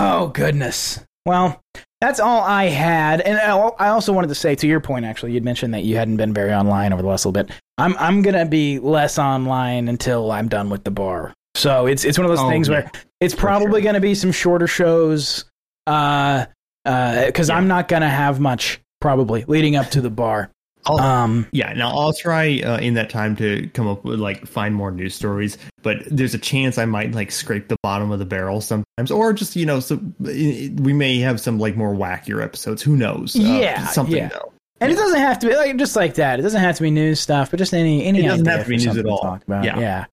oh 0.00 0.28
goodness. 0.28 1.00
Well, 1.26 1.60
that's 2.00 2.18
all 2.18 2.40
I 2.42 2.64
had, 2.64 3.20
and 3.20 3.38
I 3.38 3.56
I 3.56 3.88
also 3.88 4.12
wanted 4.12 4.28
to 4.28 4.34
say 4.34 4.54
to 4.54 4.66
your 4.66 4.80
point. 4.80 5.04
Actually, 5.04 5.32
you'd 5.32 5.44
mentioned 5.44 5.74
that 5.74 5.84
you 5.84 5.96
hadn't 5.96 6.16
been 6.16 6.32
very 6.32 6.52
online 6.52 6.92
over 6.92 7.02
the 7.02 7.08
last 7.08 7.26
little 7.26 7.42
bit. 7.44 7.50
I'm 7.78 7.94
I'm 7.98 8.22
gonna 8.22 8.46
be 8.46 8.78
less 8.78 9.18
online 9.18 9.88
until 9.88 10.30
I'm 10.32 10.48
done 10.48 10.70
with 10.70 10.84
the 10.84 10.90
bar. 10.90 11.34
So 11.54 11.86
it's 11.86 12.04
it's 12.04 12.16
one 12.18 12.24
of 12.24 12.30
those 12.30 12.44
Oh, 12.44 12.48
things 12.48 12.68
yeah. 12.68 12.74
where 12.80 12.90
it's 13.20 13.34
probably 13.34 13.82
gonna 13.82 14.00
be 14.00 14.14
some 14.14 14.32
shorter 14.32 14.66
shows, 14.66 15.44
uh, 15.86 16.46
uh, 16.86 17.26
because 17.26 17.50
I'm 17.50 17.68
not 17.68 17.88
gonna 17.88 18.08
have 18.08 18.40
much 18.40 18.80
probably 19.00 19.44
leading 19.46 19.76
up 19.76 19.90
to 19.90 20.00
the 20.00 20.10
bar. 20.10 20.50
I'll- 20.86 20.98
Um, 21.00 21.46
Yeah, 21.52 21.72
now 21.74 21.90
I'll 21.90 22.12
try 22.12 22.60
uh, 22.60 22.78
in 22.78 22.94
that 22.94 23.10
time 23.10 23.36
to 23.36 23.68
come 23.74 23.86
up 23.86 24.04
with 24.04 24.18
like 24.18 24.46
find 24.46 24.74
more 24.74 24.90
news 24.90 25.14
stories, 25.14 25.58
but 25.82 25.98
there's 26.10 26.34
a 26.34 26.38
chance 26.38 26.78
I 26.78 26.84
might 26.86 27.12
like 27.12 27.30
scrape 27.30 27.68
the 27.68 27.76
bottom 27.82 28.10
of 28.10 28.18
the 28.18 28.24
barrel 28.24 28.60
sometimes, 28.60 29.10
or 29.10 29.32
just 29.32 29.56
you 29.56 29.66
know, 29.66 29.80
so 29.80 30.00
we 30.18 30.92
may 30.92 31.18
have 31.20 31.40
some 31.40 31.58
like 31.58 31.76
more 31.76 31.94
wackier 31.94 32.42
episodes. 32.42 32.82
Who 32.82 32.96
knows? 32.96 33.36
Uh, 33.36 33.40
Yeah, 33.42 33.86
something 33.88 34.16
yeah. 34.16 34.28
though. 34.28 34.52
And 34.82 34.90
it 34.90 34.94
doesn't 34.94 35.18
have 35.20 35.38
to 35.40 35.46
be 35.48 35.54
like 35.54 35.76
just 35.76 35.94
like 35.96 36.14
that. 36.14 36.38
It 36.38 36.42
doesn't 36.42 36.60
have 36.60 36.76
to 36.76 36.82
be 36.82 36.90
news 36.90 37.20
stuff, 37.20 37.50
but 37.50 37.58
just 37.58 37.74
any 37.74 38.02
any. 38.04 38.20
It 38.24 38.28
doesn't 38.28 38.46
have 38.46 38.62
to 38.64 38.68
be 38.70 38.76
news 38.78 38.96
at 38.96 39.04
all. 39.04 39.18
Talk 39.18 39.42
about. 39.44 39.64
Yeah. 39.64 39.78
yeah. 39.78 40.04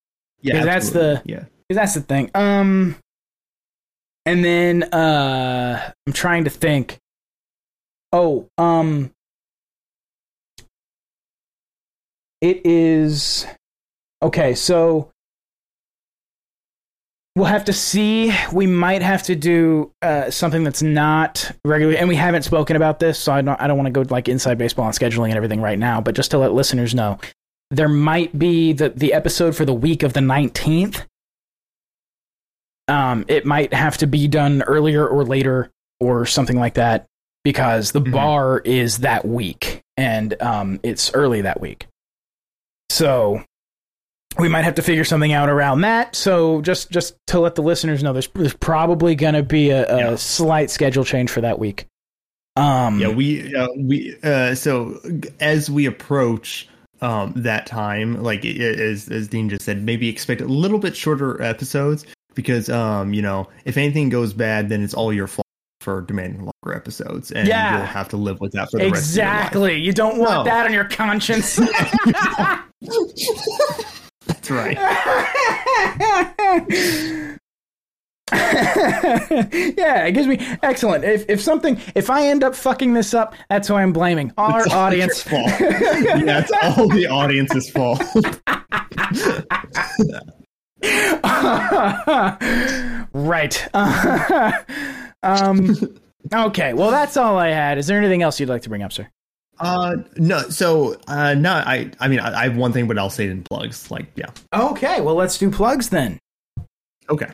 Yeah, 0.42 0.64
that's 0.64 0.90
the- 0.90 1.22
yeah. 1.24 1.44
that's 1.70 1.94
the 1.94 2.00
thing. 2.02 2.30
Um, 2.34 2.96
and 4.26 4.44
then 4.44 4.82
uh, 4.84 5.90
I'm 6.06 6.12
trying 6.12 6.44
to 6.44 6.50
think. 6.50 6.98
Oh, 8.12 8.46
um, 8.58 9.10
it 12.40 12.64
is 12.64 13.46
okay. 14.22 14.54
So 14.54 15.10
we'll 17.36 17.46
have 17.46 17.64
to 17.66 17.72
see. 17.72 18.32
We 18.52 18.66
might 18.66 19.02
have 19.02 19.22
to 19.24 19.36
do 19.36 19.92
uh, 20.02 20.30
something 20.30 20.64
that's 20.64 20.82
not 20.82 21.50
regular, 21.64 21.94
and 21.94 22.08
we 22.08 22.16
haven't 22.16 22.42
spoken 22.42 22.76
about 22.76 22.98
this, 23.00 23.18
so 23.18 23.32
I 23.32 23.42
don't. 23.42 23.60
I 23.60 23.66
don't 23.66 23.76
want 23.76 23.86
to 23.86 24.04
go 24.04 24.04
like 24.12 24.28
inside 24.28 24.58
baseball 24.58 24.86
on 24.86 24.92
scheduling 24.92 25.28
and 25.28 25.36
everything 25.36 25.60
right 25.60 25.78
now. 25.78 26.00
But 26.00 26.14
just 26.14 26.30
to 26.32 26.38
let 26.38 26.52
listeners 26.52 26.94
know, 26.94 27.18
there 27.70 27.88
might 27.88 28.38
be 28.38 28.72
the 28.72 28.90
the 28.90 29.12
episode 29.12 29.56
for 29.56 29.64
the 29.64 29.74
week 29.74 30.02
of 30.02 30.12
the 30.14 30.20
19th 30.20 31.04
um, 32.88 33.26
it 33.28 33.44
might 33.44 33.74
have 33.74 33.98
to 33.98 34.06
be 34.06 34.26
done 34.28 34.62
earlier 34.62 35.06
or 35.06 35.22
later 35.22 35.70
or 36.00 36.24
something 36.24 36.58
like 36.58 36.72
that 36.74 37.04
because 37.44 37.92
the 37.92 38.00
Mhm. 38.00 38.12
bar 38.12 38.58
is 38.60 38.98
that 38.98 39.26
week 39.26 39.82
and 39.98 40.40
um, 40.40 40.80
it's 40.82 41.12
early 41.12 41.42
that 41.42 41.60
week. 41.60 41.86
So 42.90 43.42
we 44.38 44.48
might 44.48 44.62
have 44.62 44.74
to 44.76 44.82
figure 44.82 45.04
something 45.04 45.32
out 45.32 45.48
around 45.48 45.80
that. 45.82 46.14
So 46.14 46.60
just 46.62 46.90
just 46.90 47.16
to 47.28 47.40
let 47.40 47.54
the 47.54 47.62
listeners 47.62 48.02
know, 48.02 48.12
there's, 48.12 48.28
there's 48.34 48.54
probably 48.54 49.14
going 49.14 49.34
to 49.34 49.42
be 49.42 49.70
a, 49.70 49.86
a 49.88 49.98
Yeah. 50.10 50.16
slight 50.16 50.70
schedule 50.70 51.04
change 51.04 51.30
for 51.30 51.40
that 51.40 51.58
week. 51.58 51.86
Um, 52.56 52.98
Yeah, 52.98 53.08
we 53.08 53.54
uh, 53.54 53.68
we 53.76 54.16
uh, 54.22 54.54
so 54.54 54.98
as 55.40 55.70
we 55.70 55.86
approach 55.86 56.68
um, 57.00 57.32
that 57.36 57.66
time, 57.66 58.22
like 58.22 58.44
as 58.44 59.08
as 59.08 59.28
Dean 59.28 59.48
just 59.48 59.64
said, 59.64 59.82
maybe 59.82 60.08
expect 60.08 60.40
a 60.40 60.46
little 60.46 60.78
bit 60.78 60.96
shorter 60.96 61.40
episodes 61.42 62.04
because 62.34 62.68
um 62.68 63.14
you 63.14 63.22
know 63.22 63.48
if 63.64 63.76
anything 63.76 64.08
goes 64.08 64.32
bad, 64.32 64.68
then 64.68 64.82
it's 64.82 64.94
all 64.94 65.12
your 65.12 65.26
fault 65.26 65.46
for 65.80 66.02
demanding 66.02 66.40
longer 66.40 66.76
episodes, 66.76 67.30
and 67.32 67.48
Yeah. 67.48 67.78
you'll 67.78 67.86
have 67.86 68.08
to 68.10 68.16
live 68.16 68.40
with 68.40 68.52
that 68.52 68.70
for 68.70 68.78
the 68.78 68.90
rest 68.90 69.10
of 69.10 69.16
your 69.16 69.24
life. 69.26 69.34
exactly. 69.36 69.76
You 69.80 69.92
don't 69.92 70.18
want 70.18 70.30
No. 70.32 70.44
that 70.44 70.66
on 70.66 70.72
your 70.72 70.84
conscience. 70.84 71.56
That's 74.26 74.50
right. 74.50 74.76
yeah, 78.30 80.04
it 80.04 80.12
gives 80.12 80.26
me 80.26 80.36
excellent. 80.62 81.02
If 81.04 81.24
if 81.30 81.40
something, 81.40 81.80
if 81.94 82.10
I 82.10 82.26
end 82.26 82.44
up 82.44 82.54
fucking 82.54 82.92
this 82.92 83.14
up, 83.14 83.34
that's 83.48 83.68
who 83.68 83.74
I'm 83.74 83.92
blaming. 83.92 84.32
Our 84.36 84.64
It's 84.64 84.72
audience. 84.74 85.22
fault. 85.22 85.48
yeah, 85.60 86.44
it's 86.44 86.52
all 86.78 86.88
the 86.88 87.06
audience's 87.06 87.70
fault. 87.70 88.02
right. 93.14 93.68
Um. 95.28 95.76
Okay. 96.34 96.74
Well, 96.74 96.90
that's 96.90 97.16
all 97.16 97.38
I 97.38 97.48
had. 97.48 97.78
Is 97.78 97.86
there 97.86 97.96
anything 97.96 98.22
else 98.22 98.38
you'd 98.38 98.48
like 98.50 98.60
to 98.62 98.68
bring 98.68 98.82
up, 98.82 98.92
sir? 98.92 99.08
uh, 99.60 99.96
no. 100.16 100.40
So, 100.50 100.96
uh, 101.06 101.32
no. 101.34 101.52
I, 101.52 101.90
I 102.00 102.08
mean, 102.08 102.20
I, 102.20 102.40
I 102.40 102.42
have 102.44 102.56
one 102.56 102.72
thing, 102.72 102.86
but 102.86 102.98
I'll 102.98 103.08
say 103.08 103.24
it 103.24 103.30
in 103.30 103.44
plugs. 103.44 103.90
Like, 103.90 104.06
yeah. 104.14 104.26
Okay. 104.52 105.00
Well, 105.00 105.14
let's 105.14 105.38
do 105.38 105.50
plugs 105.50 105.88
then. 105.88 106.18
Okay. 107.08 107.30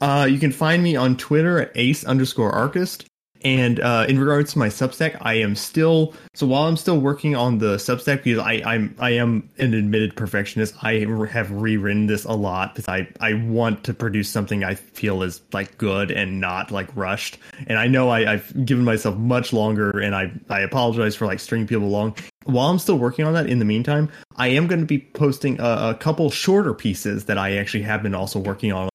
Uh, 0.00 0.26
you 0.30 0.38
can 0.38 0.52
find 0.52 0.82
me 0.82 0.96
on 0.96 1.16
Twitter 1.16 1.60
at 1.60 1.72
ace 1.74 2.04
underscore 2.04 2.52
archist. 2.52 3.06
And 3.42 3.80
uh, 3.80 4.06
in 4.08 4.18
regards 4.18 4.52
to 4.52 4.58
my 4.58 4.68
Substack, 4.68 5.18
I 5.20 5.34
am 5.34 5.54
still 5.54 6.14
so 6.34 6.46
while 6.46 6.64
I'm 6.64 6.76
still 6.76 6.98
working 6.98 7.36
on 7.36 7.58
the 7.58 7.76
Substack 7.76 8.24
because 8.24 8.38
I 8.38 8.62
I'm 8.64 8.94
I 8.98 9.10
am 9.10 9.48
an 9.58 9.74
admitted 9.74 10.16
perfectionist. 10.16 10.74
I 10.82 11.06
have 11.30 11.50
rewritten 11.50 12.06
this 12.06 12.24
a 12.24 12.32
lot 12.32 12.74
because 12.74 12.88
I 12.88 13.08
I 13.20 13.34
want 13.34 13.84
to 13.84 13.94
produce 13.94 14.28
something 14.28 14.64
I 14.64 14.74
feel 14.74 15.22
is 15.22 15.40
like 15.52 15.78
good 15.78 16.10
and 16.10 16.40
not 16.40 16.70
like 16.70 16.88
rushed. 16.96 17.38
And 17.66 17.78
I 17.78 17.86
know 17.86 18.08
I, 18.08 18.34
I've 18.34 18.66
given 18.66 18.84
myself 18.84 19.16
much 19.16 19.52
longer, 19.52 19.90
and 19.98 20.14
I 20.14 20.32
I 20.48 20.60
apologize 20.60 21.14
for 21.14 21.26
like 21.26 21.40
stringing 21.40 21.66
people 21.66 21.86
along. 21.86 22.16
While 22.44 22.70
I'm 22.70 22.78
still 22.78 22.98
working 22.98 23.24
on 23.24 23.34
that, 23.34 23.48
in 23.48 23.58
the 23.58 23.64
meantime, 23.64 24.08
I 24.36 24.48
am 24.48 24.66
going 24.66 24.80
to 24.80 24.86
be 24.86 24.98
posting 24.98 25.58
a, 25.60 25.90
a 25.90 25.94
couple 25.94 26.30
shorter 26.30 26.74
pieces 26.74 27.24
that 27.24 27.38
I 27.38 27.56
actually 27.56 27.82
have 27.82 28.02
been 28.02 28.14
also 28.14 28.38
working 28.38 28.72
on 28.72 28.88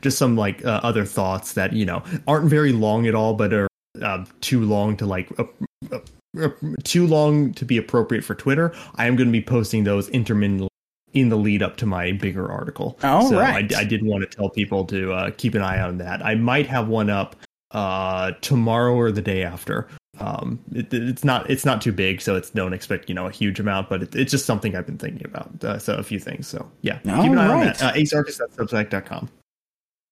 Just 0.00 0.18
some 0.18 0.36
like 0.36 0.64
uh, 0.64 0.80
other 0.82 1.04
thoughts 1.04 1.52
that 1.54 1.72
you 1.72 1.84
know 1.84 2.02
aren't 2.26 2.48
very 2.48 2.72
long 2.72 3.06
at 3.06 3.14
all, 3.14 3.34
but 3.34 3.52
are 3.52 3.68
uh, 4.02 4.24
too 4.40 4.60
long 4.60 4.96
to 4.96 5.06
like 5.06 5.28
uh, 5.38 5.44
uh, 5.92 5.98
uh, 6.40 6.50
too 6.84 7.06
long 7.06 7.52
to 7.54 7.64
be 7.64 7.76
appropriate 7.76 8.24
for 8.24 8.34
Twitter. 8.34 8.74
I 8.96 9.06
am 9.06 9.16
going 9.16 9.28
to 9.28 9.32
be 9.32 9.42
posting 9.42 9.84
those 9.84 10.08
intermittently 10.10 10.68
in 11.14 11.30
the 11.30 11.36
lead 11.36 11.62
up 11.62 11.76
to 11.78 11.86
my 11.86 12.12
bigger 12.12 12.50
article. 12.50 12.98
All 13.02 13.28
so 13.28 13.38
right. 13.38 13.74
I, 13.74 13.80
I 13.80 13.84
did 13.84 14.04
want 14.04 14.28
to 14.28 14.36
tell 14.36 14.50
people 14.50 14.84
to 14.86 15.12
uh, 15.12 15.30
keep 15.36 15.54
an 15.54 15.62
eye 15.62 15.80
on 15.80 15.98
that. 15.98 16.24
I 16.24 16.34
might 16.34 16.66
have 16.66 16.88
one 16.88 17.10
up 17.10 17.36
uh, 17.70 18.32
tomorrow 18.40 18.94
or 18.94 19.10
the 19.10 19.22
day 19.22 19.42
after. 19.42 19.88
Um, 20.20 20.58
it, 20.74 20.92
it's 20.92 21.24
not 21.24 21.48
it's 21.48 21.64
not 21.64 21.80
too 21.80 21.92
big, 21.92 22.20
so 22.20 22.34
it's 22.34 22.50
don't 22.50 22.72
expect 22.72 23.08
you 23.08 23.14
know 23.14 23.26
a 23.26 23.30
huge 23.30 23.60
amount, 23.60 23.88
but 23.88 24.02
it, 24.02 24.14
it's 24.16 24.30
just 24.30 24.46
something 24.46 24.74
I've 24.74 24.86
been 24.86 24.98
thinking 24.98 25.24
about. 25.24 25.64
Uh, 25.64 25.78
so 25.78 25.94
a 25.94 26.02
few 26.02 26.18
things. 26.18 26.48
So 26.48 26.68
yeah, 26.82 26.98
keep 26.98 27.06
an 27.06 27.38
eye 27.38 27.48
on 27.48 27.64
that. 27.64 27.82
Uh, 27.82 27.92
acearchist.substack.com. 27.92 29.28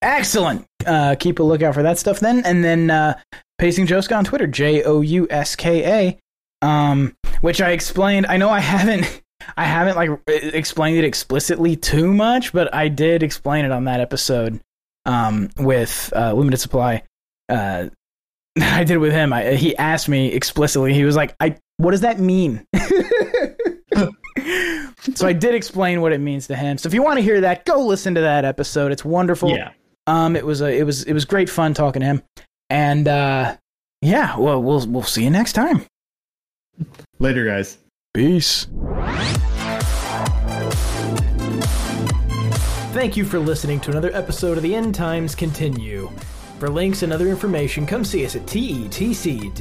Excellent. 0.01 0.65
Uh, 0.85 1.15
keep 1.19 1.39
a 1.39 1.43
lookout 1.43 1.73
for 1.73 1.83
that 1.83 1.97
stuff 1.97 2.19
then. 2.19 2.45
And 2.45 2.63
then 2.63 2.89
uh, 2.89 3.19
Pacing 3.57 3.87
Jouska 3.87 4.17
on 4.17 4.23
Twitter, 4.23 4.47
J 4.47 4.83
O 4.83 5.01
U 5.01 5.27
S 5.29 5.55
K 5.55 6.19
A, 6.61 6.65
um, 6.65 7.15
which 7.41 7.61
I 7.61 7.71
explained. 7.71 8.27
I 8.27 8.37
know 8.37 8.49
I 8.49 8.59
haven't. 8.59 9.21
I 9.55 9.63
haven't 9.65 9.95
like 9.95 10.09
explained 10.27 10.97
it 10.97 11.05
explicitly 11.05 11.75
too 11.77 12.13
much, 12.13 12.51
but 12.51 12.73
I 12.73 12.89
did 12.89 13.23
explain 13.23 13.63
it 13.65 13.71
on 13.71 13.85
that 13.85 14.01
episode 14.01 14.59
um, 15.05 15.49
with 15.57 16.11
uh, 16.15 16.33
Limited 16.33 16.57
Supply. 16.57 17.03
Uh, 17.47 17.85
I 18.61 18.83
did 18.83 18.97
with 18.97 19.13
him. 19.13 19.31
I, 19.31 19.53
he 19.53 19.77
asked 19.77 20.09
me 20.09 20.33
explicitly. 20.33 20.93
He 20.93 21.05
was 21.05 21.15
like, 21.15 21.35
"I 21.39 21.57
what 21.77 21.91
does 21.91 22.01
that 22.01 22.19
mean?" 22.19 22.65
so 25.15 25.27
I 25.27 25.33
did 25.33 25.55
explain 25.55 26.01
what 26.01 26.11
it 26.11 26.19
means 26.19 26.47
to 26.47 26.55
him. 26.55 26.77
So 26.77 26.87
if 26.87 26.93
you 26.93 27.03
want 27.03 27.17
to 27.17 27.23
hear 27.23 27.41
that, 27.41 27.65
go 27.65 27.85
listen 27.85 28.15
to 28.15 28.21
that 28.21 28.45
episode. 28.45 28.91
It's 28.91 29.05
wonderful. 29.05 29.51
Yeah. 29.51 29.71
Um, 30.07 30.35
it 30.35 30.45
was 30.45 30.61
a, 30.61 30.75
it 30.75 30.83
was 30.83 31.03
it 31.03 31.13
was 31.13 31.25
great 31.25 31.49
fun 31.49 31.73
talking 31.73 31.99
to 31.99 32.05
him, 32.05 32.23
and 32.69 33.07
uh, 33.07 33.57
yeah, 34.01 34.37
well, 34.37 34.63
we'll 34.63 34.87
we'll 34.87 35.03
see 35.03 35.25
you 35.25 35.29
next 35.29 35.53
time. 35.53 35.85
Later, 37.19 37.45
guys. 37.45 37.77
Peace. 38.13 38.67
Thank 42.93 43.15
you 43.15 43.25
for 43.25 43.37
listening 43.37 43.79
to 43.81 43.91
another 43.91 44.11
episode 44.13 44.57
of 44.57 44.63
the 44.63 44.73
End 44.73 44.95
Times 44.95 45.35
Continue. 45.35 46.09
For 46.57 46.67
links 46.67 47.03
and 47.03 47.13
other 47.13 47.27
information, 47.27 47.85
come 47.85 48.03
see 48.03 48.25
us 48.25 48.35
at 48.35 48.43
tetc.show. 48.47 49.53